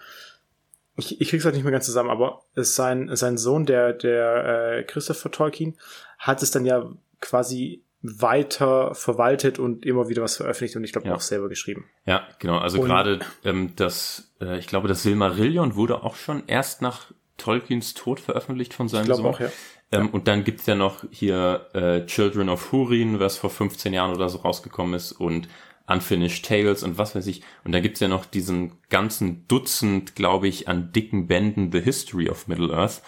Ich, 0.98 1.20
ich 1.22 1.30
krieg's 1.30 1.46
halt 1.46 1.56
nicht 1.56 1.64
mehr 1.64 1.72
ganz 1.72 1.86
zusammen, 1.86 2.10
aber 2.10 2.44
es 2.56 2.76
sein, 2.76 3.10
sein 3.16 3.38
Sohn, 3.38 3.66
der, 3.66 3.94
der 3.94 4.78
äh, 4.80 4.84
Christopher 4.84 5.32
Tolkien, 5.32 5.78
hat 6.18 6.42
es 6.42 6.52
dann 6.52 6.66
ja 6.66 6.90
quasi 7.22 7.84
weiter 8.02 8.94
verwaltet 8.94 9.60
und 9.60 9.86
immer 9.86 10.10
wieder 10.10 10.22
was 10.22 10.38
veröffentlicht 10.38 10.76
und 10.76 10.84
ich 10.84 10.92
glaube 10.92 11.08
ja. 11.08 11.16
auch 11.16 11.22
selber 11.22 11.50
geschrieben. 11.50 11.86
Ja, 12.06 12.28
genau. 12.40 12.60
Also 12.60 12.82
gerade 12.82 13.20
ähm, 13.44 13.74
das, 13.76 14.36
äh, 14.40 14.60
ich 14.60 14.68
glaube, 14.68 14.88
das 14.88 15.04
Silmarillion 15.04 15.76
wurde 15.76 16.04
auch 16.04 16.16
schon 16.16 16.44
erst 16.48 16.82
nach 16.82 17.12
Tolkiens 17.38 17.94
Tod 17.94 18.20
veröffentlicht 18.20 18.74
von 18.74 18.88
seinem 18.88 19.10
ich 19.10 19.18
Sohn. 19.18 19.26
Auch, 19.26 19.40
ja. 19.40 19.50
Ähm, 19.92 20.10
und 20.10 20.28
dann 20.28 20.44
gibt's 20.44 20.66
ja 20.66 20.76
noch 20.76 21.04
hier 21.12 21.70
äh, 21.74 22.06
Children 22.06 22.50
of 22.50 22.72
Hurin, 22.72 23.20
was 23.20 23.38
vor 23.38 23.50
15 23.50 23.94
Jahren 23.94 24.14
oder 24.14 24.30
so 24.30 24.40
rausgekommen 24.40 24.94
ist 24.94 25.12
und 25.12 25.48
Unfinished 25.88 26.46
Tales 26.46 26.84
und 26.84 26.98
was 26.98 27.16
weiß 27.16 27.28
ich. 27.28 27.44
Und 27.64 27.72
da 27.72 27.80
gibt's 27.80 28.00
ja 28.00 28.08
noch 28.08 28.26
diesen 28.26 28.74
ganzen 28.90 29.48
Dutzend, 29.48 30.16
glaube 30.16 30.48
ich, 30.48 30.68
an 30.68 30.92
dicken 30.92 31.28
Bänden 31.28 31.72
The 31.72 31.82
History 31.82 32.30
of 32.30 32.48
Middle-earth, 32.48 33.04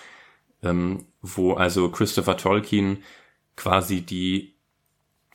ähm, 0.61 1.05
wo 1.21 1.53
also 1.53 1.89
Christopher 1.89 2.37
Tolkien 2.37 3.03
quasi 3.55 4.01
die, 4.01 4.55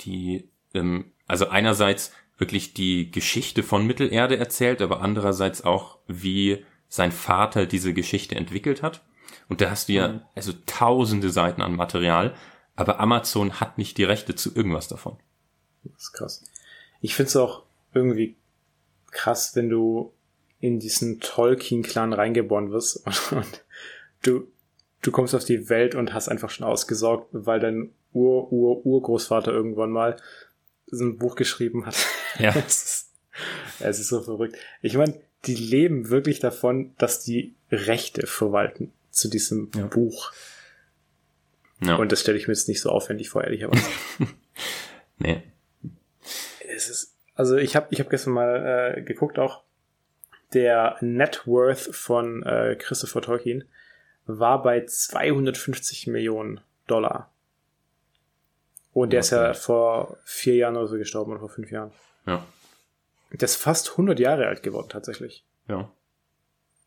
die, 0.03 0.49
ähm, 0.75 1.13
also 1.27 1.49
einerseits 1.49 2.13
wirklich 2.39 2.75
die 2.75 3.11
Geschichte 3.11 3.63
von 3.63 3.87
Mittelerde 3.87 4.37
erzählt, 4.37 4.81
aber 4.81 5.01
andererseits 5.01 5.65
auch, 5.65 5.99
wie 6.07 6.65
sein 6.93 7.11
Vater 7.11 7.65
diese 7.65 7.95
Geschichte 7.95 8.35
entwickelt 8.35 8.83
hat. 8.83 9.01
Und 9.49 9.63
da 9.63 9.71
hast 9.71 9.89
du 9.89 9.95
ja 9.95 10.09
mhm. 10.09 10.21
also 10.35 10.53
tausende 10.67 11.31
Seiten 11.31 11.63
an 11.63 11.75
Material, 11.75 12.35
aber 12.77 13.01
Amazon 13.01 13.61
hat 13.61 13.79
nicht 13.79 13.97
die 13.97 14.05
Rechte 14.05 14.35
zu 14.35 14.55
irgendwas 14.55 14.89
davon. 14.89 15.17
Das 15.85 16.03
ist 16.03 16.13
krass. 16.13 16.45
Ich 17.01 17.15
finde 17.15 17.29
es 17.29 17.37
auch 17.37 17.63
irgendwie 17.95 18.37
krass, 19.11 19.57
wenn 19.57 19.71
du 19.71 20.13
in 20.61 20.81
diesen 20.81 21.19
Tolkien-Clan 21.21 22.13
reingeboren 22.13 22.71
wirst 22.73 23.07
und, 23.07 23.33
und 23.39 23.65
du, 24.21 24.49
du 25.01 25.11
kommst 25.13 25.35
auf 25.35 25.47
die 25.47 25.71
Welt 25.71 25.95
und 25.95 26.13
hast 26.13 26.29
einfach 26.29 26.51
schon 26.51 26.67
ausgesorgt, 26.67 27.29
weil 27.33 27.59
dein 27.59 27.91
Ur-Ur-Urgroßvater 28.13 29.51
irgendwann 29.51 29.93
mal 29.93 30.17
so 30.89 31.07
ein 31.07 31.17
Buch 31.17 31.37
geschrieben 31.37 31.87
hat. 31.87 31.97
Ja. 32.39 32.51
es, 32.67 32.83
ist, 32.83 33.11
es 33.81 33.99
ist 33.99 34.09
so 34.09 34.21
verrückt. 34.21 34.57
Ich 34.83 34.95
meine, 34.95 35.19
die 35.45 35.55
leben 35.55 36.09
wirklich 36.09 36.39
davon, 36.39 36.95
dass 36.99 37.23
die 37.25 37.55
Rechte 37.71 38.27
verwalten 38.27 38.93
zu 39.11 39.29
diesem 39.29 39.71
ja. 39.75 39.87
Buch. 39.87 40.33
Ja. 41.81 41.97
Und 41.97 42.13
das 42.13 42.21
stelle 42.21 42.39
ich 42.39 42.47
mir 42.47 42.55
jetzt 42.55 42.69
nicht 42.69 42.81
so 42.81 42.91
aufwendig 42.91 43.29
vor, 43.29 43.43
ehrlicherweise. 43.43 43.85
nee 45.19 45.43
es 46.75 46.89
ist, 46.89 47.17
also 47.35 47.57
ich 47.57 47.77
habe 47.77 47.89
ich 47.91 48.01
hab 48.01 48.11
gestern 48.11 48.35
mal 48.35 48.95
äh, 48.97 49.03
geguckt 49.03 49.39
auch, 49.39 49.63
der 50.53 50.97
Net 51.01 51.47
Worth 51.47 51.95
von 51.95 52.43
äh, 52.43 52.77
Christopher 52.79 53.23
Tolkien 53.23 53.65
war 54.27 54.63
bei 54.63 54.85
250 54.85 56.07
Millionen 56.07 56.61
Dollar. 56.87 57.31
Und 58.93 59.13
der 59.13 59.21
okay. 59.21 59.25
ist 59.25 59.31
ja 59.31 59.55
vor 59.55 60.19
vier 60.25 60.57
Jahren 60.57 60.77
oder 60.77 60.87
so 60.87 60.99
gestorben 60.99 61.33
oder 61.33 61.41
vor 61.41 61.49
fünf 61.49 61.71
Jahren. 61.71 61.93
Ja. 62.27 62.45
Der 63.33 63.47
ist 63.47 63.57
fast 63.57 63.93
100 63.93 64.19
Jahre 64.21 64.47
alt 64.47 64.63
geworden 64.63 64.89
tatsächlich. 64.91 65.45
Ja. 65.69 65.91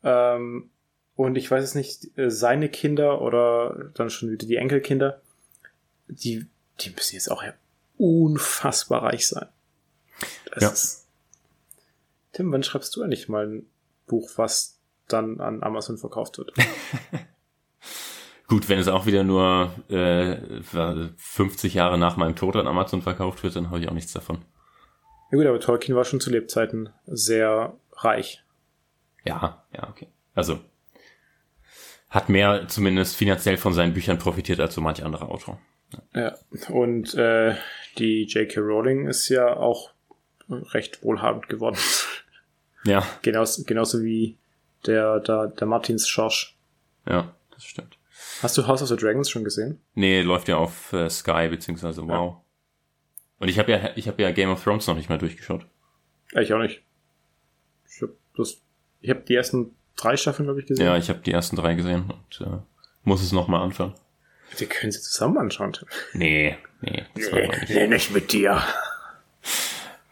Ähm, 0.03 0.69
und 1.15 1.35
ich 1.37 1.49
weiß 1.49 1.63
es 1.63 1.75
nicht, 1.75 2.17
äh, 2.17 2.29
seine 2.29 2.69
Kinder 2.69 3.21
oder 3.21 3.89
dann 3.95 4.09
schon 4.09 4.31
wieder 4.31 4.45
die 4.45 4.57
Enkelkinder, 4.57 5.21
die, 6.07 6.45
die 6.81 6.89
müssen 6.91 7.15
jetzt 7.15 7.31
auch 7.31 7.43
ja 7.43 7.53
unfassbar 7.97 9.03
reich 9.03 9.27
sein. 9.27 9.47
Das 10.51 10.63
ja. 10.63 10.69
Ist, 10.69 11.07
Tim, 12.33 12.51
wann 12.51 12.63
schreibst 12.63 12.95
du 12.95 13.01
eigentlich 13.01 13.29
mal 13.29 13.47
ein 13.47 13.65
Buch, 14.07 14.29
was 14.35 14.77
dann 15.07 15.39
an 15.39 15.63
Amazon 15.63 15.97
verkauft 15.97 16.37
wird? 16.37 16.53
Gut, 18.47 18.69
wenn 18.69 18.77
es 18.77 18.87
auch 18.87 19.07
wieder 19.07 19.23
nur 19.23 19.73
äh, 19.89 20.37
50 21.17 21.73
Jahre 21.73 21.97
nach 21.97 22.17
meinem 22.17 22.35
Tod 22.35 22.55
an 22.57 22.67
Amazon 22.67 23.01
verkauft 23.01 23.41
wird, 23.41 23.55
dann 23.55 23.69
habe 23.69 23.79
ich 23.79 23.89
auch 23.89 23.93
nichts 23.93 24.13
davon. 24.13 24.45
Ja 25.35 25.37
gut, 25.37 25.47
aber 25.47 25.59
Tolkien 25.59 25.97
war 25.97 26.05
schon 26.05 26.21
zu 26.21 26.29
Lebzeiten 26.29 26.89
sehr 27.07 27.75
reich. 27.91 28.41
Ja, 29.25 29.65
ja, 29.73 29.89
okay. 29.89 30.07
Also 30.33 30.61
hat 32.09 32.29
mehr 32.29 32.69
zumindest 32.69 33.17
finanziell 33.17 33.57
von 33.57 33.73
seinen 33.73 33.93
Büchern 33.93 34.17
profitiert 34.17 34.61
als 34.61 34.75
so 34.75 34.79
manch 34.79 35.03
anderer 35.03 35.29
Autor. 35.29 35.59
Ja, 36.13 36.37
und 36.69 37.13
äh, 37.15 37.55
die 37.97 38.23
J.K. 38.23 38.61
Rowling 38.61 39.07
ist 39.07 39.27
ja 39.27 39.57
auch 39.57 39.91
recht 40.49 41.03
wohlhabend 41.03 41.49
geworden. 41.49 41.77
Ja. 42.87 43.03
Genauso, 43.23 43.63
genauso 43.63 44.03
wie 44.03 44.37
der, 44.85 45.19
der, 45.19 45.47
der 45.47 45.65
Martins 45.65 46.07
Schorsch. 46.07 46.55
Ja, 47.09 47.33
das 47.49 47.63
stimmt. 47.63 47.97
Hast 48.43 48.59
du 48.59 48.67
House 48.67 48.83
of 48.83 48.89
the 48.89 48.95
Dragons 48.95 49.27
schon 49.27 49.43
gesehen? 49.43 49.81
Nee, 49.95 50.21
läuft 50.21 50.47
ja 50.49 50.57
auf 50.57 50.93
äh, 50.93 51.09
Sky 51.09 51.47
beziehungsweise 51.49 52.07
Wow. 52.07 52.44
Und 53.45 53.49
ich 53.49 53.59
habe 53.59 53.71
ja, 53.71 53.91
ich 53.93 54.07
habe 54.07 54.19
ja 54.23 54.31
Game 54.31 54.49
of 54.49 54.63
Thrones 54.63 54.87
noch 54.87 54.95
nicht 54.95 55.07
mal 55.07 55.19
durchgeschaut. 55.19 55.67
Ich 56.33 56.51
auch 56.51 56.57
nicht. 56.57 56.81
Ich 57.87 58.01
habe 58.01 58.15
habe 59.07 59.19
die 59.19 59.35
ersten 59.35 59.75
drei 59.95 60.17
Staffeln, 60.17 60.47
glaube 60.47 60.61
ich, 60.61 60.65
gesehen. 60.65 60.83
Ja, 60.83 60.97
ich 60.97 61.09
habe 61.09 61.19
die 61.19 61.31
ersten 61.31 61.55
drei 61.55 61.75
gesehen 61.75 62.05
und 62.09 62.41
äh, 62.41 62.57
muss 63.03 63.21
es 63.21 63.31
nochmal 63.33 63.61
anfangen. 63.61 63.93
Wir 64.57 64.65
können 64.65 64.91
sie 64.91 64.99
zusammen 64.99 65.37
anschauen. 65.37 65.77
Nee, 66.13 66.57
nee. 66.81 67.03
Nee, 67.13 67.51
nee, 67.67 67.87
nicht 67.87 68.11
mit 68.11 68.31
dir. 68.33 68.63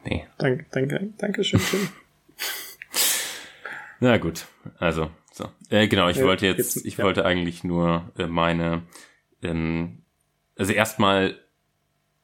Nee. 0.06 0.28
Danke, 0.38 0.68
danke, 0.70 1.10
danke 1.18 1.44
schön, 1.44 1.60
schön. 1.60 1.90
Na 4.00 4.18
gut, 4.18 4.46
also 4.78 5.10
so. 5.32 5.50
Äh, 5.72 5.88
genau, 5.88 6.08
ich 6.08 6.18
ja, 6.18 6.26
wollte 6.26 6.46
jetzt, 6.46 6.76
jetzt 6.76 6.86
ich 6.86 6.98
ja. 6.98 7.04
wollte 7.04 7.26
eigentlich 7.26 7.64
nur 7.64 8.12
äh, 8.16 8.28
meine, 8.28 8.84
ähm, 9.42 10.04
also 10.56 10.72
erstmal 10.72 11.40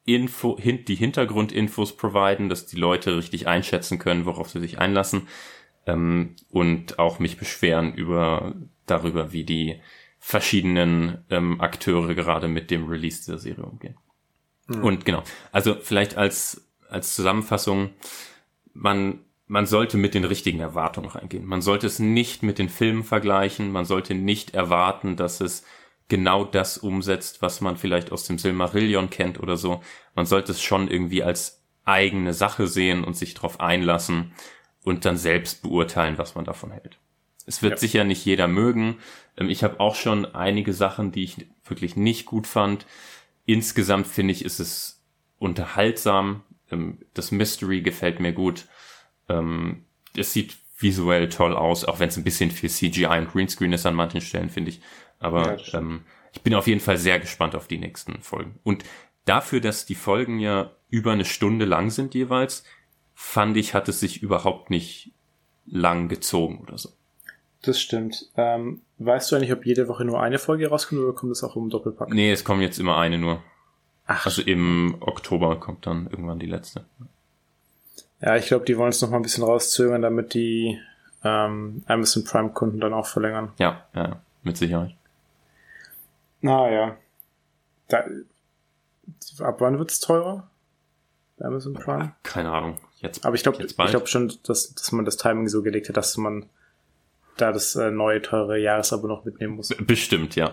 Info, 0.06 0.58
die 0.58 0.95
Hintergrundinfos 0.95 1.95
providen, 1.95 2.50
dass 2.50 2.66
die 2.66 2.78
Leute 2.78 3.18
richtig 3.18 3.47
einschätzen 3.47 4.00
können, 4.00 4.26
worauf 4.26 4.50
sie 4.50 4.60
sich 4.60 4.80
einlassen 4.80 5.28
ähm, 5.86 6.36
und 6.50 7.00
auch 7.00 7.20
mich 7.20 7.38
beschweren 7.38 7.93
über 7.93 8.56
darüber, 8.86 9.32
wie 9.34 9.43
die 9.43 9.82
verschiedenen 10.20 11.24
ähm, 11.30 11.62
Akteure 11.62 12.16
gerade 12.16 12.47
mit 12.47 12.72
dem 12.72 12.88
Release 12.88 13.30
der 13.30 13.39
Serie 13.39 13.66
umgehen. 13.66 13.95
Mhm. 14.68 14.84
Und 14.84 15.06
genau, 15.06 15.24
also 15.52 15.76
vielleicht 15.76 16.18
als 16.18 16.66
als 16.89 17.16
Zusammenfassung, 17.16 17.91
man 18.74 19.20
man 19.47 19.66
sollte 19.66 19.97
mit 19.97 20.14
den 20.14 20.26
richtigen 20.26 20.60
Erwartungen 20.60 21.10
reingehen. 21.10 21.43
Man 21.43 21.64
sollte 21.64 21.88
es 21.88 21.97
nicht 21.97 22.43
mit 22.43 22.60
den 22.60 22.70
Filmen 22.70 23.04
vergleichen. 23.04 23.72
Man 23.72 23.84
sollte 23.84 24.14
nicht 24.14 24.54
erwarten, 24.54 25.16
dass 25.16 25.41
es 25.41 25.66
genau 26.10 26.43
das 26.43 26.78
umsetzt, 26.78 27.41
was 27.41 27.62
man 27.62 27.78
vielleicht 27.78 28.12
aus 28.12 28.26
dem 28.26 28.38
Silmarillion 28.38 29.10
kennt 29.10 29.39
oder 29.39 29.55
so. 29.55 29.82
Man 30.16 30.26
sollte 30.26 30.51
es 30.51 30.62
schon 30.62 30.89
irgendwie 30.89 31.24
als 31.24 31.64
eigene 31.86 32.34
Sache 32.34 32.68
sehen 32.68 33.03
und 33.03 33.16
sich 33.16 33.34
darauf 33.34 33.60
einlassen 33.60 34.34
und 34.84 35.05
dann 35.05 35.18
selbst 35.18 35.62
beurteilen, 35.62 36.18
was 36.18 36.36
man 36.36 36.45
davon 36.45 36.72
hält. 36.72 36.99
Es 37.45 37.62
wird 37.62 37.74
ja. 37.74 37.78
sicher 37.78 38.03
nicht 38.03 38.26
jeder 38.26 38.47
mögen. 38.47 38.97
Ähm, 39.38 39.49
ich 39.49 39.64
habe 39.64 39.80
auch 39.80 39.95
schon 39.95 40.26
einige 40.36 40.74
Sachen, 40.74 41.12
die 41.12 41.24
ich 41.24 41.47
wirklich 41.66 41.95
nicht 41.95 42.26
gut 42.26 42.47
fand. 42.47 42.86
Insgesamt 43.45 44.07
finde 44.07 44.34
ich, 44.34 44.45
ist 44.45 44.60
es 44.60 45.03
unterhaltsam. 45.39 46.43
Ähm, 46.72 46.99
das 47.14 47.32
Mystery 47.32 47.82
gefällt 47.82 48.20
mir 48.20 48.34
gut. 48.34 48.68
Ähm, 49.28 49.86
es 50.16 50.34
sieht 50.34 50.57
visuell 50.78 51.30
toll 51.30 51.55
aus, 51.55 51.86
auch 51.86 51.99
wenn 51.99 52.10
es 52.10 52.18
ein 52.18 52.24
bisschen 52.24 52.51
viel 52.51 52.70
CGI 52.70 53.18
und 53.18 53.32
Greenscreen 53.32 53.74
ist 53.74 53.86
an 53.86 53.95
manchen 53.95 54.22
Stellen, 54.22 54.49
finde 54.49 54.72
ich. 54.72 54.82
Aber 55.20 55.57
ja, 55.57 55.80
ähm, 55.80 56.03
ich 56.34 56.41
bin 56.41 56.53
auf 56.55 56.67
jeden 56.67 56.82
Fall 56.82 56.97
sehr 56.97 57.20
gespannt 57.20 57.55
auf 57.55 57.67
die 57.67 57.78
nächsten 57.78 58.22
Folgen. 58.22 58.59
Und 58.63 58.84
dafür, 59.26 59.61
dass 59.61 59.86
die 59.86 59.95
Folgen 59.95 60.39
ja 60.39 60.72
über 60.89 61.11
eine 61.11 61.26
Stunde 61.26 61.65
lang 61.65 61.89
sind 61.89 62.15
jeweils, 62.15 62.63
fand 63.13 63.57
ich, 63.57 63.74
hat 63.74 63.89
es 63.89 63.99
sich 63.99 64.22
überhaupt 64.22 64.70
nicht 64.70 65.11
lang 65.65 66.07
gezogen 66.07 66.59
oder 66.59 66.78
so. 66.78 66.89
Das 67.61 67.80
stimmt. 67.80 68.30
Ähm, 68.38 68.82
weißt 68.97 69.32
du 69.32 69.36
eigentlich, 69.36 69.51
ob 69.51 69.65
jede 69.65 69.88
Woche 69.88 70.05
nur 70.05 70.22
eine 70.22 70.39
Folge 70.39 70.70
rauskommt 70.70 71.01
oder 71.01 71.13
kommt 71.13 71.34
es 71.34 71.43
auch 71.43 71.55
im 71.55 71.70
Doppelpack? 71.70 72.09
Nee, 72.09 72.32
es 72.32 72.43
kommen 72.43 72.61
jetzt 72.61 72.80
immer 72.80 72.97
eine 72.97 73.17
nur. 73.17 73.43
Ach. 74.07 74.26
Also 74.26 74.41
im 74.41 74.95
Oktober 75.01 75.59
kommt 75.59 75.86
dann 75.86 76.07
irgendwann 76.09 76.39
die 76.39 76.47
letzte. 76.47 76.86
Ja, 78.22 78.36
ich 78.36 78.47
glaube, 78.47 78.65
die 78.65 78.78
wollen 78.78 78.89
es 78.89 79.01
noch 79.01 79.09
mal 79.09 79.17
ein 79.17 79.24
bisschen 79.24 79.43
rauszögern, 79.43 80.01
damit 80.01 80.34
die 80.34 80.80
ähm, 81.24 81.84
Amazon 81.86 82.24
Prime-Kunden 82.24 82.80
dann 82.80 82.93
auch 82.93 83.05
verlängern. 83.05 83.51
Ja, 83.59 83.86
ja, 83.93 84.22
mit 84.43 84.57
Sicherheit. 84.57 84.95
Naja. 86.41 86.97
Da, 87.87 88.05
ab 89.39 89.61
wann 89.61 89.79
wird's 89.79 89.99
teurer? 89.99 90.49
Amazon 91.39 91.73
Prime? 91.73 92.13
Keine 92.23 92.51
Ahnung. 92.51 92.77
Jetzt, 92.97 93.25
Aber 93.25 93.35
ich 93.35 93.43
glaube 93.43 93.63
ich 93.63 93.75
glaube 93.75 94.07
schon, 94.07 94.31
dass, 94.43 94.73
dass 94.73 94.91
man 94.91 95.05
das 95.05 95.17
Timing 95.17 95.47
so 95.47 95.63
gelegt 95.63 95.87
hat, 95.87 95.97
dass 95.97 96.17
man 96.17 96.49
da 97.37 97.53
das 97.53 97.75
äh, 97.75 97.91
neue 97.91 98.21
teure 98.21 98.59
Jahresabo 98.59 99.07
noch 99.07 99.23
mitnehmen 99.23 99.55
muss. 99.55 99.69
Bestimmt, 99.79 100.35
ja. 100.35 100.51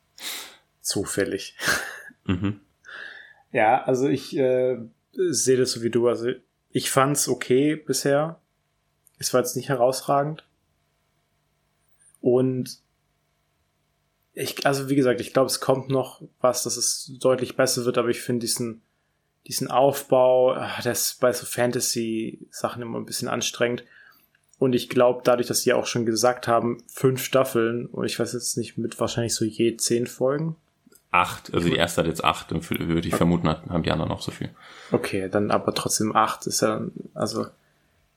Zufällig. 0.80 1.56
Mhm. 2.24 2.60
Ja, 3.52 3.82
also 3.82 4.08
ich 4.08 4.36
äh, 4.36 4.78
sehe 5.12 5.58
das 5.58 5.72
so 5.72 5.82
wie 5.82 5.90
du. 5.90 6.08
Also 6.08 6.30
ich 6.70 6.90
fand's 6.90 7.28
okay 7.28 7.76
bisher. 7.76 8.40
Es 9.18 9.34
war 9.34 9.40
jetzt 9.40 9.56
nicht 9.56 9.68
herausragend. 9.68 10.46
Und 12.20 12.78
ich, 14.38 14.64
also 14.66 14.88
wie 14.88 14.94
gesagt, 14.94 15.20
ich 15.20 15.32
glaube, 15.32 15.48
es 15.48 15.60
kommt 15.60 15.88
noch 15.88 16.22
was, 16.40 16.62
dass 16.62 16.76
es 16.76 17.10
deutlich 17.20 17.56
besser 17.56 17.84
wird, 17.84 17.98
aber 17.98 18.08
ich 18.08 18.20
finde 18.20 18.40
diesen, 18.40 18.82
diesen 19.48 19.68
Aufbau, 19.68 20.52
ah, 20.52 20.80
das 20.84 21.10
ist 21.10 21.20
bei 21.20 21.32
so 21.32 21.44
Fantasy-Sachen 21.44 22.80
immer 22.82 22.98
ein 22.98 23.06
bisschen 23.06 23.28
anstrengend. 23.28 23.84
Und 24.58 24.74
ich 24.74 24.88
glaube, 24.88 25.22
dadurch, 25.24 25.48
dass 25.48 25.62
sie 25.62 25.72
auch 25.72 25.86
schon 25.86 26.06
gesagt 26.06 26.46
haben, 26.46 26.84
fünf 26.86 27.22
Staffeln, 27.22 27.86
und 27.86 28.06
ich 28.06 28.18
weiß 28.18 28.32
jetzt 28.32 28.56
nicht, 28.56 28.78
mit 28.78 28.98
wahrscheinlich 29.00 29.34
so 29.34 29.44
je 29.44 29.76
zehn 29.76 30.06
Folgen. 30.06 30.56
Acht, 31.10 31.52
also 31.52 31.68
die 31.68 31.76
erste 31.76 32.02
hat 32.02 32.08
jetzt 32.08 32.22
acht 32.22 32.52
und 32.52 32.68
würde 32.70 33.08
ich 33.08 33.14
vermuten, 33.14 33.48
haben 33.48 33.82
die 33.82 33.90
anderen 33.90 34.12
auch 34.12 34.20
so 34.20 34.30
viel. 34.30 34.50
Okay, 34.92 35.28
dann 35.28 35.50
aber 35.50 35.74
trotzdem 35.74 36.14
acht 36.14 36.46
ist 36.46 36.60
ja, 36.60 36.82
also, 37.14 37.46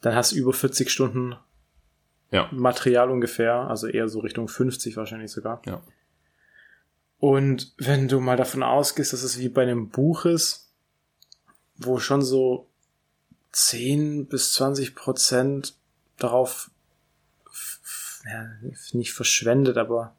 dann 0.02 0.14
hast 0.14 0.34
du 0.34 0.36
über 0.36 0.54
40 0.54 0.92
Stunden 0.92 1.36
ja. 2.32 2.50
Material 2.52 3.10
ungefähr, 3.10 3.56
also 3.56 3.88
eher 3.88 4.08
so 4.10 4.20
Richtung 4.20 4.48
50 4.48 4.98
wahrscheinlich 4.98 5.32
sogar. 5.32 5.62
Ja. 5.66 5.82
Und 7.22 7.72
wenn 7.78 8.08
du 8.08 8.20
mal 8.20 8.36
davon 8.36 8.64
ausgehst, 8.64 9.14
dass 9.14 9.22
es 9.22 9.38
wie 9.38 9.48
bei 9.48 9.62
einem 9.62 9.90
Buch 9.90 10.26
ist, 10.26 10.72
wo 11.78 12.00
schon 12.00 12.24
so 12.24 12.68
10 13.52 14.26
bis 14.26 14.54
20 14.54 14.96
Prozent 14.96 15.76
darauf 16.18 16.72
ja, 18.26 18.50
nicht 18.94 19.14
verschwendet, 19.14 19.78
aber 19.78 20.16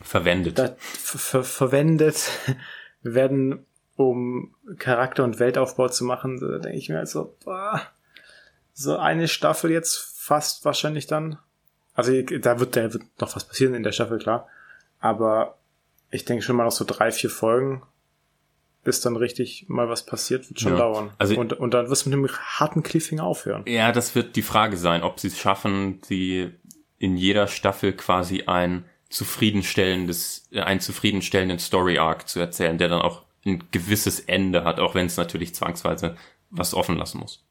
verwendet. 0.00 0.58
Da, 0.58 0.74
ver 0.78 1.44
verwendet 1.44 2.30
werden, 3.02 3.66
um 3.96 4.54
Charakter- 4.78 5.24
und 5.24 5.38
Weltaufbau 5.38 5.88
zu 5.88 6.04
machen, 6.04 6.40
da 6.40 6.58
denke 6.60 6.78
ich 6.78 6.88
mir 6.88 6.96
halt 6.96 7.08
so, 7.08 7.36
boah, 7.44 7.82
so 8.72 8.96
eine 8.96 9.28
Staffel 9.28 9.70
jetzt 9.70 9.98
fast 9.98 10.64
wahrscheinlich 10.64 11.06
dann. 11.06 11.38
Also 11.92 12.22
da 12.22 12.58
wird, 12.58 12.74
da 12.74 12.90
wird 12.90 13.04
noch 13.20 13.36
was 13.36 13.44
passieren 13.44 13.74
in 13.74 13.82
der 13.82 13.92
Staffel, 13.92 14.18
klar. 14.18 14.48
Aber 14.98 15.58
ich 16.12 16.24
denke 16.24 16.44
schon 16.44 16.54
mal 16.56 16.64
noch 16.64 16.72
so 16.72 16.84
drei, 16.84 17.10
vier 17.10 17.30
Folgen, 17.30 17.82
bis 18.84 19.00
dann 19.00 19.16
richtig 19.16 19.66
mal 19.68 19.88
was 19.88 20.06
passiert, 20.06 20.48
wird 20.48 20.60
schon 20.60 20.72
ja. 20.72 20.78
dauern. 20.78 21.10
Also, 21.18 21.38
und, 21.38 21.54
und 21.54 21.74
dann 21.74 21.88
wirst 21.88 22.06
du 22.06 22.10
mit 22.10 22.18
einem 22.18 22.36
harten 22.36 22.82
Cliffhanger 22.82 23.24
aufhören. 23.24 23.64
Ja, 23.66 23.92
das 23.92 24.14
wird 24.14 24.36
die 24.36 24.42
Frage 24.42 24.76
sein, 24.76 25.02
ob 25.02 25.18
sie 25.18 25.28
es 25.28 25.38
schaffen, 25.38 26.00
sie 26.04 26.52
in 26.98 27.16
jeder 27.16 27.48
Staffel 27.48 27.94
quasi 27.94 28.44
ein 28.46 28.84
zufriedenstellendes, 29.08 30.48
äh, 30.52 30.60
einen 30.60 30.80
zufriedenstellenden 30.80 31.58
Story 31.58 31.98
Arc 31.98 32.28
zu 32.28 32.40
erzählen, 32.40 32.78
der 32.78 32.88
dann 32.88 33.02
auch 33.02 33.22
ein 33.44 33.64
gewisses 33.72 34.20
Ende 34.20 34.64
hat, 34.64 34.78
auch 34.78 34.94
wenn 34.94 35.06
es 35.06 35.16
natürlich 35.16 35.54
zwangsweise 35.54 36.16
was 36.50 36.74
offen 36.74 36.96
lassen 36.96 37.18
muss. 37.18 37.44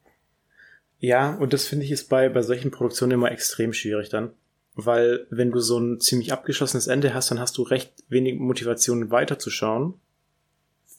Ja, 1.00 1.34
und 1.34 1.54
das 1.54 1.68
finde 1.68 1.86
ich 1.86 1.92
ist 1.92 2.10
bei, 2.10 2.30
bei 2.30 2.44
solchen 2.44 2.70
Produktionen 2.70 3.14
immer 3.14 3.32
extrem 3.32 3.74
schwierig 3.74 4.10
dann. 4.10 4.32
Weil 4.76 5.28
wenn 5.30 5.52
du 5.52 5.60
so 5.60 5.78
ein 5.78 6.00
ziemlich 6.00 6.32
abgeschlossenes 6.32 6.88
Ende 6.88 7.14
hast, 7.14 7.32
dann 7.32 7.40
hast 7.40 7.58
du 7.58 7.64
recht 7.64 7.92
wenig 8.08 8.40
Motivation 8.40 9.12
weiterzuschauen, 9.12 9.96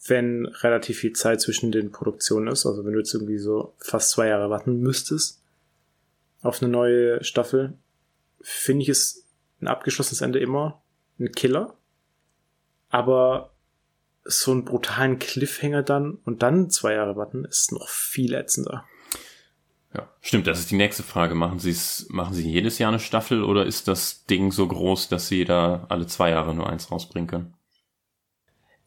wenn 0.07 0.47
relativ 0.47 0.99
viel 0.99 1.12
Zeit 1.12 1.41
zwischen 1.41 1.73
den 1.73 1.91
Produktionen 1.91 2.49
ist. 2.49 2.66
Also 2.66 2.85
wenn 2.85 2.93
du 2.93 2.99
jetzt 2.99 3.14
irgendwie 3.14 3.39
so 3.39 3.75
fast 3.79 4.11
zwei 4.11 4.29
Jahre 4.29 4.51
warten 4.51 4.81
müsstest 4.81 5.43
auf 6.43 6.61
eine 6.61 6.70
neue 6.70 7.23
Staffel, 7.25 7.75
finde 8.41 8.83
ich 8.83 8.89
es 8.89 9.25
ein 9.61 9.68
abgeschlossenes 9.68 10.20
Ende 10.20 10.41
immer 10.41 10.83
ein 11.18 11.33
Killer. 11.33 11.77
Aber 12.91 13.55
so 14.25 14.51
einen 14.51 14.64
brutalen 14.64 15.18
Cliffhanger 15.18 15.83
dann 15.83 16.18
und 16.25 16.43
dann 16.43 16.68
zwei 16.68 16.95
Jahre 16.95 17.16
warten 17.16 17.45
ist 17.45 17.73
noch 17.73 17.89
viel 17.89 18.35
ätzender. 18.35 18.85
Ja, 19.95 20.09
stimmt, 20.20 20.47
das 20.47 20.59
ist 20.59 20.70
die 20.70 20.76
nächste 20.76 21.03
Frage. 21.03 21.34
Machen 21.34 21.59
Sie 21.59 21.70
es, 21.70 22.07
machen 22.09 22.34
Sie 22.34 22.49
jedes 22.49 22.78
Jahr 22.78 22.90
eine 22.90 23.01
Staffel 23.01 23.45
oder 23.45 23.66
ist 23.66 23.88
das 23.88 24.24
Ding 24.24 24.51
so 24.51 24.66
groß, 24.66 25.09
dass 25.09 25.28
Sie 25.28 25.45
da 25.45 25.86
alle 25.88 26.07
zwei 26.07 26.30
Jahre 26.30 26.55
nur 26.55 26.68
eins 26.68 26.90
rausbringen 26.90 27.28
können? 27.28 27.55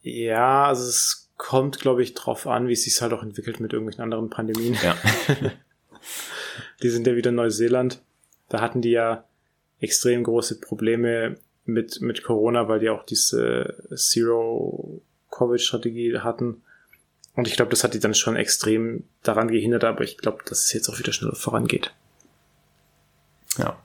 Ja, 0.01 0.65
also 0.65 0.83
es 0.83 1.31
kommt, 1.37 1.79
glaube 1.79 2.03
ich, 2.03 2.13
drauf 2.13 2.47
an, 2.47 2.67
wie 2.67 2.73
es 2.73 2.83
sich 2.83 3.01
halt 3.01 3.13
auch 3.13 3.23
entwickelt 3.23 3.59
mit 3.59 3.73
irgendwelchen 3.73 4.03
anderen 4.03 4.29
Pandemien. 4.29 4.77
Ja. 4.83 4.95
die 6.81 6.89
sind 6.89 7.07
ja 7.07 7.15
wieder 7.15 7.29
in 7.29 7.35
Neuseeland. 7.35 8.01
Da 8.49 8.61
hatten 8.61 8.81
die 8.81 8.91
ja 8.91 9.25
extrem 9.79 10.23
große 10.23 10.59
Probleme 10.59 11.37
mit, 11.65 12.01
mit 12.01 12.23
Corona, 12.23 12.67
weil 12.67 12.79
die 12.79 12.89
auch 12.89 13.03
diese 13.03 13.83
Zero-Covid-Strategie 13.95 16.19
hatten. 16.19 16.63
Und 17.35 17.47
ich 17.47 17.55
glaube, 17.55 17.71
das 17.71 17.83
hat 17.83 17.93
die 17.93 17.99
dann 17.99 18.15
schon 18.15 18.35
extrem 18.35 19.03
daran 19.23 19.49
gehindert, 19.49 19.83
aber 19.83 20.03
ich 20.03 20.17
glaube, 20.17 20.43
dass 20.45 20.63
es 20.63 20.73
jetzt 20.73 20.89
auch 20.89 20.99
wieder 20.99 21.11
schneller 21.11 21.35
vorangeht. 21.35 21.93
Ja. 23.57 23.81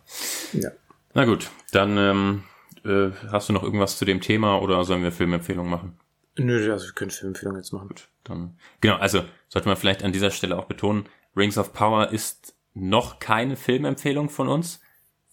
ja. 0.53 0.71
Na 1.15 1.25
gut, 1.25 1.51
dann 1.73 1.97
ähm, 1.99 2.45
äh, 2.85 3.11
hast 3.31 3.49
du 3.49 3.53
noch 3.53 3.63
irgendwas 3.63 3.99
zu 3.99 4.05
dem 4.05 4.21
Thema 4.21 4.61
oder 4.61 4.85
sollen 4.85 5.03
wir 5.03 5.13
Filmempfehlungen 5.13 5.71
machen? 5.71 5.99
Nö, 6.37 6.73
also 6.73 6.87
wir 6.87 6.93
können 6.93 7.11
Filmempfehlungen 7.11 7.61
jetzt 7.61 7.73
machen. 7.73 7.89
Gut, 7.89 8.09
dann. 8.25 8.57
Genau, 8.81 8.97
also 8.97 9.25
sollte 9.49 9.69
man 9.69 9.77
vielleicht 9.77 10.05
an 10.05 10.13
dieser 10.13 10.31
Stelle 10.31 10.57
auch 10.57 10.67
betonen, 10.67 11.09
Rings 11.37 11.59
of 11.59 11.73
Power 11.73 12.11
ist 12.11 12.55
noch 12.75 13.19
keine 13.19 13.57
Filmempfehlung 13.57 14.29
von 14.29 14.49
uns, 14.49 14.81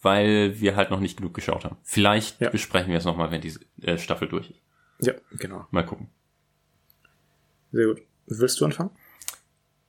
weil 0.01 0.59
wir 0.59 0.75
halt 0.75 0.89
noch 0.91 0.99
nicht 0.99 1.17
genug 1.17 1.33
geschaut 1.33 1.65
haben. 1.65 1.77
Vielleicht 1.83 2.41
ja. 2.41 2.49
besprechen 2.49 2.91
wir 2.91 2.97
es 2.97 3.05
nochmal, 3.05 3.31
wenn 3.31 3.41
diese 3.41 3.59
äh, 3.81 3.97
Staffel 3.97 4.27
durch 4.27 4.49
ist. 4.49 4.61
Ja, 4.99 5.13
genau. 5.31 5.67
Mal 5.71 5.85
gucken. 5.85 6.09
Sehr 7.77 7.85
gut. 7.85 8.01
Willst 8.25 8.59
du 8.59 8.65
anfangen? 8.65 8.89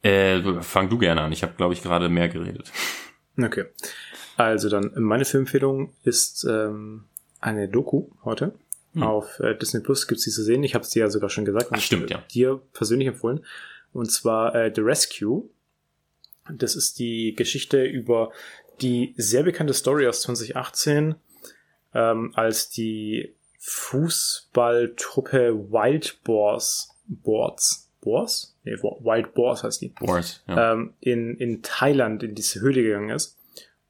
Äh, 0.03 0.43
fang 0.61 0.91
du 0.91 0.99
gerne 0.99 1.22
an. 1.22 1.32
Ich 1.32 1.43
habe, 1.43 1.55
glaube 1.57 1.72
ich, 1.72 1.82
gerade 1.82 2.11
mehr 2.11 2.28
geredet. 2.28 2.70
Okay. 3.43 3.64
Also 4.36 4.68
dann, 4.68 4.93
meine 4.97 5.24
Filmempfehlung 5.24 5.95
ist 6.05 6.45
ähm, 6.45 7.05
eine 7.41 7.66
Doku 7.66 8.11
heute. 8.26 8.53
Hm. 8.93 9.05
Auf 9.05 9.41
äh, 9.41 9.57
Disney 9.57 9.80
Plus 9.80 10.07
gibt's 10.07 10.24
die 10.24 10.30
zu 10.30 10.43
sehen. 10.43 10.62
Ich 10.64 10.74
habe 10.74 10.84
es 10.84 10.91
dir 10.91 11.01
ja 11.01 11.09
sogar 11.09 11.30
schon 11.30 11.47
gesagt. 11.47 11.68
Ach, 11.70 11.80
stimmt, 11.80 12.11
ja. 12.11 12.18
Dir 12.30 12.61
persönlich 12.74 13.09
empfohlen. 13.09 13.43
Und 13.95 14.12
zwar 14.12 14.55
äh, 14.55 14.70
The 14.74 14.82
Rescue. 14.82 15.49
Das 16.53 16.76
ist 16.76 16.99
die 16.99 17.34
Geschichte 17.34 17.84
über 17.84 18.32
die 18.82 19.14
sehr 19.16 19.45
bekannte 19.45 19.72
Story 19.72 20.07
aus 20.07 20.20
2018, 20.20 21.14
ähm, 21.95 22.32
als 22.34 22.68
die 22.68 23.34
Fußballtruppe 23.61 25.70
Wild 25.70 26.22
Boars, 26.22 26.95
Boards, 27.09 27.90
Boars? 28.00 28.56
Nee, 28.64 28.74
Wild 28.74 29.34
Boars 29.34 29.64
heißt 29.64 29.80
die. 29.80 29.88
Boars, 29.88 30.42
ja. 30.46 30.72
ähm, 30.72 30.94
in, 31.00 31.36
in 31.36 31.62
Thailand 31.62 32.22
in 32.22 32.34
diese 32.34 32.61
Höhle 32.61 32.82
gegangen 32.82 33.11
ist 33.11 33.36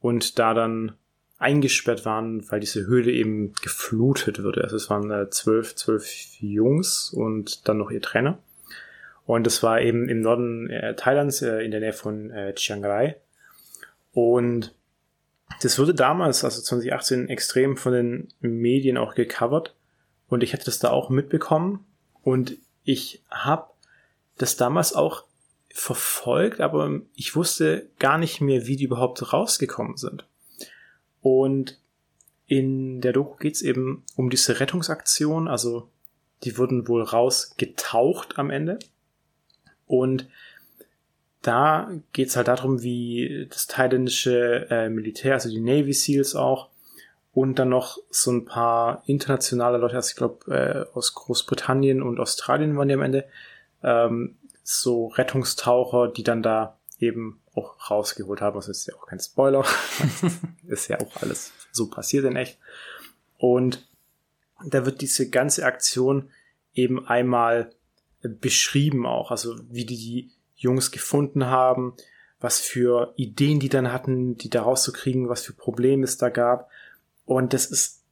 und 0.01 0.39
da 0.39 0.55
dann 0.55 0.95
eingesperrt 1.39 2.05
waren, 2.05 2.51
weil 2.51 2.61
diese 2.61 2.87
Höhle 2.87 3.13
eben 3.13 3.53
geflutet 3.63 4.43
wurde. 4.43 4.65
Also 4.65 4.77
es 4.77 4.91
waren 4.91 5.11
äh, 5.11 5.31
zwölf, 5.31 5.75
zwölf 5.77 6.07
Jungs 6.41 7.13
und 7.13 7.69
dann 7.69 7.79
noch 7.79 7.91
ihr 7.91 8.03
Trainer. 8.03 8.39
Und 9.25 9.47
das 9.47 9.63
war 9.63 9.81
eben 9.81 10.09
im 10.09 10.21
Norden 10.21 10.71
äh, 10.71 10.97
Thailands, 10.97 11.43
äh, 11.43 11.59
in 11.59 11.71
der 11.71 11.81
Nähe 11.81 11.93
von 11.93 12.31
äh, 12.31 12.55
Chiang 12.55 12.85
Rai. 12.85 13.17
Und 14.13 14.75
das 15.63 15.79
wurde 15.79 15.95
damals, 15.95 16.45
also 16.45 16.61
2018, 16.61 17.29
extrem 17.29 17.77
von 17.77 17.93
den 17.93 18.29
Medien 18.41 18.97
auch 18.97 19.15
gecovert. 19.15 19.77
Und 20.29 20.43
ich 20.43 20.53
hatte 20.55 20.65
das 20.65 20.79
da 20.79 20.91
auch 20.91 21.11
mitbekommen. 21.11 21.85
Und 22.23 22.57
ich 22.89 23.23
habe 23.31 23.67
das 24.39 24.57
damals 24.57 24.95
auch 24.95 25.25
verfolgt, 25.69 26.63
aber 26.63 27.03
ich 27.15 27.37
wusste 27.37 27.87
gar 27.99 28.17
nicht 28.17 28.41
mehr, 28.41 28.67
wie 28.67 28.77
die 28.77 28.85
überhaupt 28.85 29.31
rausgekommen 29.31 29.99
sind. 29.99 30.25
Und 31.21 31.79
in 32.47 33.03
der 33.03 33.13
Doku 33.13 33.37
geht's 33.37 33.61
eben 33.61 34.05
um 34.17 34.31
diese 34.31 34.59
Rettungsaktion, 34.59 35.49
also 35.49 35.91
die 36.45 36.57
wurden 36.57 36.89
wohl 36.89 37.03
rausgetaucht 37.03 38.39
am 38.39 38.49
Ende. 38.49 38.79
Und 39.87 40.27
da 41.43 41.93
geht's 42.15 42.37
halt 42.37 42.49
darum, 42.49 42.83
wie 42.83 43.49
das 43.51 43.67
thailändische 43.67 44.67
äh, 44.71 44.89
Militär, 44.89 45.35
also 45.35 45.51
die 45.51 45.61
Navy 45.61 45.93
Seals 45.93 46.35
auch, 46.35 46.71
und 47.33 47.59
dann 47.59 47.69
noch 47.69 47.99
so 48.11 48.33
ein 48.33 48.45
paar 48.45 49.03
internationale 49.07 49.79
Leute, 49.79 49.97
also 49.97 50.11
ich 50.11 50.17
glaube 50.17 50.55
äh, 50.55 50.97
aus 50.97 51.15
Großbritannien 51.15 52.03
und 52.03 52.19
Australien 52.19 52.77
waren 52.77 52.89
die 52.89 52.95
am 52.95 53.03
Ende, 53.03 53.27
ähm, 53.83 54.37
so 54.63 55.07
Rettungstaucher, 55.09 56.09
die 56.09 56.25
dann 56.25 56.43
da 56.43 56.79
eben 56.99 57.41
auch 57.55 57.91
rausgeholt 57.91 58.41
haben. 58.41 58.57
Das 58.57 58.69
ist 58.69 58.87
ja 58.87 58.95
auch 58.97 59.07
kein 59.07 59.21
Spoiler. 59.21 59.65
ist 60.67 60.89
ja 60.89 61.01
auch 61.01 61.23
alles 61.23 61.53
so 61.73 61.89
passiert 61.89 62.25
in 62.25 62.37
echt. 62.37 62.59
Und 63.39 63.89
da 64.67 64.85
wird 64.85 65.01
diese 65.01 65.31
ganze 65.31 65.65
Aktion 65.65 66.31
eben 66.75 67.07
einmal 67.07 67.71
beschrieben 68.23 69.07
auch, 69.07 69.31
also 69.31 69.57
wie 69.71 69.85
die, 69.85 69.97
die 69.97 70.33
Jungs 70.57 70.91
gefunden 70.91 71.47
haben, 71.47 71.95
was 72.41 72.61
für 72.61 73.13
Ideen 73.17 73.61
die 73.61 73.69
dann 73.69 73.93
hatten, 73.93 74.37
die 74.37 74.51
da 74.51 74.63
rauszukriegen, 74.63 75.29
was 75.29 75.43
für 75.43 75.53
Probleme 75.53 76.05
es 76.05 76.19
da 76.19 76.29
gab. 76.29 76.69
Und 77.29 77.53
das 77.53 77.67
ist 77.67 78.05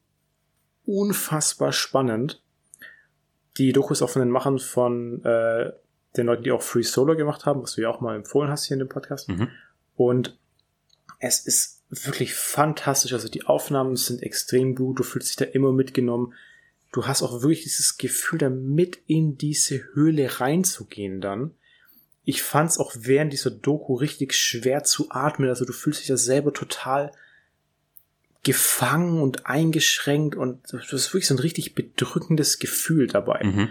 unfassbar 0.85 1.73
spannend. 1.73 2.43
Die 3.57 3.73
Doku 3.73 3.95
ist 3.95 4.03
auch 4.03 4.11
von 4.11 4.21
den 4.21 4.31
Machern 4.31 4.59
von 4.59 5.25
äh, 5.25 5.73
den 6.19 6.27
Leuten, 6.27 6.43
die 6.43 6.53
auch 6.53 6.61
Free 6.61 6.83
Solo 6.83 7.17
gemacht 7.17 7.47
haben, 7.47 7.63
was 7.63 7.73
du 7.73 7.81
ja 7.81 7.89
auch 7.89 8.03
mal 8.03 8.15
empfohlen 8.15 8.51
hast 8.51 8.67
hier 8.67 8.75
in 8.75 8.81
dem 8.81 8.91
Podcast. 8.91 9.31
Mhm. 9.31 9.49
Und 9.95 10.39
es 11.19 11.41
ist 11.47 11.83
wirklich 11.89 12.35
fantastisch. 12.35 13.15
Also 13.15 13.31
die 13.31 13.47
Aufnahmen 13.47 13.97
sind 13.97 14.23
extrem 14.23 14.75
gut. 14.75 14.99
Du 14.99 15.03
fühlst 15.03 15.31
dich 15.31 15.37
da 15.37 15.47
immer 15.47 15.73
mitgenommen. 15.73 16.35
Du 16.93 17.07
hast 17.07 17.23
auch 17.23 17.41
wirklich 17.41 17.63
dieses 17.63 17.97
Gefühl, 17.97 18.39
da 18.39 18.51
mit 18.51 18.99
in 19.07 19.39
diese 19.39 19.83
Höhle 19.95 20.41
reinzugehen 20.41 21.23
dann. 21.23 21.53
Ich 22.25 22.43
fand 22.43 22.69
es 22.69 22.77
auch 22.79 22.93
während 22.95 23.33
dieser 23.33 23.51
Doku 23.51 23.95
richtig 23.95 24.35
schwer 24.35 24.85
zu 24.85 25.11
atmen. 25.11 25.49
Also 25.49 25.65
du 25.65 25.73
fühlst 25.73 26.01
dich 26.01 26.09
da 26.09 26.19
selber 26.19 26.53
total 26.53 27.13
gefangen 28.47 29.21
und 29.21 29.47
eingeschränkt 29.47 30.37
und 30.37 30.61
das 30.73 30.93
ist 30.93 31.13
wirklich 31.13 31.27
so 31.27 31.35
ein 31.35 31.41
richtig 31.41 31.75
bedrückendes 31.75 32.61
Gefühl 32.61 33.09
dabei. 33.09 33.43
Mhm. 33.43 33.69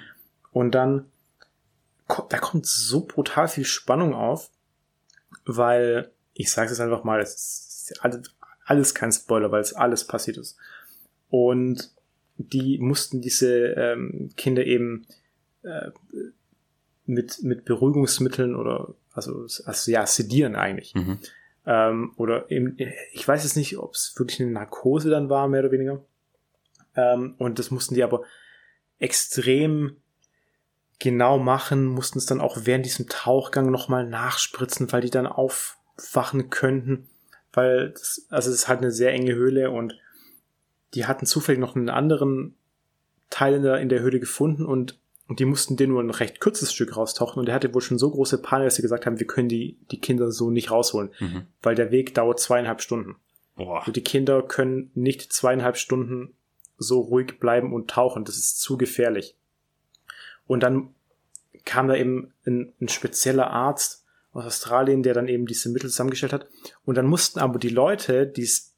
Und 0.51 0.75
dann 0.75 1.05
da 2.07 2.37
kommt 2.37 2.65
so 2.65 3.05
brutal 3.05 3.47
viel 3.47 3.65
Spannung 3.65 4.13
auf, 4.13 4.51
weil, 5.45 6.11
ich 6.33 6.51
sage 6.51 6.71
es 6.71 6.79
einfach 6.79 7.03
mal, 7.03 7.21
es 7.21 7.87
ist 7.89 8.03
alles, 8.03 8.35
alles 8.65 8.93
kein 8.93 9.11
Spoiler, 9.11 9.51
weil 9.51 9.61
es 9.61 9.73
alles 9.73 10.05
passiert 10.05 10.37
ist. 10.37 10.57
Und 11.29 11.91
die 12.37 12.77
mussten 12.77 13.21
diese 13.21 13.69
ähm, 13.69 14.31
Kinder 14.35 14.65
eben 14.65 15.07
äh, 15.63 15.91
mit, 17.05 17.41
mit 17.43 17.63
Beruhigungsmitteln 17.65 18.55
oder 18.55 18.93
also, 19.13 19.47
also 19.65 19.91
ja, 19.91 20.05
sedieren 20.05 20.55
eigentlich. 20.55 20.93
Mhm. 20.93 21.19
Ähm, 21.65 22.13
oder 22.17 22.49
eben, 22.51 22.77
ich 23.11 23.27
weiß 23.27 23.43
jetzt 23.43 23.55
nicht, 23.55 23.77
ob 23.77 23.93
es 23.95 24.13
wirklich 24.17 24.39
eine 24.41 24.51
Narkose 24.51 25.09
dann 25.09 25.29
war, 25.29 25.47
mehr 25.47 25.61
oder 25.61 25.71
weniger. 25.71 26.03
Ähm, 26.95 27.35
und 27.37 27.59
das 27.59 27.71
mussten 27.71 27.95
die 27.95 28.03
aber 28.03 28.23
extrem 28.99 29.97
genau 30.99 31.37
machen, 31.37 31.85
mussten 31.85 32.19
es 32.19 32.25
dann 32.25 32.41
auch 32.41 32.59
während 32.63 32.85
diesem 32.85 33.09
Tauchgang 33.09 33.69
nochmal 33.69 34.07
nachspritzen, 34.07 34.91
weil 34.91 35.01
die 35.01 35.09
dann 35.09 35.27
aufwachen 35.27 36.49
könnten. 36.49 37.09
Weil, 37.51 37.91
das, 37.91 38.27
also 38.29 38.49
es 38.49 38.55
ist 38.57 38.67
halt 38.67 38.79
eine 38.79 38.91
sehr 38.91 39.11
enge 39.11 39.33
Höhle 39.33 39.71
und 39.71 39.97
die 40.93 41.05
hatten 41.05 41.25
zufällig 41.25 41.59
noch 41.59 41.75
einen 41.75 41.89
anderen 41.89 42.55
Teil 43.29 43.55
in 43.55 43.63
der, 43.63 43.79
in 43.79 43.89
der 43.89 44.01
Höhle 44.01 44.19
gefunden 44.19 44.65
und, 44.65 44.99
und 45.27 45.39
die 45.39 45.45
mussten 45.45 45.75
den 45.75 45.89
nur 45.89 46.03
ein 46.03 46.11
recht 46.11 46.39
kurzes 46.39 46.71
Stück 46.71 46.95
raustauchen 46.95 47.39
und 47.39 47.47
der 47.47 47.55
hatte 47.55 47.73
wohl 47.73 47.81
schon 47.81 47.97
so 47.97 48.11
große 48.11 48.41
Panik, 48.41 48.67
dass 48.67 48.75
sie 48.75 48.81
gesagt 48.81 49.05
haben, 49.05 49.19
wir 49.19 49.27
können 49.27 49.49
die, 49.49 49.77
die 49.91 49.99
Kinder 49.99 50.31
so 50.31 50.51
nicht 50.51 50.71
rausholen, 50.71 51.11
mhm. 51.19 51.47
weil 51.61 51.75
der 51.75 51.91
Weg 51.91 52.13
dauert 52.13 52.39
zweieinhalb 52.39 52.81
Stunden. 52.81 53.15
Boah. 53.55 53.83
Und 53.87 53.95
die 53.95 54.03
Kinder 54.03 54.43
können 54.43 54.91
nicht 54.93 55.33
zweieinhalb 55.33 55.77
Stunden 55.77 56.33
so 56.77 56.99
ruhig 56.99 57.39
bleiben 57.39 57.73
und 57.73 57.89
tauchen, 57.89 58.25
das 58.25 58.37
ist 58.37 58.59
zu 58.59 58.77
gefährlich. 58.77 59.35
Und 60.45 60.61
dann 60.61 60.93
kam 61.63 61.87
da 61.87 61.95
eben 61.95 62.33
ein, 62.45 62.73
ein 62.79 62.89
spezieller 62.89 63.49
Arzt 63.49 64.05
aus 64.33 64.45
Australien, 64.45 65.01
der 65.01 65.13
dann 65.13 65.27
eben 65.27 65.47
diese 65.47 65.69
Mittel 65.69 65.89
zusammengestellt 65.89 66.33
hat. 66.33 66.47
Und 66.83 66.95
dann 66.95 67.07
mussten 67.07 67.39
aber 67.39 67.57
die 67.57 67.69
Leute, 67.69 68.27
die 68.27 68.43
es 68.43 68.73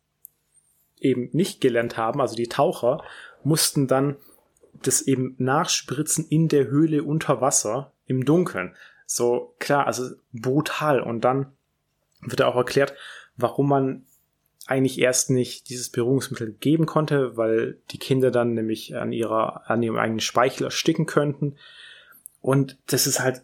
eben 1.00 1.30
nicht 1.34 1.60
gelernt 1.60 1.98
haben, 1.98 2.22
also 2.22 2.36
die 2.36 2.48
Taucher, 2.48 3.04
mussten 3.44 3.88
dann 3.88 4.18
das 4.84 5.02
eben 5.02 5.36
nachspritzen 5.38 6.26
in 6.28 6.48
der 6.48 6.68
Höhle 6.68 7.04
unter 7.04 7.42
Wasser 7.42 7.94
im 8.06 8.26
Dunkeln. 8.26 8.76
So 9.06 9.56
klar, 9.60 9.88
also 9.88 10.10
brutal. 10.34 11.02
Und 11.02 11.22
dann 11.22 11.54
wird 12.22 12.42
auch 12.42 12.56
erklärt, 12.56 12.94
warum 13.36 13.70
man 13.70 14.06
eigentlich 14.68 15.00
erst 15.00 15.30
nicht 15.30 15.70
dieses 15.70 15.90
Beruhigungsmittel 15.90 16.52
geben 16.52 16.86
konnte, 16.86 17.38
weil 17.38 17.78
die 17.92 18.00
Kinder 18.00 18.32
dann 18.32 18.54
nämlich 18.54 18.96
an 18.96 19.14
ihrer, 19.14 19.70
an 19.70 19.82
ihrem 19.82 19.98
eigenen 19.98 20.20
Speichel 20.20 20.66
ersticken 20.66 21.06
könnten. 21.06 21.56
Und 22.42 22.78
das 22.88 23.08
ist 23.08 23.22
halt 23.22 23.44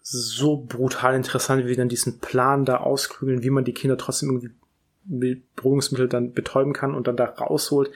so 0.00 0.56
brutal 0.56 1.14
interessant, 1.14 1.64
wie 1.64 1.68
wir 1.68 1.76
dann 1.76 1.90
diesen 1.90 2.18
Plan 2.18 2.64
da 2.64 2.78
ausklügeln, 2.78 3.42
wie 3.42 3.50
man 3.50 3.64
die 3.64 3.74
Kinder 3.74 3.98
trotzdem 3.98 4.30
irgendwie 4.30 4.50
mit 5.04 5.54
Beruhigungsmittel 5.56 6.08
dann 6.08 6.32
betäuben 6.32 6.72
kann 6.72 6.94
und 6.94 7.06
dann 7.06 7.16
da 7.16 7.26
rausholt. 7.26 7.90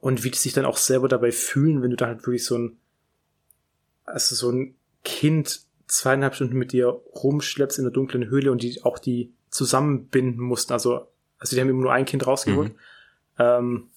Und 0.00 0.24
wie 0.24 0.30
die 0.30 0.38
sich 0.38 0.52
dann 0.52 0.64
auch 0.64 0.78
selber 0.78 1.08
dabei 1.08 1.30
fühlen, 1.30 1.82
wenn 1.82 1.90
du 1.90 1.96
da 1.96 2.06
halt 2.06 2.26
wirklich 2.26 2.44
so 2.44 2.56
ein, 2.56 2.78
also 4.04 4.34
so 4.34 4.50
ein 4.50 4.74
Kind 5.04 5.60
zweieinhalb 5.86 6.34
Stunden 6.34 6.56
mit 6.56 6.72
dir 6.72 6.86
rumschleppst 6.88 7.78
in 7.78 7.84
der 7.84 7.92
dunklen 7.92 8.28
Höhle 8.28 8.50
und 8.52 8.62
die 8.62 8.82
auch 8.82 8.98
die 8.98 9.32
zusammenbinden 9.50 10.42
mussten. 10.42 10.72
Also 10.72 11.08
Also 11.38 11.56
die 11.56 11.60
haben 11.60 11.68
immer 11.68 11.82
nur 11.82 11.92
ein 11.92 12.04
Kind 12.04 12.26
rausgeholt. 12.26 12.72
Mhm. 12.72 12.78
Ähm, 13.38 13.90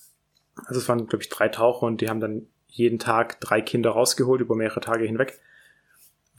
also 0.65 0.79
es 0.79 0.89
waren, 0.89 1.07
glaube 1.07 1.23
ich, 1.23 1.29
drei 1.29 1.49
Taucher 1.49 1.85
und 1.85 2.01
die 2.01 2.09
haben 2.09 2.19
dann 2.19 2.47
jeden 2.67 2.99
Tag 2.99 3.39
drei 3.41 3.61
Kinder 3.61 3.91
rausgeholt 3.91 4.41
über 4.41 4.55
mehrere 4.55 4.79
Tage 4.81 5.05
hinweg. 5.05 5.39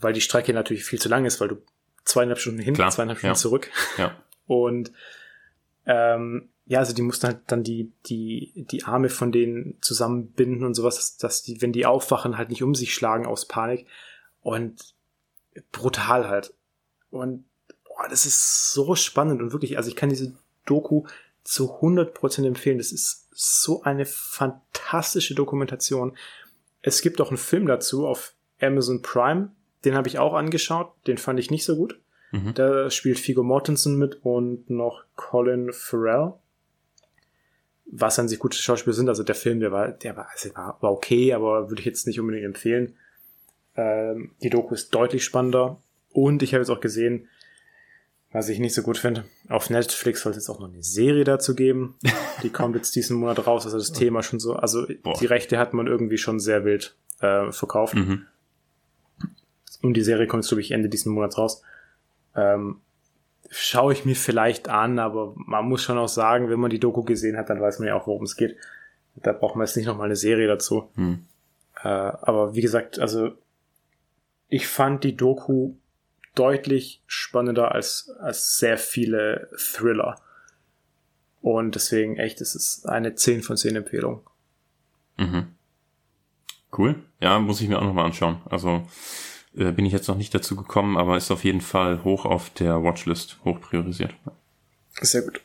Weil 0.01 0.12
die 0.12 0.21
Strecke 0.21 0.53
natürlich 0.53 0.85
viel 0.85 1.01
zu 1.01 1.09
lang 1.09 1.25
ist, 1.25 1.41
weil 1.41 1.49
du 1.49 1.62
zweieinhalb 2.05 2.39
Stunden 2.39 2.59
hin, 2.61 2.75
Klar, 2.75 2.91
zweieinhalb 2.91 3.19
Stunden 3.19 3.35
ja. 3.35 3.41
zurück. 3.41 3.71
Ja. 3.97 4.17
Und 4.47 4.93
ähm, 5.87 6.51
ja, 6.67 6.79
also 6.79 6.95
die 6.95 7.03
mussten 7.03 7.27
halt 7.27 7.41
dann 7.49 7.62
die, 7.62 7.93
die, 8.07 8.67
die 8.71 8.85
Arme 8.85 9.11
von 9.11 9.33
denen 9.33 9.77
zusammenbinden 9.83 10.65
und 10.65 10.75
sowas, 10.75 11.17
dass 11.19 11.43
die, 11.43 11.61
wenn 11.61 11.73
die 11.73 11.85
aufwachen, 11.85 12.39
halt 12.39 12.49
nicht 12.49 12.62
um 12.62 12.75
sich 12.75 12.95
schlagen 12.95 13.27
aus 13.27 13.47
Panik. 13.47 13.87
Und 14.41 14.95
brutal 15.73 16.29
halt. 16.29 16.55
Und 17.11 17.45
boah, 17.85 18.09
das 18.09 18.27
ist 18.27 18.73
so 18.73 18.95
spannend 18.95 19.43
und 19.43 19.53
wirklich, 19.53 19.77
also 19.77 19.89
ich 19.89 19.97
kann 19.97 20.09
diese 20.09 20.35
Doku 20.65 21.05
zu 21.45 21.81
100% 21.81 22.47
empfehlen. 22.47 22.79
Das 22.79 22.93
ist 22.93 23.29
so 23.31 23.83
eine 23.83 24.07
fantastische 24.07 25.35
Dokumentation. 25.35 26.17
Es 26.81 27.03
gibt 27.03 27.21
auch 27.21 27.29
einen 27.29 27.37
Film 27.37 27.67
dazu 27.67 28.07
auf 28.07 28.35
Amazon 28.61 29.03
Prime. 29.03 29.51
Den 29.85 29.95
habe 29.95 30.09
ich 30.09 30.19
auch 30.19 30.35
angeschaut. 30.35 30.93
Den 31.07 31.19
fand 31.19 31.39
ich 31.39 31.51
nicht 31.51 31.65
so 31.65 31.77
gut. 31.77 32.01
Mhm. 32.33 32.55
Da 32.55 32.91
spielt 32.91 33.19
Figo 33.19 33.43
Mortensen 33.43 33.99
mit 33.99 34.25
und 34.25 34.71
noch 34.71 35.05
Colin 35.17 35.73
Farrell. 35.73 36.35
Was 37.87 38.18
an 38.18 38.28
sich 38.28 38.39
gute 38.39 38.57
Schauspieler 38.57 38.95
sind. 38.95 39.09
Also 39.09 39.22
der 39.22 39.35
Film, 39.35 39.61
der 39.61 39.72
war, 39.72 39.89
der 39.89 40.16
war, 40.16 40.28
also 40.30 40.55
war, 40.55 40.78
war 40.80 40.93
okay, 40.93 41.32
aber 41.32 41.68
würde 41.68 41.80
ich 41.80 41.87
jetzt 41.87 42.07
nicht 42.07 42.20
unbedingt 42.20 42.47
empfehlen. 42.47 42.97
Ähm, 43.76 44.32
die 44.43 44.51
Doku 44.51 44.74
ist 44.74 44.95
deutlich 44.95 45.24
spannender. 45.24 45.80
Und 46.11 46.43
ich 46.43 46.55
habe 46.55 46.62
jetzt 46.62 46.70
auch 46.70 46.80
gesehen, 46.80 47.28
was 48.35 48.49
ich 48.49 48.59
nicht 48.59 48.74
so 48.74 48.82
gut 48.82 48.99
finde, 48.99 49.24
auf 49.49 49.70
Netflix 49.70 50.22
soll 50.22 50.30
es 50.30 50.39
jetzt 50.39 50.49
auch 50.49 50.59
noch 50.59 50.68
eine 50.68 50.82
Serie 50.82 51.22
dazu 51.24 51.55
geben. 51.55 51.95
Die 52.43 52.51
kommt 52.51 52.74
jetzt 52.74 52.97
diesen 52.97 53.16
Monat 53.16 53.47
raus. 53.47 53.64
Also 53.64 53.78
das 53.78 53.93
Thema 53.93 54.24
schon 54.24 54.41
so, 54.41 54.55
also 54.55 54.87
Boah. 55.03 55.16
die 55.18 55.26
Rechte 55.26 55.57
hat 55.57 55.72
man 55.72 55.87
irgendwie 55.87 56.18
schon 56.18 56.41
sehr 56.41 56.64
wild 56.64 56.97
äh, 57.20 57.53
verkauft. 57.53 57.95
Mhm. 57.95 58.26
Und 59.82 59.95
die 59.95 60.03
Serie 60.03 60.26
kommt 60.26 60.43
jetzt, 60.43 60.49
glaube 60.49 60.62
ich, 60.62 60.72
Ende 60.72 60.89
diesen 60.89 61.12
Monats 61.12 61.39
raus. 61.39 61.62
Ähm, 62.35 62.80
schaue 63.57 63.92
ich 63.92 64.05
mir 64.05 64.16
vielleicht 64.16 64.68
an, 64.68 64.98
aber 64.98 65.32
man 65.36 65.68
muss 65.68 65.82
schon 65.82 65.98
auch 65.98 66.09
sagen, 66.09 66.50
wenn 66.50 66.59
man 66.59 66.70
die 66.70 66.80
Doku 66.80 67.02
gesehen 67.02 67.36
hat, 67.36 67.50
dann 67.50 67.61
weiß 67.61 67.78
man 67.78 67.88
ja 67.88 67.94
auch, 67.94 68.07
worum 68.07 68.24
es 68.24 68.36
geht. 68.36 68.57
Da 69.16 69.32
braucht 69.32 69.55
man 69.55 69.66
jetzt 69.66 69.76
nicht 69.76 69.86
nochmal 69.86 70.07
eine 70.07 70.16
Serie 70.16 70.48
dazu. 70.48 70.90
Mhm. 70.96 71.24
Äh, 71.82 71.88
aber 71.88 72.55
wie 72.55 72.61
gesagt, 72.61 72.98
also 72.98 73.32
ich 74.48 74.66
fand 74.66 75.05
die 75.05 75.16
Doku 75.16 75.74
deutlich 76.34 77.02
spannender 77.07 77.72
als, 77.72 78.11
als 78.20 78.59
sehr 78.59 78.76
viele 78.76 79.48
Thriller. 79.57 80.16
Und 81.40 81.76
deswegen 81.76 82.16
echt, 82.16 82.40
es 82.40 82.55
ist 82.55 82.88
eine 82.88 83.14
10 83.14 83.42
von 83.42 83.57
10 83.57 83.76
Empfehlung. 83.76 84.28
Mhm. 85.16 85.48
Cool. 86.76 86.96
Ja, 87.20 87.38
muss 87.38 87.61
ich 87.61 87.68
mir 87.68 87.78
auch 87.78 87.84
nochmal 87.84 88.07
anschauen. 88.07 88.40
Also 88.46 88.84
äh, 89.57 89.72
bin 89.72 89.86
ich 89.86 89.92
jetzt 89.92 90.09
noch 90.09 90.16
nicht 90.16 90.34
dazu 90.34 90.57
gekommen, 90.57 90.96
aber 90.96 91.16
ist 91.16 91.30
auf 91.30 91.44
jeden 91.44 91.61
Fall 91.61 92.05
hoch 92.05 92.24
auf 92.24 92.50
der 92.50 92.82
Watchlist, 92.82 93.38
hoch 93.44 93.61
priorisiert. 93.61 94.14
Sehr 95.00 95.22
gut. 95.22 95.40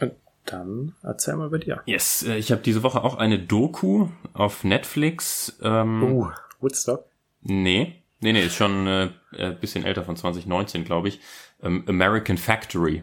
Und 0.00 0.12
dann 0.46 0.94
erzähl 1.02 1.36
mal 1.36 1.50
bei 1.50 1.58
dir. 1.58 1.82
Yes, 1.86 2.22
äh, 2.22 2.36
ich 2.36 2.52
habe 2.52 2.62
diese 2.62 2.82
Woche 2.82 3.02
auch 3.02 3.16
eine 3.16 3.38
Doku 3.38 4.08
auf 4.32 4.64
Netflix. 4.64 5.58
Ähm, 5.62 6.02
uh, 6.02 6.28
Woodstock? 6.60 7.04
Nee, 7.42 8.00
Nee, 8.20 8.32
nee, 8.32 8.44
ist 8.44 8.54
schon 8.54 8.86
äh, 8.86 9.10
äh 9.32 9.54
bisschen 9.54 9.84
älter 9.84 10.04
von 10.04 10.16
2019, 10.16 10.84
glaube 10.84 11.08
ich. 11.08 11.20
Ähm, 11.62 11.84
American 11.88 12.36
Factory. 12.36 13.02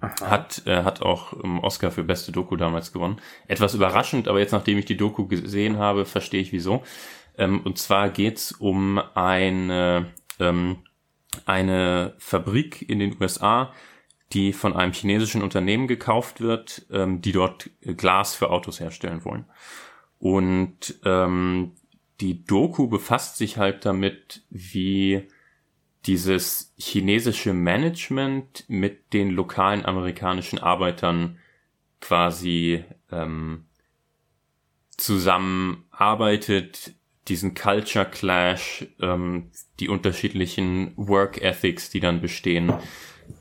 Aha. 0.00 0.30
Hat, 0.30 0.62
äh, 0.66 0.84
hat 0.84 1.02
auch 1.02 1.32
ähm, 1.42 1.58
Oscar 1.60 1.90
für 1.90 2.04
beste 2.04 2.30
Doku 2.30 2.56
damals 2.56 2.92
gewonnen. 2.92 3.20
Etwas 3.48 3.74
überraschend, 3.74 4.28
aber 4.28 4.38
jetzt 4.38 4.52
nachdem 4.52 4.78
ich 4.78 4.84
die 4.84 4.96
Doku 4.96 5.26
gesehen 5.26 5.78
habe, 5.78 6.04
verstehe 6.04 6.40
ich 6.40 6.52
wieso. 6.52 6.84
Ähm, 7.38 7.60
und 7.60 7.78
zwar 7.78 8.10
geht's 8.10 8.52
um 8.52 8.98
eine, 9.14 10.12
ähm, 10.38 10.78
eine 11.46 12.14
Fabrik 12.18 12.88
in 12.88 12.98
den 12.98 13.16
USA, 13.20 13.72
die 14.32 14.52
von 14.52 14.74
einem 14.74 14.92
chinesischen 14.92 15.42
Unternehmen 15.42 15.86
gekauft 15.86 16.40
wird, 16.40 16.86
ähm, 16.90 17.22
die 17.22 17.32
dort 17.32 17.70
Glas 17.80 18.34
für 18.34 18.50
Autos 18.50 18.80
herstellen 18.80 19.24
wollen. 19.24 19.46
Und 20.18 20.98
ähm, 21.04 21.72
die 22.20 22.44
Doku 22.44 22.88
befasst 22.88 23.36
sich 23.38 23.56
halt 23.56 23.86
damit, 23.86 24.42
wie 24.50 25.28
dieses 26.06 26.74
chinesische 26.76 27.52
Management 27.52 28.64
mit 28.68 29.12
den 29.12 29.30
lokalen 29.30 29.84
amerikanischen 29.84 30.58
Arbeitern 30.58 31.38
quasi 32.00 32.84
ähm, 33.10 33.66
zusammenarbeitet, 34.96 36.94
diesen 37.28 37.54
Culture 37.54 38.06
Clash, 38.06 38.86
ähm, 39.00 39.50
die 39.80 39.88
unterschiedlichen 39.88 40.92
Work 40.96 41.42
Ethics, 41.42 41.90
die 41.90 42.00
dann 42.00 42.20
bestehen. 42.20 42.72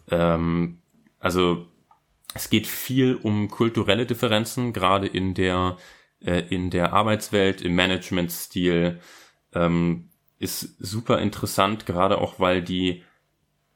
Ähm, 0.09 0.79
also 1.19 1.65
es 2.33 2.49
geht 2.49 2.67
viel 2.67 3.15
um 3.15 3.49
kulturelle 3.49 4.05
Differenzen, 4.05 4.73
gerade 4.73 5.07
in 5.07 5.33
der 5.33 5.77
äh, 6.19 6.43
in 6.49 6.69
der 6.69 6.93
Arbeitswelt, 6.93 7.61
im 7.61 7.75
Managementstil, 7.75 8.99
ähm, 9.53 10.09
ist 10.39 10.75
super 10.79 11.19
interessant, 11.19 11.85
gerade 11.85 12.19
auch 12.19 12.39
weil 12.39 12.61
die 12.61 13.03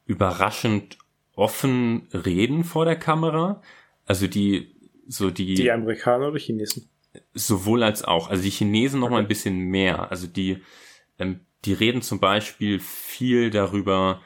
überraschend 0.06 0.98
offen 1.34 2.08
reden 2.12 2.64
vor 2.64 2.84
der 2.84 2.96
Kamera. 2.96 3.62
Also 4.06 4.26
die, 4.26 4.74
so 5.06 5.30
die. 5.30 5.54
Die 5.54 5.70
Amerikaner 5.70 6.28
oder 6.28 6.38
Chinesen? 6.38 6.88
Sowohl 7.34 7.82
als 7.82 8.04
auch. 8.04 8.30
Also 8.30 8.42
die 8.42 8.50
Chinesen 8.50 9.00
noch 9.00 9.06
okay. 9.06 9.14
mal 9.14 9.20
ein 9.20 9.28
bisschen 9.28 9.58
mehr. 9.58 10.10
Also 10.10 10.26
die, 10.26 10.62
ähm, 11.18 11.40
die 11.64 11.72
reden 11.72 12.02
zum 12.02 12.20
Beispiel 12.20 12.80
viel 12.80 13.50
darüber, 13.50 14.20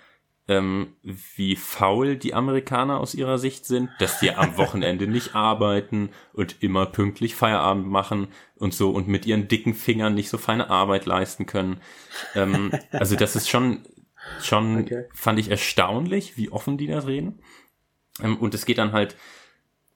ähm, 0.49 0.95
wie 1.03 1.57
faul 1.57 2.17
die 2.17 2.35
Amerikaner 2.35 3.01
aus 3.01 3.15
ihrer 3.15 3.39
Sicht 3.39 3.65
sind, 3.65 3.91
dass 3.99 4.21
die 4.21 4.31
am 4.31 4.57
Wochenende 4.57 5.09
nicht 5.09 5.35
arbeiten 5.35 6.11
und 6.33 6.63
immer 6.63 6.87
pünktlich 6.87 7.35
Feierabend 7.35 7.89
machen 7.89 8.29
und 8.55 8.73
so 8.73 8.91
und 8.91 9.09
mit 9.09 9.27
ihren 9.27 9.49
dicken 9.49 9.75
Fingern 9.75 10.15
nicht 10.15 10.29
so 10.29 10.39
feine 10.39 10.71
Arbeit 10.71 11.07
leisten 11.07 11.47
können. 11.47 11.81
Ähm, 12.35 12.73
also 12.93 13.17
das 13.17 13.35
ist 13.35 13.49
schon, 13.49 13.85
schon 14.41 14.81
okay. 14.83 15.07
fand 15.13 15.39
ich 15.41 15.51
erstaunlich, 15.51 16.37
wie 16.37 16.51
offen 16.51 16.79
die 16.79 16.87
das 16.87 17.07
reden. 17.07 17.41
Ähm, 18.23 18.37
und 18.37 18.55
es 18.55 18.67
geht 18.67 18.79
dann 18.79 18.93
halt 18.93 19.17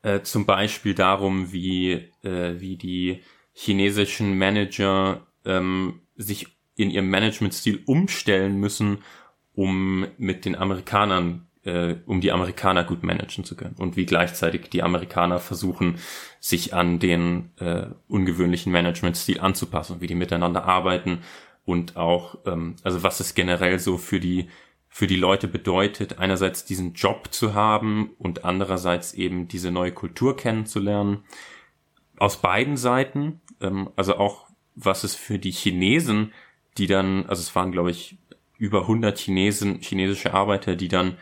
äh, 0.02 0.20
zum 0.22 0.46
Beispiel 0.46 0.94
darum, 0.94 1.52
wie, 1.52 1.92
äh, 2.22 2.60
wie 2.60 2.76
die 2.76 3.22
chinesischen 3.52 4.38
Manager 4.38 5.26
ähm, 5.44 6.00
sich 6.16 6.46
in 6.76 6.90
ihrem 6.90 7.10
Managementstil 7.10 7.82
umstellen 7.86 8.56
müssen, 8.56 8.98
um 9.54 10.06
mit 10.16 10.44
den 10.44 10.56
Amerikanern, 10.56 11.46
äh, 11.64 11.96
um 12.06 12.20
die 12.20 12.32
Amerikaner 12.32 12.84
gut 12.84 13.02
managen 13.02 13.44
zu 13.44 13.56
können. 13.56 13.76
Und 13.78 13.96
wie 13.96 14.06
gleichzeitig 14.06 14.70
die 14.70 14.82
Amerikaner 14.82 15.38
versuchen, 15.38 15.96
sich 16.38 16.72
an 16.72 16.98
den 16.98 17.50
äh, 17.58 17.86
ungewöhnlichen 18.08 18.72
Managementstil 18.72 19.40
anzupassen, 19.40 20.00
wie 20.00 20.06
die 20.06 20.14
miteinander 20.14 20.64
arbeiten 20.64 21.18
und 21.64 21.96
auch, 21.96 22.38
ähm, 22.46 22.76
also 22.82 23.02
was 23.02 23.20
es 23.20 23.34
generell 23.34 23.78
so 23.78 23.98
für 23.98 24.20
die 24.20 24.48
für 24.92 25.06
die 25.06 25.16
Leute 25.16 25.46
bedeutet, 25.48 26.18
einerseits 26.18 26.64
diesen 26.64 26.94
Job 26.94 27.28
zu 27.30 27.54
haben 27.54 28.10
und 28.18 28.44
andererseits 28.44 29.14
eben 29.14 29.46
diese 29.46 29.70
neue 29.70 29.92
Kultur 29.92 30.36
kennenzulernen. 30.36 31.22
Aus 32.18 32.42
beiden 32.42 32.76
Seiten, 32.76 33.40
ähm, 33.60 33.88
also 33.96 34.16
auch 34.16 34.48
was 34.74 35.04
es 35.04 35.14
für 35.14 35.38
die 35.38 35.52
Chinesen, 35.52 36.32
die 36.76 36.88
dann, 36.88 37.24
also 37.26 37.40
es 37.40 37.54
waren 37.54 37.72
glaube 37.72 37.92
ich 37.92 38.18
über 38.58 38.82
100 38.82 39.16
Chinesen, 39.16 39.80
chinesische 39.80 40.34
Arbeiter, 40.34 40.76
die 40.76 40.88
dann 40.88 41.16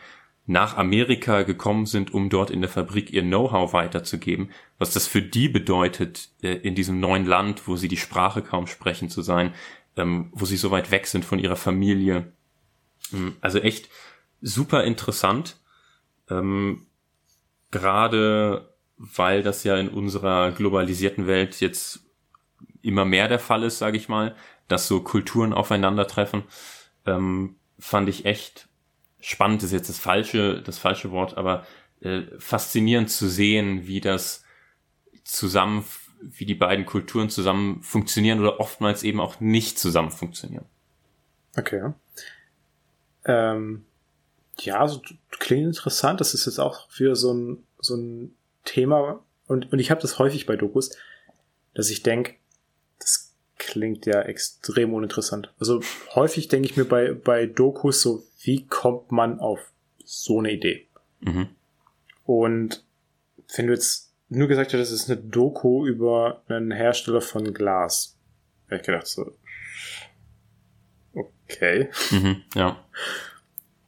nach 0.45 0.75
Amerika 0.75 1.43
gekommen 1.43 1.85
sind, 1.85 2.11
um 2.11 2.29
dort 2.29 2.49
in 2.49 2.61
der 2.61 2.71
Fabrik 2.71 3.13
ihr 3.13 3.21
Know-how 3.21 3.71
weiterzugeben. 3.71 4.49
Was 4.79 4.91
das 4.91 5.05
für 5.05 5.21
die 5.21 5.47
bedeutet, 5.47 6.29
äh, 6.41 6.53
in 6.53 6.73
diesem 6.73 6.99
neuen 6.99 7.27
Land, 7.27 7.67
wo 7.67 7.75
sie 7.75 7.87
die 7.87 7.97
Sprache 7.97 8.41
kaum 8.41 8.65
sprechen 8.65 9.09
zu 9.09 9.21
sein, 9.21 9.53
ähm, 9.95 10.29
wo 10.31 10.45
sie 10.45 10.57
so 10.57 10.71
weit 10.71 10.89
weg 10.89 11.05
sind 11.05 11.23
von 11.23 11.37
ihrer 11.37 11.55
Familie. 11.55 12.33
Ähm, 13.13 13.37
also 13.41 13.59
echt 13.59 13.89
super 14.41 14.83
interessant. 14.83 15.57
Ähm, 16.29 16.87
gerade 17.71 18.69
weil 18.99 19.43
das 19.43 19.63
ja 19.63 19.77
in 19.77 19.87
unserer 19.87 20.51
globalisierten 20.51 21.25
Welt 21.25 21.61
jetzt 21.61 22.01
immer 22.81 23.05
mehr 23.05 23.29
der 23.29 23.39
Fall 23.39 23.63
ist, 23.63 23.79
sage 23.79 23.97
ich 23.97 24.09
mal, 24.09 24.35
dass 24.67 24.87
so 24.87 25.01
Kulturen 25.01 25.53
aufeinandertreffen 25.53 26.43
ähm, 27.05 27.55
fand 27.79 28.09
ich 28.09 28.25
echt 28.25 28.67
spannend, 29.21 29.63
ist 29.63 29.71
jetzt 29.71 29.89
das 29.89 29.99
falsche, 29.99 30.61
das 30.61 30.77
falsche 30.77 31.11
Wort, 31.11 31.37
aber 31.37 31.65
äh, 32.01 32.23
faszinierend 32.39 33.09
zu 33.09 33.29
sehen, 33.29 33.87
wie 33.87 34.01
das 34.01 34.43
zusammen, 35.23 35.85
wie 36.21 36.45
die 36.45 36.55
beiden 36.55 36.85
Kulturen 36.85 37.29
zusammen 37.29 37.81
funktionieren 37.81 38.39
oder 38.41 38.59
oftmals 38.59 39.03
eben 39.03 39.21
auch 39.21 39.39
nicht 39.39 39.79
zusammen 39.79 40.11
funktionieren. 40.11 40.65
Okay. 41.57 41.93
Ähm, 43.25 43.85
ja, 44.59 44.79
also 44.79 45.01
klingt 45.31 45.65
interessant. 45.65 46.19
Das 46.19 46.33
ist 46.33 46.45
jetzt 46.45 46.59
auch 46.59 46.89
für 46.89 47.15
so 47.15 47.33
ein 47.33 47.63
so 47.79 47.95
ein 47.95 48.35
Thema, 48.65 49.23
und, 49.47 49.71
und 49.71 49.79
ich 49.79 49.89
habe 49.89 50.01
das 50.01 50.19
häufig 50.19 50.45
bei 50.45 50.55
Dokus, 50.55 50.95
dass 51.73 51.89
ich 51.89 52.03
denke, 52.03 52.35
das 52.99 53.33
klingt 53.57 54.05
ja 54.05 54.21
extrem 54.21 54.93
uninteressant. 54.93 55.53
Also 55.59 55.81
häufig 56.13 56.47
denke 56.49 56.69
ich 56.69 56.77
mir 56.77 56.85
bei, 56.85 57.13
bei 57.13 57.45
Dokus 57.45 58.01
so, 58.01 58.23
wie 58.41 58.65
kommt 58.67 59.11
man 59.11 59.39
auf 59.39 59.59
so 60.03 60.39
eine 60.39 60.51
Idee? 60.51 60.87
Mhm. 61.21 61.49
Und 62.25 62.85
wenn 63.55 63.67
du 63.67 63.73
jetzt 63.73 64.13
nur 64.29 64.47
gesagt 64.47 64.73
hättest, 64.73 64.91
es 64.91 65.03
ist 65.03 65.09
eine 65.09 65.19
Doku 65.19 65.87
über 65.87 66.43
einen 66.47 66.71
Hersteller 66.71 67.21
von 67.21 67.53
Glas, 67.53 68.15
hätte 68.67 68.81
ich 68.81 68.85
gedacht 68.85 69.07
so, 69.07 69.35
okay. 71.49 71.89
Mhm. 72.11 72.43
Ja. 72.55 72.83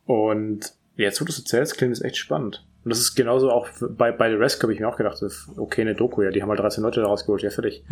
Und 0.06 0.74
jetzt, 0.96 1.22
wo 1.22 1.26
du 1.26 1.32
es 1.32 1.40
erzählst, 1.40 1.78
klingt 1.78 1.94
es 1.94 2.02
echt 2.02 2.18
spannend. 2.18 2.66
Und 2.84 2.90
das 2.90 3.00
ist 3.00 3.16
genauso 3.16 3.52
auch 3.52 3.68
bei, 3.80 4.12
bei 4.12 4.30
The 4.30 4.36
Rest, 4.36 4.62
habe 4.64 4.74
ich 4.74 4.80
mir 4.80 4.90
auch 4.90 4.98
gedacht, 4.98 5.24
okay, 5.58 5.82
eine 5.82 5.96
Doku, 5.96 6.24
ja, 6.24 6.32
die 6.32 6.42
haben 6.42 6.50
halt 6.50 6.60
13 6.60 6.84
Leute 6.84 7.02
da 7.02 7.08
rausgeholt, 7.08 7.44
ja, 7.44 7.50
fertig. 7.50 7.84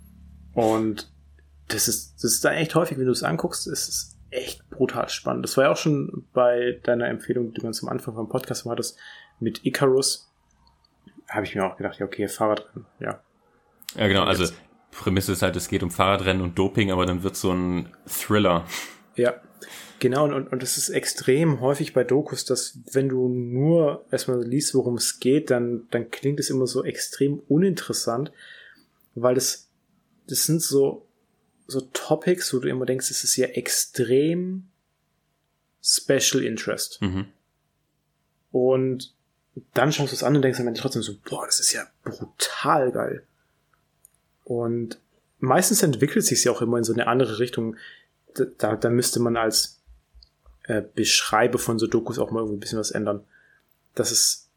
Und 0.54 1.10
das 1.68 1.88
ist, 1.88 2.16
das 2.16 2.32
ist 2.32 2.44
da 2.44 2.52
echt 2.52 2.74
häufig, 2.74 2.98
wenn 2.98 3.06
du 3.06 3.12
es 3.12 3.22
anguckst, 3.22 3.66
ist 3.66 3.88
es 3.88 4.18
echt 4.30 4.68
brutal 4.70 5.08
spannend. 5.08 5.44
Das 5.44 5.56
war 5.56 5.64
ja 5.64 5.70
auch 5.70 5.76
schon 5.76 6.26
bei 6.32 6.80
deiner 6.82 7.08
Empfehlung, 7.08 7.48
die 7.48 7.54
du 7.54 7.62
ganz 7.62 7.82
am 7.82 7.88
Anfang 7.88 8.14
vom 8.14 8.28
Podcast 8.28 8.66
hattest, 8.66 8.98
mit 9.38 9.64
Icarus. 9.64 10.30
Habe 11.28 11.46
ich 11.46 11.54
mir 11.54 11.64
auch 11.64 11.76
gedacht, 11.76 11.98
ja, 11.98 12.06
okay, 12.06 12.28
Fahrradrennen, 12.28 12.86
ja. 12.98 13.20
Ja, 13.94 14.08
genau, 14.08 14.24
also 14.24 14.52
Prämisse 14.90 15.32
ist 15.32 15.42
halt, 15.42 15.56
es 15.56 15.68
geht 15.68 15.82
um 15.82 15.90
Fahrradrennen 15.90 16.42
und 16.42 16.58
Doping, 16.58 16.90
aber 16.90 17.06
dann 17.06 17.22
wird 17.22 17.36
so 17.36 17.52
ein 17.52 17.88
Thriller. 18.06 18.64
Ja, 19.16 19.40
genau, 19.98 20.24
und, 20.24 20.48
und 20.48 20.62
das 20.62 20.78
ist 20.78 20.88
extrem 20.88 21.60
häufig 21.60 21.92
bei 21.92 22.04
Dokus, 22.04 22.44
dass 22.44 22.78
wenn 22.92 23.08
du 23.08 23.28
nur 23.28 24.04
erstmal 24.10 24.42
liest, 24.42 24.74
worum 24.74 24.96
es 24.96 25.20
geht, 25.20 25.50
dann, 25.50 25.86
dann 25.90 26.10
klingt 26.10 26.40
es 26.40 26.50
immer 26.50 26.66
so 26.66 26.84
extrem 26.84 27.40
uninteressant, 27.48 28.32
weil 29.14 29.34
das, 29.34 29.68
das 30.28 30.44
sind 30.44 30.62
so, 30.62 31.06
so 31.66 31.80
Topics, 31.92 32.52
wo 32.54 32.58
du 32.58 32.68
immer 32.68 32.86
denkst, 32.86 33.10
es 33.10 33.24
ist 33.24 33.36
ja 33.36 33.46
extrem 33.48 34.68
Special 35.82 36.42
Interest. 36.42 37.00
Mhm. 37.02 37.26
Und 38.50 39.14
dann 39.74 39.92
schaust 39.92 40.12
du 40.12 40.16
es 40.16 40.22
an 40.22 40.36
und 40.36 40.42
denkst 40.42 40.60
am 40.60 40.68
Ende 40.68 40.80
trotzdem 40.80 41.02
so, 41.02 41.14
boah, 41.28 41.44
das 41.46 41.60
ist 41.60 41.72
ja 41.72 41.86
brutal 42.04 42.92
geil. 42.92 43.26
Und 44.44 44.98
meistens 45.38 45.82
entwickelt 45.82 46.24
sich 46.24 46.44
ja 46.44 46.52
auch 46.52 46.62
immer 46.62 46.78
in 46.78 46.84
so 46.84 46.92
eine 46.92 47.06
andere 47.06 47.38
Richtung. 47.38 47.76
Da, 48.58 48.76
da 48.76 48.90
müsste 48.90 49.20
man 49.20 49.36
als 49.36 49.80
äh, 50.64 50.82
Beschreiber 50.94 51.58
von 51.58 51.78
so 51.78 51.86
Dokus 51.86 52.18
auch 52.18 52.30
mal 52.30 52.40
irgendwie 52.40 52.56
ein 52.56 52.60
bisschen 52.60 52.78
was 52.78 52.90
ändern. 52.90 53.24
Dass 53.94 54.10
es 54.10 54.48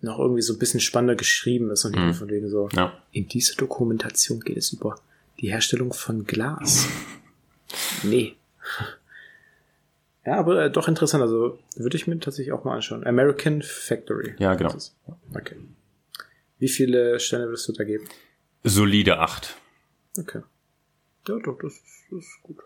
noch 0.00 0.18
irgendwie 0.18 0.42
so 0.42 0.52
ein 0.52 0.58
bisschen 0.58 0.80
spannender 0.80 1.16
geschrieben 1.16 1.70
ist 1.70 1.84
und 1.84 1.96
Mhm. 1.96 2.14
von 2.14 2.28
wegen 2.28 2.48
so. 2.48 2.68
Ja. 2.72 2.92
In 3.12 3.28
dieser 3.28 3.54
Dokumentation 3.56 4.40
geht 4.40 4.56
es 4.56 4.72
über 4.72 5.00
die 5.40 5.50
Herstellung 5.50 5.92
von 5.92 6.24
Glas. 6.24 6.86
nee. 8.02 8.36
Ja, 10.24 10.36
aber 10.36 10.64
äh, 10.66 10.70
doch 10.70 10.88
interessant. 10.88 11.22
Also 11.22 11.58
würde 11.76 11.96
ich 11.96 12.06
mir 12.06 12.18
tatsächlich 12.20 12.52
auch 12.52 12.64
mal 12.64 12.74
anschauen. 12.76 13.06
American 13.06 13.62
Factory. 13.62 14.34
Ja, 14.38 14.54
genau. 14.54 14.74
Okay. 15.34 15.56
Wie 16.58 16.68
viele 16.68 17.18
Sterne 17.20 17.46
würdest 17.46 17.66
du 17.68 17.72
da 17.72 17.84
geben? 17.84 18.06
Solide 18.64 19.18
8. 19.20 19.54
Okay. 20.18 20.42
Ja, 21.28 21.38
doch, 21.38 21.58
das 21.60 21.72
ist, 21.74 21.84
das 22.10 22.18
ist 22.24 22.42
gut. 22.42 22.58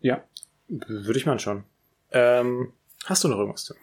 Ja, 0.00 0.22
würde 0.68 1.18
ich 1.18 1.26
mal 1.26 1.32
anschauen. 1.32 1.64
Ähm, 2.12 2.72
hast 3.04 3.24
du 3.24 3.28
noch 3.28 3.38
irgendwas? 3.38 3.64
Tim? 3.66 3.76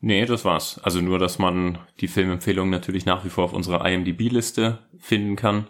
Nee, 0.00 0.26
das 0.26 0.44
war's. 0.44 0.80
Also 0.82 1.00
nur, 1.00 1.20
dass 1.20 1.38
man 1.38 1.78
die 2.00 2.08
Filmempfehlungen 2.08 2.70
natürlich 2.70 3.06
nach 3.06 3.24
wie 3.24 3.28
vor 3.28 3.44
auf 3.44 3.52
unserer 3.52 3.88
IMDb-Liste 3.88 4.78
finden 4.98 5.36
kann. 5.36 5.68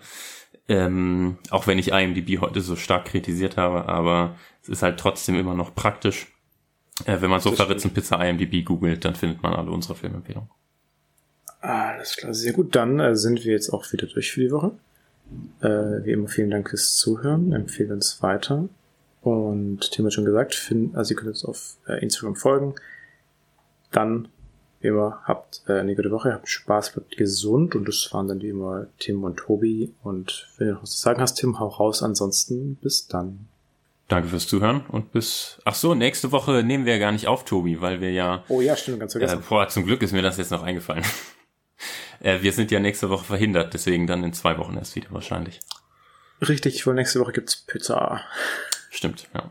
Ähm, 0.69 1.37
auch 1.51 1.67
wenn 1.67 1.79
ich 1.79 1.93
IMDb 1.93 2.41
heute 2.41 2.63
so 2.63 2.75
stark 2.77 3.05
kritisiert 3.05 3.59
habe, 3.59 3.87
aber 3.89 4.37
es 4.63 4.71
ist 4.71 4.83
halt 4.83 4.99
trotzdem 4.99 5.37
immer 5.39 5.55
noch 5.55 5.75
praktisch. 5.75 6.29
Äh, 7.05 7.21
wenn 7.21 7.29
man 7.29 7.41
so 7.41 7.51
Das 7.51 7.69
Ritzenpizza 7.69 8.23
IMDb 8.25 8.65
googelt, 8.65 9.05
dann 9.05 9.15
findet 9.15 9.43
man 9.43 9.55
alle 9.55 9.71
unsere 9.71 9.97
Filmempfehlungen. 9.97 10.49
Alles 11.61 12.17
klar, 12.17 12.33
sehr 12.33 12.55
gut. 12.55 12.75
Dann 12.75 13.01
äh, 13.01 13.15
sind 13.15 13.45
wir 13.45 13.53
jetzt 13.53 13.71
auch 13.71 13.93
wieder 13.93 14.07
durch 14.07 14.33
für 14.33 14.41
die 14.41 14.51
Woche. 14.51 14.73
Äh, 15.61 16.05
wie 16.05 16.13
immer, 16.13 16.29
vielen 16.29 16.51
Dank 16.51 16.71
fürs 16.71 16.97
Zuhören. 16.97 17.53
Empfehlen 17.53 17.93
uns 17.93 18.23
weiter. 18.23 18.69
Und 19.23 19.91
Tim 19.93 20.05
hat 20.05 20.13
schon 20.13 20.25
gesagt, 20.25 20.55
find, 20.55 20.97
also 20.97 21.13
ihr 21.15 21.17
könnt 21.17 21.29
uns 21.29 21.45
auf 21.45 21.77
äh, 21.87 22.03
Instagram 22.03 22.35
folgen. 22.37 22.75
Dann, 23.93 24.29
wie 24.81 24.89
immer, 24.89 25.21
habt 25.25 25.63
äh, 25.69 25.75
eine 25.79 25.95
gute 25.95 26.11
Woche, 26.11 26.33
habt 26.33 26.49
Spaß, 26.49 26.93
bleibt 26.93 27.17
gesund. 27.17 27.75
Und 27.77 27.87
das 27.87 28.09
waren 28.13 28.27
dann 28.27 28.41
wie 28.43 28.49
immer 28.49 28.87
Tim 28.99 29.23
und 29.23 29.37
Tobi. 29.37 29.93
Und 30.03 30.49
wenn 30.59 30.69
du 30.69 30.75
noch 30.75 30.83
was 30.83 30.91
zu 30.93 31.01
sagen 31.03 31.21
hast, 31.21 31.35
Tim, 31.35 31.61
hau 31.61 31.69
raus. 31.69 32.03
Ansonsten 32.03 32.77
bis 32.77 33.07
dann. 33.07 33.47
Danke 34.09 34.29
fürs 34.29 34.47
Zuhören 34.49 34.85
und 34.89 35.13
bis. 35.13 35.59
Ach 35.65 35.75
so, 35.75 35.95
nächste 35.95 36.33
Woche 36.33 36.63
nehmen 36.65 36.85
wir 36.85 36.95
ja 36.95 36.99
gar 36.99 37.13
nicht 37.13 37.29
auf, 37.29 37.45
Tobi, 37.45 37.81
weil 37.81 38.01
wir 38.01 38.11
ja. 38.11 38.43
Oh 38.49 38.61
ja, 38.61 38.77
stimmt, 38.77 39.01
ganz 39.01 39.15
Äh, 39.15 39.21
vergessen. 39.21 39.45
boah, 39.49 39.69
zum 39.69 39.87
Glück 39.87 40.03
ist 40.03 40.13
mir 40.13 40.21
das 40.23 40.37
jetzt 40.37 40.51
noch 40.51 40.63
eingefallen. 40.65 41.05
äh, 42.21 42.43
wir 42.43 42.53
sind 42.53 42.71
ja 42.73 42.81
nächste 42.81 43.09
Woche 43.09 43.25
verhindert, 43.25 43.73
deswegen 43.73 44.07
dann 44.07 44.25
in 44.25 44.33
zwei 44.33 44.59
Wochen 44.59 44.77
erst 44.77 44.97
wieder 44.97 45.07
wahrscheinlich. 45.13 45.61
Richtig, 46.47 46.85
weil 46.87 46.95
nächste 46.95 47.21
Woche 47.21 47.33
gibt's 47.33 47.57
Pizza 47.57 48.21
Stimmt, 48.93 49.27
ja. 49.35 49.51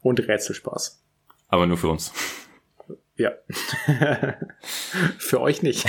und 0.00 0.18
Rätselspaß. 0.26 1.00
Aber 1.48 1.66
nur 1.66 1.76
für 1.76 1.88
uns. 1.88 2.12
Ja. 3.16 3.32
Für 5.18 5.40
euch 5.40 5.60
nicht. 5.62 5.84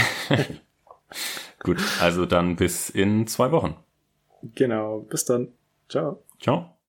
Gut, 1.59 1.77
also 2.01 2.25
dann 2.25 2.55
bis 2.55 2.89
in 2.89 3.27
zwei 3.27 3.51
Wochen. 3.51 3.75
Genau. 4.55 5.01
Bis 5.01 5.25
dann. 5.25 5.49
Ciao. 5.89 6.23
Ciao. 6.41 6.75